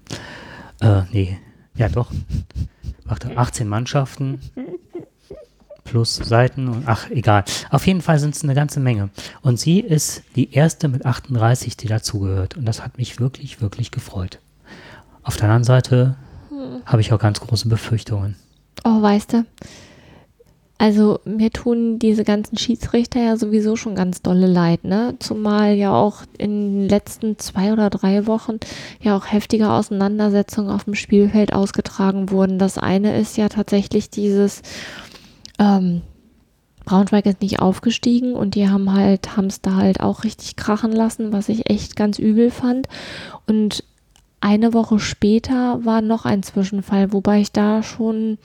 Äh, 0.81 1.01
nee, 1.11 1.39
ja 1.75 1.89
doch. 1.89 2.11
Warte, 3.05 3.35
18 3.35 3.67
Mannschaften 3.67 4.39
plus 5.83 6.15
Seiten 6.15 6.69
und 6.69 6.83
ach, 6.85 7.09
egal. 7.09 7.43
Auf 7.69 7.85
jeden 7.85 8.01
Fall 8.01 8.19
sind 8.19 8.35
es 8.35 8.43
eine 8.43 8.55
ganze 8.55 8.79
Menge. 8.79 9.09
Und 9.41 9.59
sie 9.59 9.79
ist 9.79 10.23
die 10.35 10.53
erste 10.53 10.87
mit 10.87 11.05
38, 11.05 11.75
die 11.75 11.87
dazugehört. 11.87 12.55
Und 12.55 12.65
das 12.65 12.83
hat 12.83 12.97
mich 12.97 13.19
wirklich, 13.19 13.61
wirklich 13.61 13.91
gefreut. 13.91 14.39
Auf 15.23 15.35
der 15.35 15.45
anderen 15.45 15.63
Seite 15.65 16.15
habe 16.85 17.01
ich 17.01 17.13
auch 17.13 17.19
ganz 17.19 17.39
große 17.39 17.67
Befürchtungen. 17.67 18.35
Oh, 18.83 19.01
weißt 19.01 19.33
du, 19.33 19.45
also 20.81 21.19
mir 21.25 21.51
tun 21.51 21.99
diese 21.99 22.23
ganzen 22.23 22.57
Schiedsrichter 22.57 23.19
ja 23.19 23.37
sowieso 23.37 23.75
schon 23.75 23.93
ganz 23.93 24.23
dolle 24.23 24.47
leid, 24.47 24.83
ne? 24.83 25.15
Zumal 25.19 25.75
ja 25.75 25.93
auch 25.93 26.23
in 26.39 26.79
den 26.79 26.89
letzten 26.89 27.37
zwei 27.37 27.71
oder 27.71 27.91
drei 27.91 28.25
Wochen 28.25 28.57
ja 28.99 29.15
auch 29.15 29.31
heftige 29.31 29.69
Auseinandersetzungen 29.69 30.71
auf 30.71 30.85
dem 30.85 30.95
Spielfeld 30.95 31.53
ausgetragen 31.53 32.31
wurden. 32.31 32.57
Das 32.57 32.79
eine 32.79 33.19
ist 33.19 33.37
ja 33.37 33.47
tatsächlich 33.47 34.09
dieses, 34.09 34.63
ähm, 35.59 36.01
Braunschweig 36.83 37.27
ist 37.27 37.41
nicht 37.41 37.59
aufgestiegen 37.59 38.33
und 38.33 38.55
die 38.55 38.67
haben 38.67 38.91
halt, 38.91 39.37
haben 39.37 39.47
es 39.47 39.61
da 39.61 39.75
halt 39.75 39.99
auch 39.99 40.23
richtig 40.23 40.55
krachen 40.55 40.91
lassen, 40.91 41.31
was 41.31 41.47
ich 41.47 41.69
echt 41.69 41.95
ganz 41.95 42.17
übel 42.17 42.49
fand. 42.49 42.87
Und 43.45 43.83
eine 44.41 44.73
Woche 44.73 44.99
später 44.99 45.83
war 45.85 46.01
noch 46.01 46.25
ein 46.25 46.43
Zwischenfall, 46.43 47.13
wobei 47.13 47.39
ich 47.41 47.51
da 47.51 47.83
schon 47.83 48.37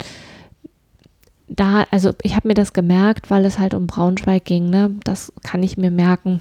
da, 1.49 1.85
also 1.91 2.13
ich 2.23 2.35
habe 2.37 2.49
mir 2.49 2.55
das 2.55 2.73
gemerkt, 2.73 3.31
weil 3.31 3.45
es 3.45 3.59
halt 3.59 3.73
um 3.75 3.87
Braunschweig 3.87 4.45
ging, 4.45 4.69
ne? 4.69 4.95
Das 5.05 5.33
kann 5.43 5.63
ich 5.63 5.77
mir 5.77 5.91
merken, 5.91 6.41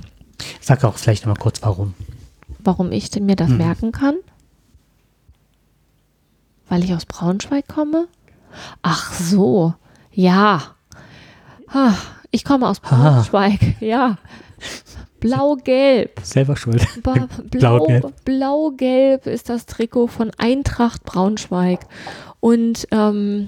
Sag 0.59 0.83
auch 0.83 0.97
vielleicht 0.97 1.25
noch 1.25 1.33
mal 1.35 1.41
kurz, 1.41 1.61
warum. 1.61 1.93
warum 2.59 2.91
ich 2.91 3.09
denn 3.09 3.25
mir 3.25 3.35
das 3.37 3.49
Mhm. 3.49 3.57
merken 3.57 3.91
kann. 3.91 4.15
Weil 6.67 6.83
ich 6.83 6.93
aus 6.93 7.05
Braunschweig 7.05 7.67
komme? 7.67 8.07
Ach 8.81 9.13
so, 9.13 9.73
ja. 10.11 10.61
Ah, 11.67 11.93
Ich 12.31 12.43
komme 12.43 12.67
aus. 12.67 12.79
Braunschweig, 12.81 13.79
ja. 13.81 14.17
Blau-gelb. 15.19 16.19
Selber 16.23 16.55
schuld. 16.55 16.85
Blau-gelb. 17.51 18.13
Blau- 18.25 18.69
ist 19.25 19.49
das 19.49 19.65
Trikot 19.65 20.07
von 20.07 20.31
Eintracht 20.37 21.03
Braunschweig. 21.03 21.79
Und 22.39 22.87
ähm, 22.91 23.47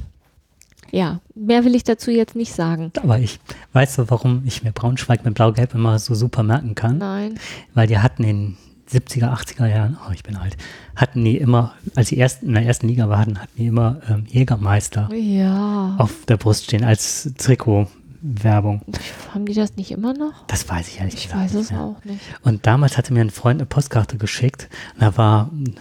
ja, 0.92 1.20
mehr 1.36 1.66
will 1.66 1.76
ich 1.76 1.84
dazu 1.84 2.12
jetzt 2.12 2.36
nicht 2.36 2.54
sagen. 2.54 2.92
Aber 3.02 3.20
ich, 3.20 3.40
weißt 3.74 3.98
du, 4.00 4.10
warum 4.10 4.44
ich 4.46 4.64
mir 4.64 4.72
Braunschweig 4.72 5.26
mit 5.26 5.36
Blau-Gelb 5.36 5.74
immer 5.74 6.00
so 6.00 6.16
super 6.16 6.44
merken 6.44 6.76
kann? 6.76 6.98
Nein. 7.00 7.40
Weil 7.74 7.88
die 7.88 8.00
hatten 8.00 8.24
in 8.24 8.58
70er, 8.90 9.34
80er 9.34 9.68
Jahren, 9.68 9.98
oh, 10.08 10.12
ich 10.14 10.24
bin 10.24 10.38
alt, 10.38 10.56
hatten 10.96 11.24
die 11.26 11.38
immer, 11.38 11.74
als 11.96 12.08
die 12.08 12.18
ersten, 12.18 12.48
in 12.48 12.54
der 12.54 12.64
ersten 12.66 12.88
Liga 12.88 13.10
waren, 13.10 13.38
hatten 13.42 13.52
die 13.58 13.68
immer 13.68 13.98
ähm, 14.10 14.24
Jägermeister 14.30 15.10
Ja. 15.14 15.96
auf 15.98 16.26
der 16.26 16.38
Brust 16.38 16.64
stehen 16.64 16.86
als 16.86 17.30
Trikotwerbung. 18.22 18.82
Haben 19.34 19.46
die 19.46 19.54
das 19.54 19.76
nicht 19.76 19.92
immer 19.92 20.14
noch? 20.14 20.46
Das 20.48 20.68
weiß 20.68 20.88
ich 20.88 21.00
ehrlich 21.00 21.16
Ich 21.16 21.24
gesagt 21.24 21.44
weiß 21.44 21.54
es 21.54 21.72
nicht 21.72 21.80
auch 21.80 22.04
nicht. 22.04 22.22
Und 22.44 22.66
damals 22.66 22.98
hatte 22.98 23.14
mir 23.14 23.22
ein 23.22 23.30
Freund 23.30 23.60
eine 23.60 23.66
Postkarte 23.66 24.18
geschickt. 24.18 24.70
Da 25.00 25.18
war 25.18 25.52
ein, 25.52 25.76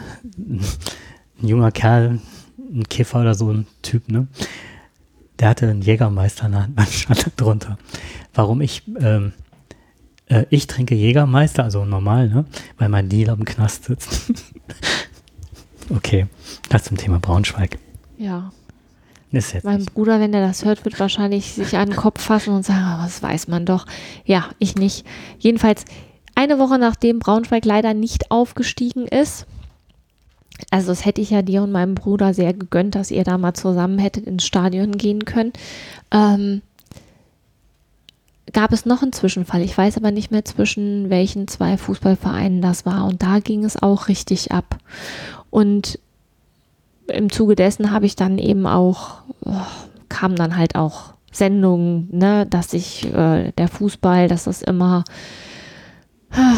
ein 1.43 1.49
junger 1.49 1.71
Kerl, 1.71 2.21
ein 2.59 2.89
Kiffer 2.89 3.21
oder 3.21 3.35
so 3.35 3.53
ein 3.53 3.67
Typ, 3.83 4.09
ne? 4.11 4.29
Der 5.39 5.51
hatte 5.51 5.69
einen 5.69 5.83
Jägermeister 5.83 6.47
in 6.47 6.53
der 6.53 6.63
Hand, 6.63 6.79
dann 6.79 6.87
stand 6.87 7.27
da 7.27 7.31
drunter. 7.37 7.79
Warum 8.35 8.61
ich, 8.61 8.83
ähm, 8.99 9.33
äh, 10.27 10.45
ich 10.51 10.67
trinke 10.67 10.95
Jägermeister, 10.95 11.65
also 11.65 11.85
normal, 11.85 12.29
ne? 12.29 12.47
Weil 12.79 12.89
mein 12.89 13.09
Dealer 13.09 13.35
im 13.35 13.45
Knast 13.45 13.85
sitzt. 13.85 14.33
okay, 15.91 16.27
das 16.69 16.85
zum 16.85 16.97
Thema 16.97 17.19
Braunschweig. 17.19 17.79
Ja. 18.17 18.51
Ist 19.37 19.53
jetzt 19.53 19.65
Mein 19.65 19.79
nicht. 19.79 19.95
Bruder, 19.95 20.21
wenn 20.21 20.35
er 20.35 20.47
das 20.47 20.65
hört, 20.65 20.85
wird 20.85 20.99
wahrscheinlich 20.99 21.53
sich 21.53 21.77
an 21.77 21.91
den 21.91 21.97
Kopf 21.97 22.21
fassen 22.23 22.55
und 22.55 22.65
sagen, 22.65 22.83
"Ah, 22.85 23.05
das 23.05 23.23
weiß 23.23 23.49
man 23.49 23.65
doch. 23.65 23.87
Ja, 24.25 24.47
ich 24.59 24.77
nicht. 24.77 25.07
Jedenfalls 25.39 25.85
eine 26.35 26.59
Woche 26.59 26.79
nachdem 26.79 27.19
Braunschweig 27.19 27.65
leider 27.65 27.95
nicht 27.95 28.31
aufgestiegen 28.31 29.07
ist, 29.07 29.47
also 30.71 30.89
das 30.89 31.05
hätte 31.05 31.21
ich 31.21 31.31
ja 31.31 31.43
dir 31.43 31.63
und 31.63 31.73
meinem 31.73 31.95
Bruder 31.95 32.35
sehr 32.35 32.53
gegönnt, 32.53 32.95
dass 32.95 33.11
ihr 33.11 33.25
da 33.25 33.39
mal 33.39 33.55
zusammen 33.55 33.99
hättet 33.99 34.27
ins 34.27 34.45
Stadion 34.45 34.93
gehen 34.93 35.25
können, 35.25 35.53
ähm, 36.11 36.63
gab 38.53 38.73
es 38.73 38.87
noch 38.87 39.03
einen 39.03 39.13
Zwischenfall. 39.13 39.61
Ich 39.63 39.77
weiß 39.77 39.97
aber 39.97 40.11
nicht 40.11 40.31
mehr 40.31 40.45
zwischen 40.45 41.11
welchen 41.11 41.49
zwei 41.49 41.77
Fußballvereinen 41.77 42.63
das 42.63 42.87
war. 42.87 43.05
Und 43.07 43.23
da 43.23 43.41
ging 43.41 43.65
es 43.65 43.81
auch 43.83 44.09
richtig 44.09 44.53
ab. 44.53 44.79
Und 45.51 45.99
im 47.09 47.31
Zuge 47.31 47.57
dessen 47.57 47.91
habe 47.91 48.07
ich 48.07 48.17
dann 48.17 48.39
eben 48.39 48.67
auch, 48.67 49.23
oh, 49.45 49.53
kamen 50.09 50.37
dann 50.37 50.57
halt 50.57 50.77
auch 50.77 51.15
Sendungen, 51.33 52.09
ne, 52.11 52.47
dass 52.47 52.71
sich 52.71 53.13
äh, 53.13 53.53
der 53.53 53.69
Fußball, 53.69 54.29
dass 54.29 54.45
das 54.45 54.63
immer 54.63 55.05
ah, 56.31 56.57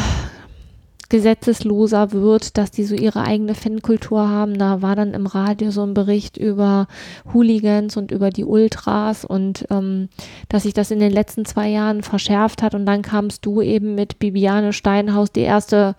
gesetzesloser 1.08 2.12
wird, 2.12 2.58
dass 2.58 2.70
die 2.70 2.84
so 2.84 2.94
ihre 2.94 3.22
eigene 3.22 3.54
Fankultur 3.54 4.28
haben. 4.28 4.58
Da 4.58 4.82
war 4.82 4.94
dann 4.94 5.14
im 5.14 5.26
Radio 5.26 5.70
so 5.70 5.82
ein 5.82 5.94
Bericht 5.94 6.36
über 6.36 6.86
Hooligans 7.32 7.96
und 7.96 8.12
über 8.12 8.30
die 8.30 8.44
Ultras 8.44 9.24
und 9.24 9.66
ähm, 9.70 10.08
dass 10.48 10.64
sich 10.64 10.74
das 10.74 10.90
in 10.90 11.00
den 11.00 11.12
letzten 11.12 11.44
zwei 11.44 11.68
Jahren 11.68 12.02
verschärft 12.02 12.62
hat. 12.62 12.74
Und 12.74 12.84
dann 12.84 13.02
kamst 13.02 13.46
du 13.46 13.62
eben 13.62 13.94
mit 13.94 14.18
Bibiane 14.18 14.72
Steinhaus, 14.72 15.32
die 15.32 15.40
erste 15.40 15.94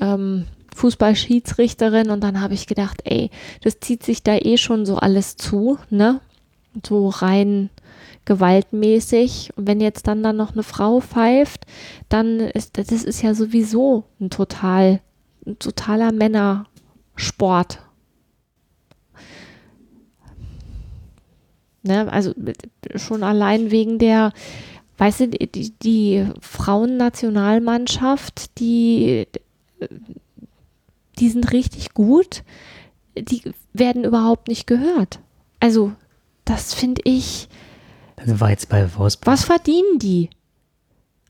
ähm, 0.00 0.46
Fußballschiedsrichterin. 0.76 2.10
Und 2.10 2.22
dann 2.22 2.40
habe 2.40 2.54
ich 2.54 2.66
gedacht, 2.66 3.02
ey, 3.04 3.30
das 3.62 3.80
zieht 3.80 4.04
sich 4.04 4.22
da 4.22 4.36
eh 4.36 4.56
schon 4.56 4.86
so 4.86 4.96
alles 4.96 5.36
zu, 5.36 5.78
ne? 5.90 6.20
So 6.86 7.08
rein 7.08 7.70
gewaltmäßig. 8.26 9.50
Und 9.56 9.66
wenn 9.66 9.80
jetzt 9.80 10.06
dann 10.06 10.22
dann 10.22 10.36
noch 10.36 10.52
eine 10.52 10.62
Frau 10.62 11.00
pfeift, 11.00 11.64
dann 12.08 12.38
ist 12.40 12.76
das 12.76 12.92
ist 12.92 13.22
ja 13.22 13.34
sowieso 13.34 14.04
ein 14.20 14.28
total, 14.30 15.00
ein 15.46 15.58
totaler 15.58 16.12
Männersport. 16.12 17.80
Ne, 21.82 22.12
also 22.12 22.34
schon 22.96 23.22
allein 23.22 23.70
wegen 23.70 23.98
der, 23.98 24.32
weißt 24.98 25.20
du, 25.20 25.28
die, 25.28 25.70
die 25.70 26.26
Frauennationalmannschaft, 26.40 28.58
die, 28.58 29.28
die 31.18 31.30
sind 31.30 31.52
richtig 31.52 31.94
gut, 31.94 32.42
die 33.18 33.42
werden 33.72 34.04
überhaupt 34.04 34.48
nicht 34.48 34.66
gehört. 34.66 35.20
Also, 35.60 35.92
das 36.44 36.74
finde 36.74 37.00
ich, 37.04 37.48
Dann 38.16 38.38
wir 38.40 38.50
jetzt 38.50 38.68
bei 38.68 38.82
Wolfsburg. 38.96 39.26
was 39.26 39.44
verdienen 39.44 39.98
die? 39.98 40.28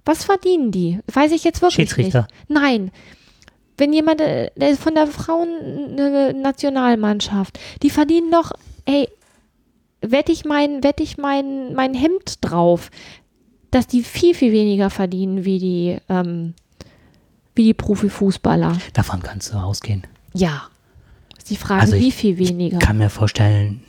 Was 0.05 0.24
verdienen 0.24 0.70
die? 0.72 0.99
Weiß 1.12 1.32
ich 1.32 1.45
jetzt 1.45 1.62
wirklich 1.62 1.89
Schiedsrichter. 1.89 2.22
nicht. 2.22 2.51
Nein. 2.51 2.91
Wenn 3.78 3.93
jemand 3.93 4.20
äh, 4.20 4.51
von 4.76 4.95
der 4.95 5.07
Frauen-Nationalmannschaft, 5.07 7.59
die 7.82 7.91
verdienen 7.91 8.30
doch, 8.30 8.53
ey, 8.87 9.09
wette 10.01 10.32
ich 10.32 10.45
mein, 10.45 10.82
wette 10.82 11.03
ich 11.03 11.18
mein, 11.18 11.74
mein 11.74 11.95
Hemd 11.95 12.39
drauf, 12.41 12.91
dass 13.70 13.87
die 13.87 14.03
viel, 14.03 14.34
viel 14.34 14.53
weniger 14.53 14.91
verdienen 14.91 15.45
wie 15.45 15.59
die, 15.59 15.99
ähm, 16.09 16.55
wie 17.57 17.65
die 17.65 17.75
Profifußballer. 17.75 18.77
Davon 18.93 19.23
kannst 19.23 19.53
du 19.53 19.57
ausgehen. 19.57 20.03
Ja. 20.35 20.65
Ist 21.37 21.51
die 21.51 21.57
Frage, 21.57 21.81
Also 21.83 21.97
ich- 21.97 22.03
wie 22.05 22.13
viel 22.13 22.39
weniger? 22.39 22.79
Ich 22.79 22.85
kann 22.85 22.99
mir 22.99 23.11
vorstellen, 23.11 23.83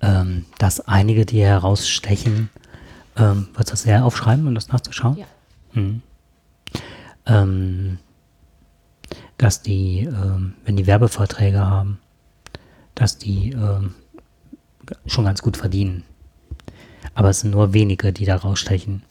ähm, 0.00 0.46
dass 0.58 0.80
einige, 0.80 1.26
die 1.26 1.42
herausstechen, 1.42 2.48
ähm, 3.16 3.48
würdest 3.52 3.68
du 3.70 3.72
das 3.72 3.82
sehr 3.82 4.04
aufschreiben, 4.04 4.46
um 4.46 4.54
das 4.54 4.68
nachzuschauen? 4.68 5.16
Ja. 5.18 5.26
Mhm. 5.74 6.02
Ähm, 7.26 7.98
dass 9.38 9.62
die, 9.62 10.00
ähm, 10.00 10.54
wenn 10.64 10.76
die 10.76 10.86
Werbeverträge 10.86 11.60
haben, 11.60 11.98
dass 12.94 13.18
die 13.18 13.50
ähm, 13.52 13.94
schon 15.06 15.24
ganz 15.24 15.42
gut 15.42 15.56
verdienen. 15.56 16.04
Aber 17.14 17.30
es 17.30 17.40
sind 17.40 17.50
nur 17.50 17.72
wenige, 17.72 18.12
die 18.12 18.24
da 18.24 18.36
rausstechen. 18.36 19.02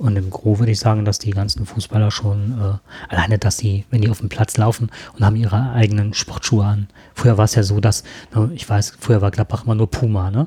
Und 0.00 0.16
im 0.16 0.30
Gro 0.30 0.58
würde 0.58 0.72
ich 0.72 0.80
sagen, 0.80 1.04
dass 1.04 1.18
die 1.18 1.30
ganzen 1.30 1.66
Fußballer 1.66 2.10
schon, 2.10 2.58
äh, 2.58 3.12
alleine, 3.14 3.38
dass 3.38 3.58
die, 3.58 3.84
wenn 3.90 4.00
die 4.00 4.08
auf 4.08 4.20
dem 4.20 4.30
Platz 4.30 4.56
laufen 4.56 4.90
und 5.14 5.26
haben 5.26 5.36
ihre 5.36 5.72
eigenen 5.72 6.14
Sportschuhe 6.14 6.64
an. 6.64 6.88
Früher 7.14 7.36
war 7.36 7.44
es 7.44 7.54
ja 7.54 7.62
so, 7.62 7.80
dass, 7.80 8.02
ne, 8.34 8.50
ich 8.54 8.66
weiß, 8.66 8.94
früher 8.98 9.20
war 9.20 9.30
Gladbach 9.30 9.64
immer 9.66 9.74
nur 9.74 9.90
Puma, 9.90 10.30
ne? 10.30 10.46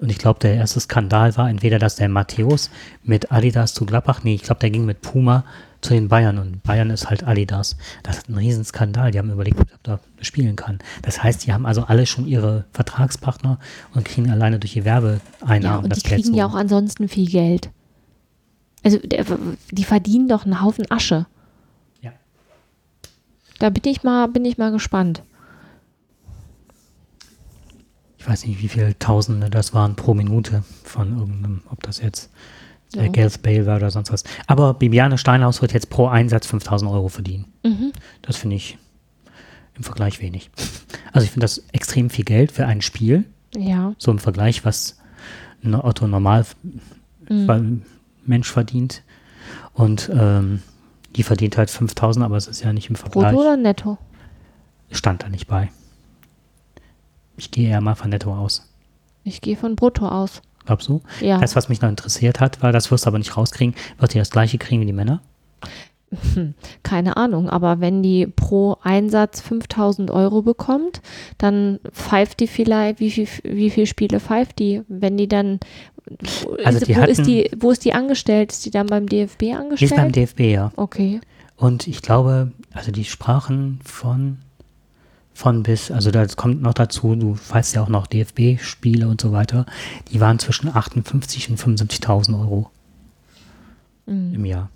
Und 0.00 0.10
ich 0.10 0.16
glaube, 0.16 0.40
der 0.40 0.54
erste 0.54 0.80
Skandal 0.80 1.36
war 1.36 1.50
entweder, 1.50 1.78
dass 1.78 1.96
der 1.96 2.08
Matthäus 2.08 2.70
mit 3.02 3.30
Adidas 3.30 3.74
zu 3.74 3.84
Gladbach, 3.84 4.20
nee, 4.24 4.34
ich 4.34 4.42
glaube, 4.42 4.60
der 4.60 4.70
ging 4.70 4.86
mit 4.86 5.02
Puma 5.02 5.44
zu 5.82 5.92
den 5.92 6.08
Bayern 6.08 6.38
und 6.38 6.62
Bayern 6.62 6.88
ist 6.88 7.10
halt 7.10 7.26
Adidas. 7.26 7.76
Das 8.02 8.16
ist 8.16 8.30
ein 8.30 8.34
Riesenskandal. 8.36 9.10
Die 9.10 9.18
haben 9.18 9.30
überlegt, 9.30 9.60
ob 9.60 9.68
er 9.70 9.78
da 9.82 10.00
spielen 10.22 10.56
kann. 10.56 10.78
Das 11.02 11.22
heißt, 11.22 11.44
die 11.46 11.52
haben 11.52 11.66
also 11.66 11.84
alle 11.84 12.06
schon 12.06 12.26
ihre 12.26 12.64
Vertragspartner 12.72 13.58
und 13.94 14.06
kriegen 14.06 14.30
alleine 14.30 14.58
durch 14.58 14.72
die 14.72 14.86
Werbeeinnahmen 14.86 15.62
Ja, 15.62 15.76
und 15.76 15.90
das 15.90 15.98
die 15.98 16.08
Geld 16.08 16.22
kriegen 16.22 16.34
so. 16.34 16.38
ja 16.38 16.46
auch 16.46 16.54
ansonsten 16.54 17.08
viel 17.08 17.28
Geld. 17.28 17.70
Also 18.82 18.98
der, 18.98 19.24
die 19.70 19.84
verdienen 19.84 20.28
doch 20.28 20.44
einen 20.44 20.62
Haufen 20.62 20.90
Asche. 20.90 21.26
Ja. 22.02 22.12
Da 23.58 23.70
bin 23.70 23.82
ich 23.90 24.02
mal, 24.02 24.26
bin 24.28 24.44
ich 24.44 24.58
mal 24.58 24.70
gespannt. 24.72 25.22
ich 28.18 28.28
weiß 28.28 28.44
nicht, 28.46 28.60
wie 28.60 28.68
viele 28.68 28.98
Tausende 28.98 29.50
das 29.50 29.72
waren 29.72 29.94
pro 29.94 30.12
Minute 30.14 30.64
von 30.82 31.16
irgendeinem, 31.18 31.62
ob 31.70 31.82
das 31.84 32.00
jetzt 32.00 32.30
der 32.94 33.04
Ja. 33.06 33.12
Gareth 33.12 33.42
Bale 33.42 33.66
war 33.66 33.76
oder 33.76 33.90
sonst 33.90 34.12
was. 34.12 34.24
Aber 34.48 34.74
Bibiane 34.74 35.16
Steinhaus 35.18 35.62
wird 35.62 35.72
jetzt 35.72 35.90
pro 35.90 36.08
Einsatz 36.08 36.46
5000 36.46 36.90
Euro 36.90 37.08
verdienen. 37.08 37.44
Mhm. 37.64 37.92
Das 38.22 38.36
finde 38.36 38.56
ich 38.56 38.78
im 39.76 39.84
Vergleich 39.84 40.20
wenig. 40.20 40.50
Also 41.12 41.24
ich 41.24 41.30
finde 41.30 41.44
das 41.44 41.62
extrem 41.72 42.10
viel 42.10 42.24
Geld 42.24 42.50
für 42.50 42.66
ein 42.66 42.80
Spiel, 42.82 43.24
Ja. 43.54 43.94
so 43.98 44.10
im 44.10 44.18
Vergleich, 44.18 44.64
was 44.64 44.98
ein 45.62 45.74
Otto 45.74 46.06
Normal 46.08 46.46
Mhm. 47.28 47.82
Mensch 48.28 48.50
verdient. 48.50 49.02
Und 49.72 50.10
ähm, 50.12 50.62
die 51.14 51.22
verdient 51.22 51.56
halt 51.56 51.70
5000, 51.70 52.24
aber 52.24 52.36
es 52.36 52.46
ist 52.46 52.62
ja 52.62 52.72
nicht 52.72 52.90
im 52.90 52.96
Vergleich. 52.96 53.32
Brutto 53.32 53.40
oder 53.40 53.56
netto? 53.56 53.98
Stand 54.90 55.22
da 55.22 55.28
nicht 55.28 55.46
bei. 55.46 55.70
Ich 57.36 57.50
gehe 57.50 57.68
eher 57.68 57.80
mal 57.80 57.94
von 57.94 58.10
Netto 58.10 58.34
aus. 58.34 58.70
Ich 59.24 59.40
gehe 59.40 59.56
von 59.56 59.76
Brutto 59.76 60.08
aus. 60.08 60.42
Glaubst 60.64 60.88
du? 60.88 61.02
Ja. 61.20 61.38
Das, 61.38 61.56
was 61.56 61.68
mich 61.68 61.80
noch 61.80 61.88
interessiert 61.88 62.40
hat, 62.40 62.62
war, 62.62 62.72
das 62.72 62.90
wirst 62.90 63.04
du 63.04 63.08
aber 63.08 63.18
nicht 63.18 63.36
rauskriegen, 63.36 63.74
wird 63.98 64.14
die 64.14 64.18
das 64.18 64.30
gleiche 64.30 64.58
kriegen 64.58 64.80
wie 64.82 64.86
die 64.86 64.92
Männer? 64.92 65.20
Keine 66.82 67.16
Ahnung, 67.16 67.48
aber 67.50 67.80
wenn 67.80 68.02
die 68.02 68.26
pro 68.26 68.76
Einsatz 68.82 69.40
5000 69.40 70.10
Euro 70.10 70.42
bekommt, 70.42 71.00
dann 71.38 71.80
pfeift 71.92 72.40
die 72.40 72.46
vielleicht, 72.46 73.00
wie 73.00 73.10
viel, 73.10 73.26
wie 73.42 73.70
viele 73.70 73.86
Spiele 73.86 74.20
pfeift 74.20 74.58
die? 74.60 74.82
Wenn 74.88 75.16
die 75.16 75.26
dann, 75.28 75.58
Also 76.64 76.78
ist, 76.78 76.86
die 76.88 76.96
wo, 76.96 77.00
hatten- 77.00 77.10
ist 77.10 77.26
die, 77.26 77.50
wo 77.58 77.70
ist 77.72 77.84
die 77.84 77.92
angestellt? 77.92 78.52
Ist 78.52 78.64
die 78.64 78.70
dann 78.70 78.86
beim 78.86 79.08
DFB 79.08 79.40
Die 79.40 79.50
ist 79.50 79.56
angestellt? 79.58 79.96
beim 79.96 80.12
DFB, 80.12 80.40
ja. 80.52 80.72
okay. 80.76 81.20
Und 81.56 81.88
ich 81.88 82.02
glaube, 82.02 82.52
also 82.72 82.92
die 82.92 83.04
sprachen 83.04 83.80
von, 83.82 84.38
von 85.34 85.62
bis, 85.64 85.90
also 85.90 86.10
das 86.10 86.36
kommt 86.36 86.62
noch 86.62 86.74
dazu, 86.74 87.16
du 87.16 87.36
weißt 87.48 87.74
ja 87.74 87.82
auch 87.82 87.88
noch 87.88 88.06
DFB-Spiele 88.06 89.08
und 89.08 89.20
so 89.20 89.32
weiter, 89.32 89.66
die 90.12 90.20
waren 90.20 90.38
zwischen 90.38 90.68
58 90.68 91.50
und 91.50 91.58
75.000 91.58 92.38
Euro 92.40 92.70
Mhm. 94.06 94.34
im 94.34 94.44
Jahr. 94.44 94.70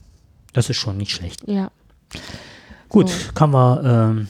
Das 0.53 0.69
ist 0.71 0.77
schon 0.79 0.97
nicht 0.97 1.13
schlecht. 1.13 1.47
Ja. 1.47 1.71
Gut, 2.89 3.09
So. 3.09 3.33
kommen 3.35 3.53
wir, 3.55 3.83
ähm, 3.85 4.29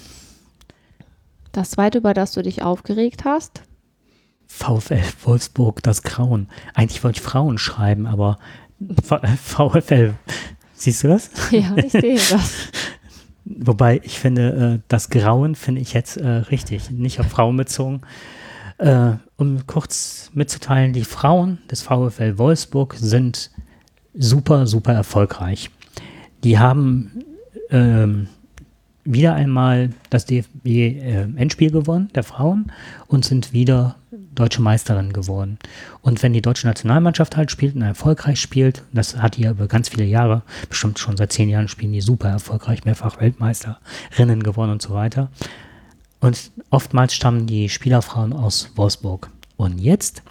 Das 1.53 1.71
zweite, 1.71 1.99
über 1.99 2.15
das 2.15 2.33
du 2.33 2.43
dich 2.43 2.63
aufgeregt 2.63 3.25
hast. 3.25 3.63
VfL 4.47 5.03
Wolfsburg, 5.25 5.83
das 5.83 6.03
Grauen. 6.03 6.49
Eigentlich 6.75 7.03
wollte 7.05 7.19
ich 7.21 7.23
Frauen 7.25 7.57
schreiben, 7.59 8.07
aber 8.07 8.39
V- 9.03 9.21
VfL, 9.81 10.15
siehst 10.75 11.05
du 11.05 11.09
das? 11.09 11.31
Ja, 11.51 11.75
ich 11.77 11.93
sehe 11.93 12.17
das. 12.17 12.55
Wobei 13.45 14.01
ich 14.05 14.19
finde, 14.19 14.79
äh, 14.81 14.83
das 14.89 15.09
Grauen 15.11 15.55
finde 15.55 15.81
ich 15.81 15.93
jetzt 15.93 16.17
äh, 16.19 16.27
richtig, 16.29 16.91
nicht 16.91 17.21
auf 17.21 17.29
Frauen 17.29 17.57
bezogen. 17.57 18.03
Äh, 18.79 19.13
um 19.37 19.67
kurz 19.67 20.31
mitzuteilen, 20.35 20.93
die 20.93 21.05
Frauen 21.05 21.59
des 21.71 21.83
VfL 21.83 22.39
Wolfsburg 22.39 22.95
sind 22.99 23.51
super, 24.15 24.67
super 24.67 24.93
erfolgreich. 24.93 25.71
Die 26.45 26.59
haben 26.59 27.25
ähm, 27.71 28.29
wieder 29.05 29.35
einmal 29.35 29.91
das 30.11 30.27
DFB-Endspiel 30.27 31.71
gewonnen, 31.71 32.11
der 32.15 32.23
Frauen, 32.23 32.73
und 33.07 33.25
sind 33.25 33.53
wieder 33.53 33.97
deutsche 34.35 34.63
Meisterin 34.63 35.13
geworden. 35.13 35.59
Und 36.03 36.23
wenn 36.23 36.33
die 36.33 36.43
deutsche 36.43 36.67
Nationalmannschaft 36.67 37.37
halt 37.37 37.51
spielt 37.51 37.75
und 37.75 37.83
erfolgreich 37.83 38.41
spielt, 38.41 38.83
das 38.93 39.17
hat 39.17 39.37
die 39.37 39.43
ja 39.43 39.51
über 39.51 39.67
ganz 39.67 39.89
viele 39.89 40.05
Jahre, 40.05 40.43
bestimmt 40.69 40.99
schon 40.99 41.17
seit 41.17 41.33
zehn 41.33 41.49
Jahren 41.49 41.69
spielen 41.69 41.93
die 41.93 42.01
super 42.01 42.29
erfolgreich, 42.29 42.85
mehrfach 42.85 43.21
Weltmeisterinnen 43.21 44.43
gewonnen 44.43 44.73
und 44.73 44.83
so 44.83 44.95
weiter. 44.95 45.31
Und 46.21 46.53
oftmals 46.71 47.15
stammen 47.15 47.47
die 47.47 47.69
Spielerfrauen 47.69 48.33
aus 48.33 48.71
Wolfsburg. 48.77 49.31
Und 49.57 49.79
jetzt 49.79 50.23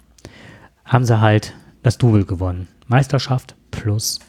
haben 0.84 1.04
sie 1.04 1.20
halt 1.20 1.54
das 1.82 1.98
Double 1.98 2.24
gewonnen. 2.24 2.68
Meisterschaft 2.86 3.54
plus 3.70 4.20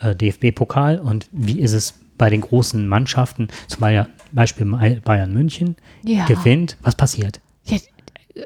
äh, 0.00 0.14
DFB-Pokal. 0.14 0.98
Und 1.00 1.28
wie 1.32 1.60
ist 1.60 1.72
es 1.72 1.94
bei 2.16 2.30
den 2.30 2.40
großen 2.40 2.86
Mannschaften, 2.88 3.48
zum 3.68 3.86
Beispiel 4.32 4.66
Bayern 5.04 5.32
München, 5.32 5.76
Ja. 6.02 6.26
gewinnt, 6.26 6.76
was 6.82 6.94
passiert? 6.96 7.40
Ja, 7.64 7.78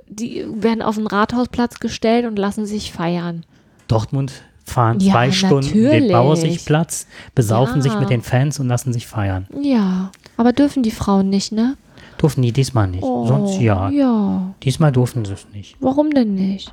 die 0.08 0.44
werden 0.54 0.82
auf 0.82 0.96
den 0.96 1.06
Rathausplatz 1.06 1.78
gestellt 1.80 2.26
und 2.26 2.38
lassen 2.38 2.66
sich 2.66 2.92
feiern. 2.92 3.44
Dortmund 3.88 4.32
fahren 4.64 5.00
Ja, 5.00 5.12
zwei 5.12 5.30
Stunden 5.32 5.72
den 5.72 5.84
natürlich. 5.84 6.12
Bauersichtplatz, 6.12 7.06
besaufen 7.34 7.76
Ja. 7.76 7.82
sich 7.82 7.98
mit 7.98 8.10
den 8.10 8.22
Fans 8.22 8.60
und 8.60 8.68
lassen 8.68 8.92
sich 8.92 9.06
feiern. 9.06 9.46
Ja, 9.60 10.10
aber 10.36 10.52
dürfen 10.52 10.82
die 10.82 10.90
Frauen 10.90 11.28
nicht, 11.30 11.52
ne? 11.52 11.76
Durften 12.18 12.42
die 12.42 12.52
diesmal 12.52 12.86
nicht. 12.88 13.02
Oh, 13.02 13.26
Sonst 13.26 13.58
ja. 13.60 13.90
Ja, 13.90 14.54
Diesmal 14.62 14.92
durften 14.92 15.24
sie 15.24 15.32
es 15.32 15.46
nicht. 15.52 15.76
warum 15.80 16.10
denn 16.10 16.34
nicht? 16.34 16.72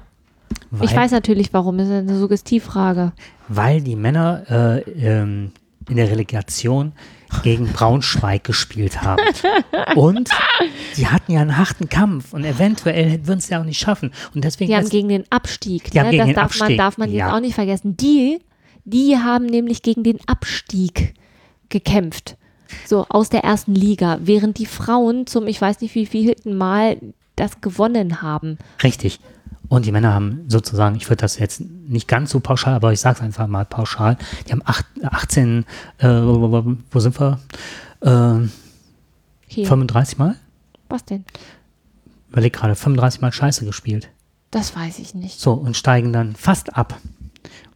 Weil, 0.72 0.88
ich 0.88 0.96
weiß 0.96 1.12
natürlich, 1.12 1.54
warum. 1.54 1.78
Das 1.78 1.88
ist 1.88 1.94
eine 1.94 2.18
Suggestivfrage. 2.18 3.12
weil 3.48 3.82
die 3.82 3.96
Männer 3.96 4.44
äh, 4.86 4.90
ähm, 4.92 5.52
in 5.90 5.96
der 5.96 6.10
Relegation 6.10 6.94
gegen 7.44 7.68
Braunschweig 7.68 8.44
gespielt 8.44 9.02
haben. 9.02 9.22
Und 9.96 10.30
sie 10.94 11.08
hatten 11.08 11.32
ja 11.32 11.42
einen 11.42 11.58
harten 11.58 11.90
Kampf 11.90 12.34
und 12.34 12.44
eventuell 12.44 13.26
würden 13.28 13.40
sie 13.40 13.52
ja 13.52 13.62
auch 13.62 13.66
nicht 13.66 13.80
schaffen. 13.80 14.12
Und 14.34 14.44
deswegen 14.44 14.72
Die 14.72 14.76
haben 14.78 14.90
gegen 14.90 15.10
den 15.10 15.26
Abstieg. 15.30 15.92
Die 15.92 16.00
ne? 16.00 16.10
gegen 16.10 16.18
das 16.18 16.28
den 16.28 16.36
darf, 16.36 16.60
Man, 16.60 16.62
Abstieg, 16.62 16.78
darf 16.78 16.98
man 16.98 17.10
jetzt 17.10 17.20
ja. 17.20 17.36
auch 17.36 17.40
nicht 17.40 17.54
vergessen. 17.54 17.96
Die, 17.98 18.40
die 18.86 19.18
haben 19.18 19.46
nämlich 19.46 19.84
gegen 19.84 20.04
den 20.04 20.18
Abstieg 20.28 21.14
gekämpft. 21.70 22.36
So 22.86 23.06
aus 23.10 23.30
der 23.30 23.44
ersten 23.44 23.76
Liga, 23.76 24.20
während 24.22 24.58
die 24.58 24.66
Frauen 24.66 25.28
zum, 25.28 25.48
ich 25.48 25.60
weiß 25.62 25.82
nicht 25.82 25.94
wie 25.96 26.06
vielten 26.06 26.56
Mal 26.56 26.98
das 27.36 27.62
gewonnen 27.62 28.22
haben. 28.22 28.58
Richtig. 28.84 29.20
Und 29.70 29.86
die 29.86 29.92
Männer 29.92 30.14
haben 30.14 30.46
sozusagen, 30.48 30.96
ich 30.96 31.06
würde 31.08 31.22
das 31.22 31.38
jetzt 31.38 31.62
nicht 31.62 32.08
ganz 32.08 32.32
so 32.32 32.40
pauschal, 32.40 32.74
aber 32.74 32.92
ich 32.92 33.00
sage 33.00 33.18
es 33.20 33.22
einfach 33.22 33.48
mal 33.48 33.66
pauschal, 33.66 34.18
die 34.48 34.52
haben 34.52 34.64
acht, 34.66 34.86
18, 35.04 35.64
äh, 36.00 36.08
wo 36.08 37.00
sind 37.00 37.20
wir? 37.20 37.40
Äh, 38.02 38.48
Hier, 39.48 39.68
35 39.68 40.18
Mal? 40.18 40.36
was 40.90 41.06
denn? 41.06 41.24
Überleg 42.32 42.54
gerade, 42.54 42.74
35 42.76 43.22
Mal 43.22 43.32
Scheiße 43.32 43.64
gespielt. 43.66 44.10
Das 44.50 44.76
weiß 44.76 44.98
ich 44.98 45.14
nicht. 45.14 45.40
So, 45.40 45.54
und 45.54 45.78
steigen 45.78 46.12
dann 46.14 46.36
fast 46.36 46.76
ab. 46.76 47.00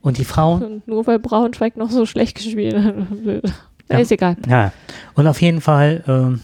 Und 0.01 0.17
die 0.17 0.25
Frauen, 0.25 0.63
Und 0.63 0.87
nur 0.87 1.05
weil 1.05 1.19
Braunschweig 1.19 1.77
noch 1.77 1.91
so 1.91 2.05
schlecht 2.07 2.35
gespielt 2.35 2.75
hat. 2.75 2.95
Ja. 3.89 3.99
Ist 3.99 4.13
egal. 4.13 4.37
ja, 4.47 4.71
und 5.13 5.27
auf 5.27 5.41
jeden 5.41 5.59
Fall 5.59 6.05
ähm, 6.07 6.39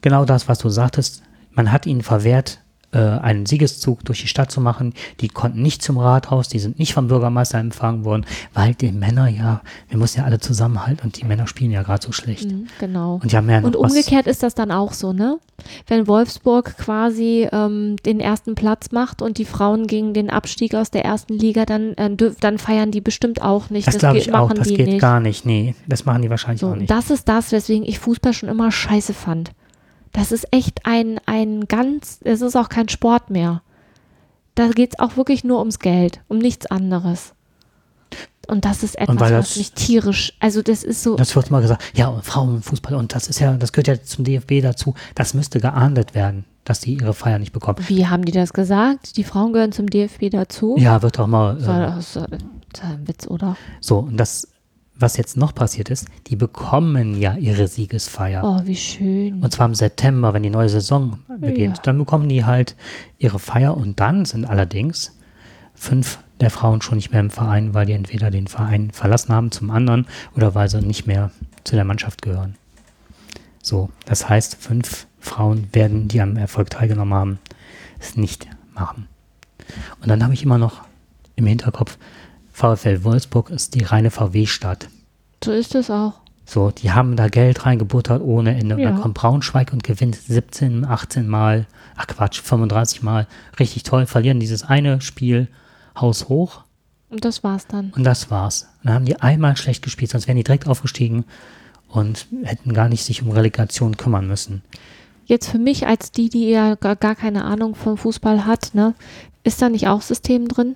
genau 0.00 0.24
das, 0.24 0.48
was 0.48 0.58
du 0.58 0.70
sagtest, 0.70 1.22
man 1.52 1.70
hat 1.70 1.84
ihnen 1.86 2.00
verwehrt, 2.00 2.52
äh, 2.54 2.59
einen 2.98 3.46
Siegeszug 3.46 4.04
durch 4.04 4.20
die 4.22 4.28
Stadt 4.28 4.50
zu 4.50 4.60
machen. 4.60 4.94
Die 5.20 5.28
konnten 5.28 5.62
nicht 5.62 5.82
zum 5.82 5.98
Rathaus, 5.98 6.48
die 6.48 6.58
sind 6.58 6.78
nicht 6.78 6.92
vom 6.94 7.08
Bürgermeister 7.08 7.58
empfangen 7.58 8.04
worden, 8.04 8.26
weil 8.54 8.74
die 8.74 8.90
Männer 8.92 9.28
ja, 9.28 9.60
wir 9.88 9.98
müssen 9.98 10.18
ja 10.18 10.24
alle 10.24 10.40
zusammenhalten 10.40 11.04
und 11.04 11.20
die 11.20 11.24
Männer 11.24 11.46
spielen 11.46 11.70
ja 11.70 11.82
gerade 11.82 12.04
so 12.04 12.12
schlecht. 12.12 12.50
Mhm, 12.50 12.66
genau. 12.80 13.20
Und 13.22 13.30
ja 13.32 13.38
Und 13.40 13.48
was, 13.48 13.74
umgekehrt 13.92 14.26
ist 14.26 14.42
das 14.42 14.54
dann 14.54 14.70
auch 14.72 14.92
so, 14.92 15.12
ne? 15.12 15.38
Wenn 15.86 16.06
Wolfsburg 16.08 16.76
quasi 16.78 17.46
ähm, 17.52 17.96
den 18.06 18.18
ersten 18.18 18.54
Platz 18.54 18.92
macht 18.92 19.20
und 19.22 19.36
die 19.38 19.44
Frauen 19.44 19.86
gegen 19.86 20.14
den 20.14 20.30
Abstieg 20.30 20.74
aus 20.74 20.90
der 20.90 21.04
ersten 21.04 21.34
Liga, 21.34 21.66
dann, 21.66 21.92
äh, 21.94 22.10
dann 22.40 22.58
feiern 22.58 22.90
die 22.90 23.00
bestimmt 23.02 23.42
auch 23.42 23.68
nicht. 23.70 23.86
das 23.86 23.98
glaube 23.98 24.18
geht- 24.18 24.28
ich 24.28 24.34
auch, 24.34 24.52
das 24.52 24.68
geht 24.68 24.86
nicht. 24.86 25.00
gar 25.00 25.20
nicht. 25.20 25.44
Nee, 25.46 25.74
das 25.86 26.06
machen 26.06 26.22
die 26.22 26.30
wahrscheinlich 26.30 26.60
So, 26.60 26.70
auch 26.70 26.76
nicht. 26.76 26.90
das 26.90 27.10
ist 27.10 27.28
das, 27.28 27.52
weswegen 27.52 27.84
ich 27.86 27.98
Fußball 27.98 28.32
schon 28.32 28.48
immer 28.48 28.72
scheiße 28.72 29.12
fand. 29.14 29.50
Das 30.12 30.32
ist 30.32 30.46
echt 30.52 30.86
ein, 30.86 31.20
ein 31.26 31.66
ganz, 31.68 32.18
es 32.24 32.40
ist 32.40 32.56
auch 32.56 32.68
kein 32.68 32.88
Sport 32.88 33.30
mehr. 33.30 33.62
Da 34.54 34.68
geht 34.68 34.94
es 34.94 34.98
auch 34.98 35.16
wirklich 35.16 35.44
nur 35.44 35.58
ums 35.60 35.78
Geld, 35.78 36.20
um 36.28 36.38
nichts 36.38 36.66
anderes. 36.66 37.32
Und 38.48 38.64
das 38.64 38.82
ist 38.82 38.98
etwas, 38.98 39.20
weil 39.20 39.32
was 39.38 39.48
das- 39.50 39.56
mich 39.56 39.72
tierisch, 39.72 40.32
also 40.40 40.60
das 40.62 40.82
ist 40.82 41.02
so, 41.04 41.14
Das 41.14 41.36
wird 41.36 41.48
immer 41.48 41.60
gesagt, 41.60 41.82
ja, 41.94 42.12
Frauenfußball, 42.20 42.94
und 42.96 43.14
das 43.14 43.28
ist 43.28 43.38
ja, 43.38 43.54
das 43.56 43.72
gehört 43.72 43.86
ja 43.86 44.02
zum 44.02 44.24
DFB 44.24 44.60
dazu, 44.60 44.94
das 45.14 45.34
müsste 45.34 45.60
geahndet 45.60 46.14
werden, 46.16 46.44
dass 46.64 46.80
die 46.80 46.94
ihre 46.94 47.14
Feier 47.14 47.38
nicht 47.38 47.52
bekommen. 47.52 47.78
wie 47.86 48.06
haben 48.08 48.24
die 48.24 48.32
das 48.32 48.52
gesagt? 48.52 49.16
Die 49.16 49.22
Frauen 49.24 49.52
gehören 49.52 49.70
zum 49.70 49.88
DFB 49.88 50.30
dazu? 50.30 50.74
Ja, 50.78 51.00
wird 51.02 51.18
doch 51.20 51.28
mal. 51.28 51.54
Das 51.54 51.62
Äh, 51.68 51.80
das 51.80 52.12
das 52.72 52.82
war 52.82 52.90
ein 52.90 53.06
Witz, 53.08 53.26
oder? 53.28 53.56
so, 53.80 53.98
und 54.00 54.16
das, 54.16 54.48
was 55.00 55.16
jetzt 55.16 55.36
noch 55.36 55.54
passiert 55.54 55.90
ist, 55.90 56.06
die 56.26 56.36
bekommen 56.36 57.20
ja 57.20 57.34
ihre 57.36 57.66
Siegesfeier. 57.68 58.42
Oh, 58.44 58.60
wie 58.66 58.76
schön. 58.76 59.42
Und 59.42 59.52
zwar 59.52 59.66
im 59.66 59.74
September, 59.74 60.34
wenn 60.34 60.42
die 60.42 60.50
neue 60.50 60.68
Saison 60.68 61.18
beginnt. 61.38 61.78
Ja. 61.78 61.82
Dann 61.84 61.98
bekommen 61.98 62.28
die 62.28 62.44
halt 62.44 62.76
ihre 63.18 63.38
Feier 63.38 63.76
und 63.76 64.00
dann 64.00 64.24
sind 64.24 64.44
allerdings 64.44 65.16
fünf 65.74 66.18
der 66.40 66.50
Frauen 66.50 66.82
schon 66.82 66.96
nicht 66.96 67.12
mehr 67.12 67.20
im 67.20 67.30
Verein, 67.30 67.74
weil 67.74 67.86
die 67.86 67.92
entweder 67.92 68.30
den 68.30 68.46
Verein 68.46 68.90
verlassen 68.90 69.32
haben 69.32 69.50
zum 69.50 69.70
anderen 69.70 70.06
oder 70.36 70.54
weil 70.54 70.68
sie 70.68 70.80
nicht 70.80 71.06
mehr 71.06 71.30
zu 71.64 71.76
der 71.76 71.84
Mannschaft 71.84 72.22
gehören. 72.22 72.56
So, 73.62 73.90
das 74.06 74.28
heißt, 74.28 74.56
fünf 74.56 75.06
Frauen 75.18 75.68
werden, 75.72 76.08
die 76.08 76.20
am 76.20 76.36
Erfolg 76.36 76.70
teilgenommen 76.70 77.14
haben, 77.14 77.38
es 77.98 78.16
nicht 78.16 78.48
machen. 78.74 79.06
Und 80.00 80.08
dann 80.08 80.22
habe 80.22 80.32
ich 80.32 80.42
immer 80.42 80.58
noch 80.58 80.82
im 81.36 81.46
Hinterkopf, 81.46 81.98
VfL 82.60 83.04
Wolfsburg 83.04 83.48
ist 83.50 83.74
die 83.74 83.84
reine 83.84 84.10
VW-Stadt. 84.10 84.88
So 85.42 85.50
ist 85.52 85.74
es 85.74 85.90
auch. 85.90 86.12
So, 86.44 86.70
die 86.70 86.90
haben 86.92 87.16
da 87.16 87.28
Geld 87.28 87.64
reingebuttert 87.64 88.20
ohne 88.22 88.54
Ende. 88.58 88.74
Und 88.74 88.80
Ja. 88.82 88.90
dann 88.90 89.00
kommt 89.00 89.14
Braunschweig 89.14 89.72
und 89.72 89.82
gewinnt 89.82 90.16
17, 90.16 90.84
18 90.84 91.26
Mal, 91.26 91.66
ach 91.96 92.06
Quatsch, 92.06 92.40
35 92.42 93.02
Mal. 93.02 93.26
Richtig 93.58 93.84
toll, 93.84 94.04
verlieren 94.06 94.40
dieses 94.40 94.64
eine 94.64 95.00
Spiel 95.00 95.48
Haus 95.98 96.28
hoch 96.28 96.62
Und 97.08 97.24
das 97.24 97.42
war's 97.42 97.66
dann. 97.66 97.92
und 97.96 98.04
das 98.04 98.30
war's. 98.30 98.68
Und 98.82 98.86
dann 98.88 98.94
haben 98.94 99.04
die 99.06 99.20
einmal 99.20 99.56
schlecht 99.56 99.82
gespielt, 99.82 100.10
sonst 100.10 100.26
wären 100.26 100.36
die 100.36 100.44
direkt 100.44 100.66
aufgestiegen 100.68 101.24
und 101.88 102.26
hätten 102.42 102.74
gar 102.74 102.88
nicht 102.88 103.04
sich 103.04 103.22
um 103.22 103.30
Relegation 103.30 103.96
kümmern 103.96 104.26
müssen. 104.26 104.62
Jetzt 105.24 105.48
für 105.48 105.58
mich 105.58 105.86
als 105.86 106.10
die, 106.12 106.28
die 106.28 106.50
ja 106.50 106.74
gar, 106.74 106.96
gar 106.96 107.14
keine 107.14 107.44
Ahnung 107.44 107.74
vom 107.74 107.96
Fußball 107.96 108.44
hat, 108.44 108.74
ne, 108.74 108.94
ist 109.44 109.62
da 109.62 109.68
nicht 109.68 109.88
auch 109.88 110.02
System 110.02 110.48
drin? 110.48 110.74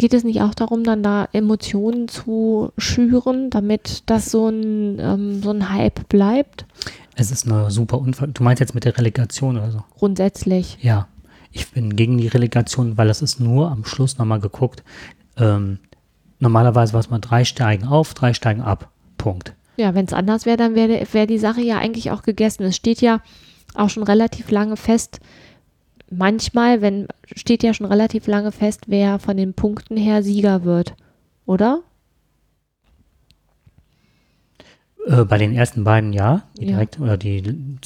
Geht 0.00 0.14
es 0.14 0.24
nicht 0.24 0.40
auch 0.40 0.54
darum, 0.54 0.82
dann 0.82 1.02
da 1.02 1.28
Emotionen 1.34 2.08
zu 2.08 2.72
schüren, 2.78 3.50
damit 3.50 4.04
das 4.06 4.30
so 4.30 4.48
ein, 4.48 4.98
ähm, 4.98 5.42
so 5.42 5.50
ein 5.50 5.68
Hype 5.68 6.08
bleibt? 6.08 6.64
Es 7.16 7.30
ist 7.30 7.46
eine 7.46 7.70
super 7.70 7.98
Unfall. 7.98 8.28
Du 8.28 8.42
meinst 8.42 8.60
jetzt 8.60 8.74
mit 8.74 8.86
der 8.86 8.96
Relegation 8.96 9.58
oder 9.58 9.70
so? 9.70 9.84
Grundsätzlich. 9.98 10.78
Ja, 10.80 11.06
ich 11.52 11.70
bin 11.70 11.96
gegen 11.96 12.16
die 12.16 12.28
Relegation, 12.28 12.96
weil 12.96 13.08
das 13.08 13.20
ist 13.20 13.40
nur 13.40 13.70
am 13.70 13.84
Schluss 13.84 14.16
nochmal 14.16 14.40
geguckt. 14.40 14.82
Ähm, 15.36 15.80
normalerweise 16.38 16.94
war 16.94 17.00
es 17.00 17.10
mal 17.10 17.18
drei 17.18 17.44
steigen 17.44 17.86
auf, 17.86 18.14
drei 18.14 18.32
steigen 18.32 18.62
ab. 18.62 18.88
Punkt. 19.18 19.52
Ja, 19.76 19.94
wenn 19.94 20.06
es 20.06 20.14
anders 20.14 20.46
wäre, 20.46 20.56
dann 20.56 20.74
wäre 20.74 21.06
wär 21.12 21.26
die 21.26 21.38
Sache 21.38 21.60
ja 21.60 21.76
eigentlich 21.76 22.10
auch 22.10 22.22
gegessen. 22.22 22.62
Es 22.62 22.76
steht 22.76 23.02
ja 23.02 23.20
auch 23.74 23.90
schon 23.90 24.04
relativ 24.04 24.50
lange 24.50 24.78
fest, 24.78 25.20
manchmal, 26.10 26.82
wenn 26.82 27.06
steht 27.36 27.62
ja 27.62 27.72
schon 27.74 27.86
relativ 27.86 28.26
lange 28.26 28.52
fest, 28.52 28.82
wer 28.86 29.18
von 29.18 29.36
den 29.36 29.54
Punkten 29.54 29.96
her 29.96 30.22
Sieger 30.22 30.64
wird, 30.64 30.94
oder? 31.46 31.82
Äh, 35.06 35.24
bei 35.24 35.38
den 35.38 35.54
ersten 35.54 35.84
beiden 35.84 36.12
ja, 36.12 36.42
die 36.58 36.66
Ja. 36.66 36.72
direkt, 36.72 37.00
oder 37.00 37.16
die 37.16 37.42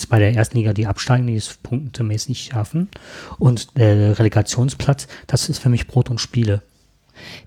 bei 0.08 0.18
der 0.18 0.34
ersten 0.34 0.56
Liga, 0.56 0.72
die 0.72 0.86
absteigen, 0.86 1.26
die 1.26 1.36
es 1.36 1.54
punktemäßig 1.62 2.50
schaffen. 2.52 2.88
Und 3.38 3.78
der 3.78 4.18
Relegationsplatz, 4.18 5.06
das 5.26 5.48
ist 5.48 5.58
für 5.58 5.68
mich 5.68 5.86
Brot 5.86 6.10
und 6.10 6.20
Spiele. 6.20 6.62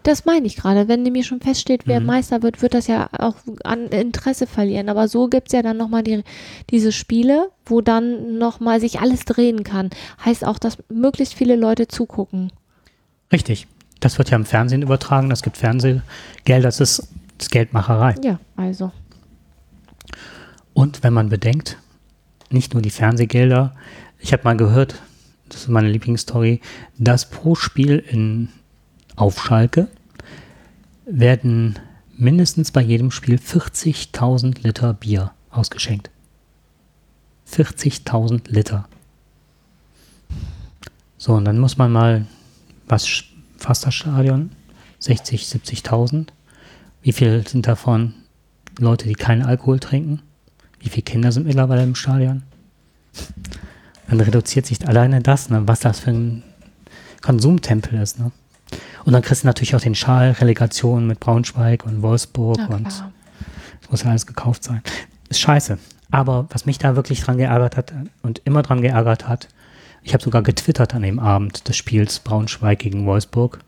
Das 0.03 0.25
meine 0.25 0.47
ich 0.47 0.55
gerade. 0.55 0.87
Wenn 0.87 1.03
nämlich 1.03 1.27
schon 1.27 1.41
feststeht, 1.41 1.83
wer 1.85 1.99
Mhm. 1.99 2.05
Meister 2.05 2.41
wird, 2.43 2.61
wird 2.61 2.73
das 2.73 2.87
ja 2.87 3.09
auch 3.17 3.35
an 3.63 3.87
Interesse 3.87 4.47
verlieren. 4.47 4.89
Aber 4.89 5.07
so 5.07 5.27
gibt 5.27 5.47
es 5.47 5.53
ja 5.53 5.61
dann 5.61 5.77
nochmal 5.77 6.03
die, 6.03 6.23
diese 6.69 6.91
Spiele, 6.91 7.49
wo 7.65 7.81
dann 7.81 8.37
nochmal 8.37 8.79
sich 8.79 8.99
alles 8.99 9.25
drehen 9.25 9.63
kann. 9.63 9.89
Heißt 10.23 10.45
auch, 10.45 10.59
dass 10.59 10.77
möglichst 10.89 11.33
viele 11.33 11.55
Leute 11.55 11.87
zugucken. 11.87 12.51
Richtig. 13.31 13.67
Das 13.99 14.17
wird 14.17 14.29
ja 14.29 14.37
im 14.37 14.45
Fernsehen 14.45 14.83
übertragen, 14.83 15.29
das 15.29 15.41
gibt 15.41 15.57
Fernsehgeld, 15.57 16.03
das 16.45 16.79
ist, 16.79 16.99
das 17.37 17.47
ist 17.47 17.51
Geldmacherei. 17.51 18.15
Ja, 18.23 18.39
also. 18.55 18.91
Und 20.73 21.03
wenn 21.03 21.13
man 21.13 21.29
bedenkt, 21.29 21.77
nicht 22.51 22.73
nur 22.73 22.83
die 22.83 22.91
Fernsehgelder, 22.91 23.73
ich 24.19 24.33
habe 24.33 24.43
mal 24.43 24.55
gehört, 24.55 25.01
das 25.49 25.61
ist 25.61 25.67
meine 25.69 25.89
Lieblingsstory, 25.89 26.61
dass 26.97 27.29
pro 27.29 27.55
Spiel 27.55 27.97
in 27.97 28.49
auf 29.17 29.43
Schalke 29.43 29.89
werden 31.05 31.77
mindestens 32.15 32.71
bei 32.71 32.81
jedem 32.81 33.11
Spiel 33.11 33.35
40.000 33.35 34.61
Liter 34.63 34.93
Bier 34.93 35.31
ausgeschenkt. 35.51 36.09
40.000 37.51 38.49
Liter. 38.49 38.87
So, 41.17 41.33
und 41.33 41.45
dann 41.45 41.59
muss 41.59 41.77
man 41.77 41.91
mal, 41.91 42.25
was 42.87 43.23
fasst 43.57 43.85
das 43.85 43.93
Stadion? 43.93 44.51
60, 44.99 45.43
70.000. 45.43 46.27
Wie 47.01 47.11
viel 47.11 47.45
sind 47.47 47.67
davon 47.67 48.13
Leute, 48.79 49.07
die 49.07 49.15
keinen 49.15 49.43
Alkohol 49.43 49.79
trinken? 49.79 50.21
Wie 50.79 50.89
viele 50.89 51.03
Kinder 51.03 51.31
sind 51.31 51.45
mittlerweile 51.45 51.83
im 51.83 51.95
Stadion? 51.95 52.43
dann 54.07 54.21
reduziert 54.21 54.65
sich 54.65 54.87
alleine 54.87 55.21
das, 55.21 55.49
ne, 55.49 55.67
was 55.67 55.81
das 55.81 55.99
für 55.99 56.11
ein 56.11 56.43
Konsumtempel 57.21 57.99
ist. 57.99 58.19
Ne? 58.19 58.31
Und 59.07 59.13
dann 59.13 59.21
kriegst 59.21 59.43
du 59.43 59.47
natürlich 59.47 59.73
auch 59.73 59.79
den 59.81 59.95
Schal, 59.95 60.31
Relegation 60.31 61.07
mit 61.07 61.21
Braunschweig 61.21 61.85
und 61.85 62.01
Wolfsburg 62.01 62.57
Na 62.69 62.75
und 62.75 62.85
das 62.87 63.03
muss 63.89 64.03
ja 64.03 64.09
alles 64.09 64.25
gekauft 64.27 64.65
sein. 64.65 64.81
Ist 65.29 65.39
scheiße. 65.39 65.77
Aber 66.11 66.47
was 66.51 66.65
mich 66.65 66.77
da 66.77 66.95
wirklich 66.97 67.21
dran 67.21 67.37
geärgert 67.37 67.77
hat 67.77 67.93
und 68.21 68.41
immer 68.43 68.63
dran 68.63 68.81
geärgert 68.81 69.27
hat, 69.27 69.47
ich 70.03 70.13
habe 70.13 70.21
sogar 70.23 70.41
getwittert 70.41 70.93
an 70.93 71.03
dem 71.03 71.19
Abend 71.19 71.67
des 71.69 71.77
Spiels 71.77 72.19
Braunschweig 72.19 72.79
gegen 72.79 73.05
Wolfsburg, 73.05 73.59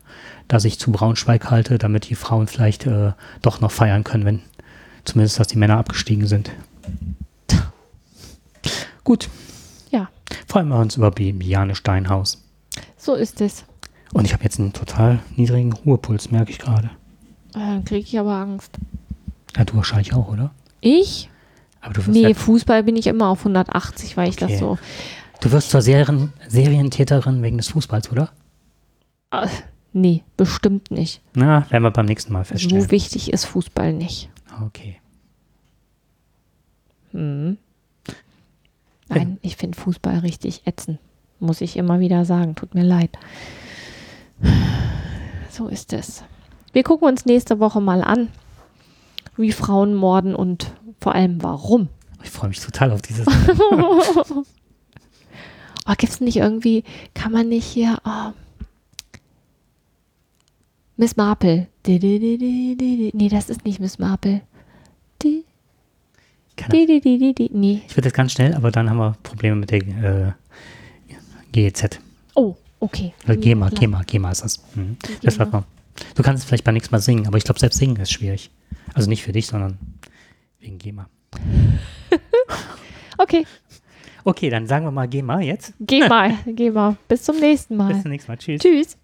dass 0.46 0.64
ich 0.66 0.78
zu 0.78 0.92
Braunschweig 0.92 1.50
halte, 1.50 1.78
damit 1.78 2.10
die 2.10 2.14
Frauen 2.16 2.46
vielleicht 2.46 2.86
äh, 2.86 3.12
doch 3.40 3.60
noch 3.62 3.70
feiern 3.70 4.04
können, 4.04 4.24
wenn 4.26 4.40
zumindest, 5.04 5.38
dass 5.40 5.46
die 5.48 5.58
Männer 5.58 5.78
abgestiegen 5.78 6.26
sind. 6.26 6.50
Gut. 9.04 9.28
Ja, 9.90 10.08
Freuen 10.46 10.68
wir 10.68 10.76
uns 10.78 10.96
über 10.96 11.10
Bi- 11.10 11.32
Biane 11.32 11.74
Steinhaus. 11.74 12.42
so 12.98 13.14
ist 13.14 13.40
es. 13.40 13.64
Und 14.12 14.24
ich 14.24 14.32
habe 14.32 14.42
jetzt 14.44 14.58
einen 14.58 14.72
total 14.72 15.20
niedrigen 15.36 15.72
Ruhepuls, 15.72 16.30
merke 16.30 16.50
ich 16.50 16.58
gerade. 16.58 16.88
Äh, 17.54 17.58
Dann 17.58 17.84
kriege 17.84 18.00
ich 18.06 18.18
aber 18.18 18.34
Angst. 18.34 18.72
Ja, 19.56 19.64
du 19.64 19.76
wahrscheinlich 19.76 20.14
auch, 20.14 20.28
oder? 20.28 20.50
Ich? 20.80 21.28
Aber 21.80 21.94
du 21.94 22.00
wirst, 22.06 22.08
Nee, 22.10 22.22
ja, 22.28 22.34
Fußball 22.34 22.82
bin 22.84 22.96
ich 22.96 23.06
immer 23.06 23.28
auf 23.28 23.40
180, 23.40 24.16
weil 24.16 24.28
ich 24.28 24.36
Okay. 24.42 24.50
das 24.52 24.58
so. 24.60 24.78
du 25.40 25.50
wirst 25.52 25.70
zur 25.70 25.80
Serien, 25.82 26.32
Serientäterin 26.48 27.42
wegen 27.42 27.56
des 27.56 27.68
Fußballs, 27.68 28.10
oder? 28.12 28.30
Äh, 29.30 29.46
nee, 29.92 30.22
bestimmt 30.36 30.90
nicht. 30.90 31.20
Na, 31.34 31.70
werden 31.70 31.82
wir 31.84 31.90
beim 31.90 32.06
nächsten 32.06 32.32
Mal 32.32 32.44
feststellen. 32.44 32.82
So 32.82 32.90
wichtig 32.90 33.32
ist 33.32 33.44
Fußball 33.46 33.92
nicht. 33.92 34.28
Okay. 34.66 34.96
Hm. 37.12 37.58
Nein, 39.08 39.38
ich 39.42 39.56
finde 39.56 39.76
Fußball 39.78 40.18
richtig 40.18 40.62
ätzend. 40.66 40.98
Muss 41.40 41.60
ich 41.60 41.76
immer 41.76 41.98
wieder 42.00 42.24
sagen. 42.24 42.54
Tut 42.54 42.74
mir 42.74 42.84
leid. 42.84 43.10
So 45.50 45.66
ist 45.66 45.92
es. 45.92 46.22
Wir 46.72 46.84
gucken 46.84 47.08
uns 47.08 47.26
nächste 47.26 47.58
Woche 47.58 47.80
mal 47.80 48.02
an, 48.02 48.28
wie 49.36 49.50
Frauen 49.50 49.94
morden 49.94 50.34
und 50.34 50.70
vor 51.00 51.14
allem 51.14 51.42
warum. 51.42 51.88
Ich 52.22 52.30
freue 52.30 52.50
mich 52.50 52.60
total 52.60 52.92
auf 52.92 53.02
dieses. 53.02 53.26
Oh, 55.86 55.94
gibt 55.96 56.12
es 56.12 56.20
nicht 56.20 56.36
irgendwie, 56.36 56.84
kann 57.14 57.32
man 57.32 57.48
nicht 57.48 57.64
hier, 57.64 57.98
oh. 58.04 58.32
Miss 60.96 61.16
Marple. 61.16 61.66
Nee, 61.86 63.28
das 63.30 63.48
ist 63.48 63.64
nicht 63.64 63.80
Miss 63.80 63.98
Marple. 63.98 64.42
Di, 65.22 65.44
Kann 66.56 66.70
di, 66.70 66.86
di, 66.86 67.00
di, 67.00 67.18
di, 67.18 67.34
di. 67.34 67.50
Nee. 67.52 67.82
Ich 67.88 67.96
würde 67.96 68.08
jetzt 68.08 68.14
ganz 68.14 68.32
schnell, 68.32 68.54
aber 68.54 68.70
dann 68.70 68.88
haben 68.90 68.98
wir 68.98 69.16
Probleme 69.22 69.56
mit 69.56 69.70
der 69.70 69.80
äh, 69.80 70.32
GEZ. 71.52 71.98
Oh, 72.34 72.56
okay. 72.80 73.12
Oder 73.24 73.36
GEMA, 73.36 73.68
Klar. 73.68 73.80
GEMA, 73.80 74.02
GEMA 74.04 74.30
ist 74.32 74.42
das. 74.44 74.58
Mhm. 74.74 74.96
Das 75.22 75.34
GEMA. 75.34 75.38
wird 75.38 75.52
man. 75.52 75.64
Du 76.14 76.22
kannst 76.22 76.42
es 76.42 76.48
vielleicht 76.48 76.64
beim 76.64 76.74
nächsten 76.74 76.94
Mal 76.94 77.00
singen, 77.00 77.26
aber 77.26 77.38
ich 77.38 77.44
glaube, 77.44 77.60
selbst 77.60 77.78
singen 77.78 77.96
ist 77.96 78.10
schwierig. 78.12 78.50
Also 78.94 79.08
nicht 79.08 79.22
für 79.22 79.32
dich, 79.32 79.46
sondern 79.46 79.78
wegen 80.58 80.78
GEMA. 80.78 81.08
Okay, 83.18 83.44
Okay, 84.24 84.48
dann 84.50 84.66
sagen 84.66 84.84
wir 84.86 84.90
mal 84.90 85.08
GEMA 85.08 85.40
jetzt. 85.40 85.74
geh 85.80 86.06
mal, 86.06 86.34
geh 86.46 86.70
mal. 86.70 86.96
Bis 87.08 87.22
zum 87.22 87.38
nächsten 87.38 87.76
Bis 87.76 87.86
Mal. 87.86 88.02
zum 88.02 88.10
nächsten 88.10 88.30
Mal. 88.32 88.36
Tschüss. 88.38 88.60
Tschüss. 88.62 88.96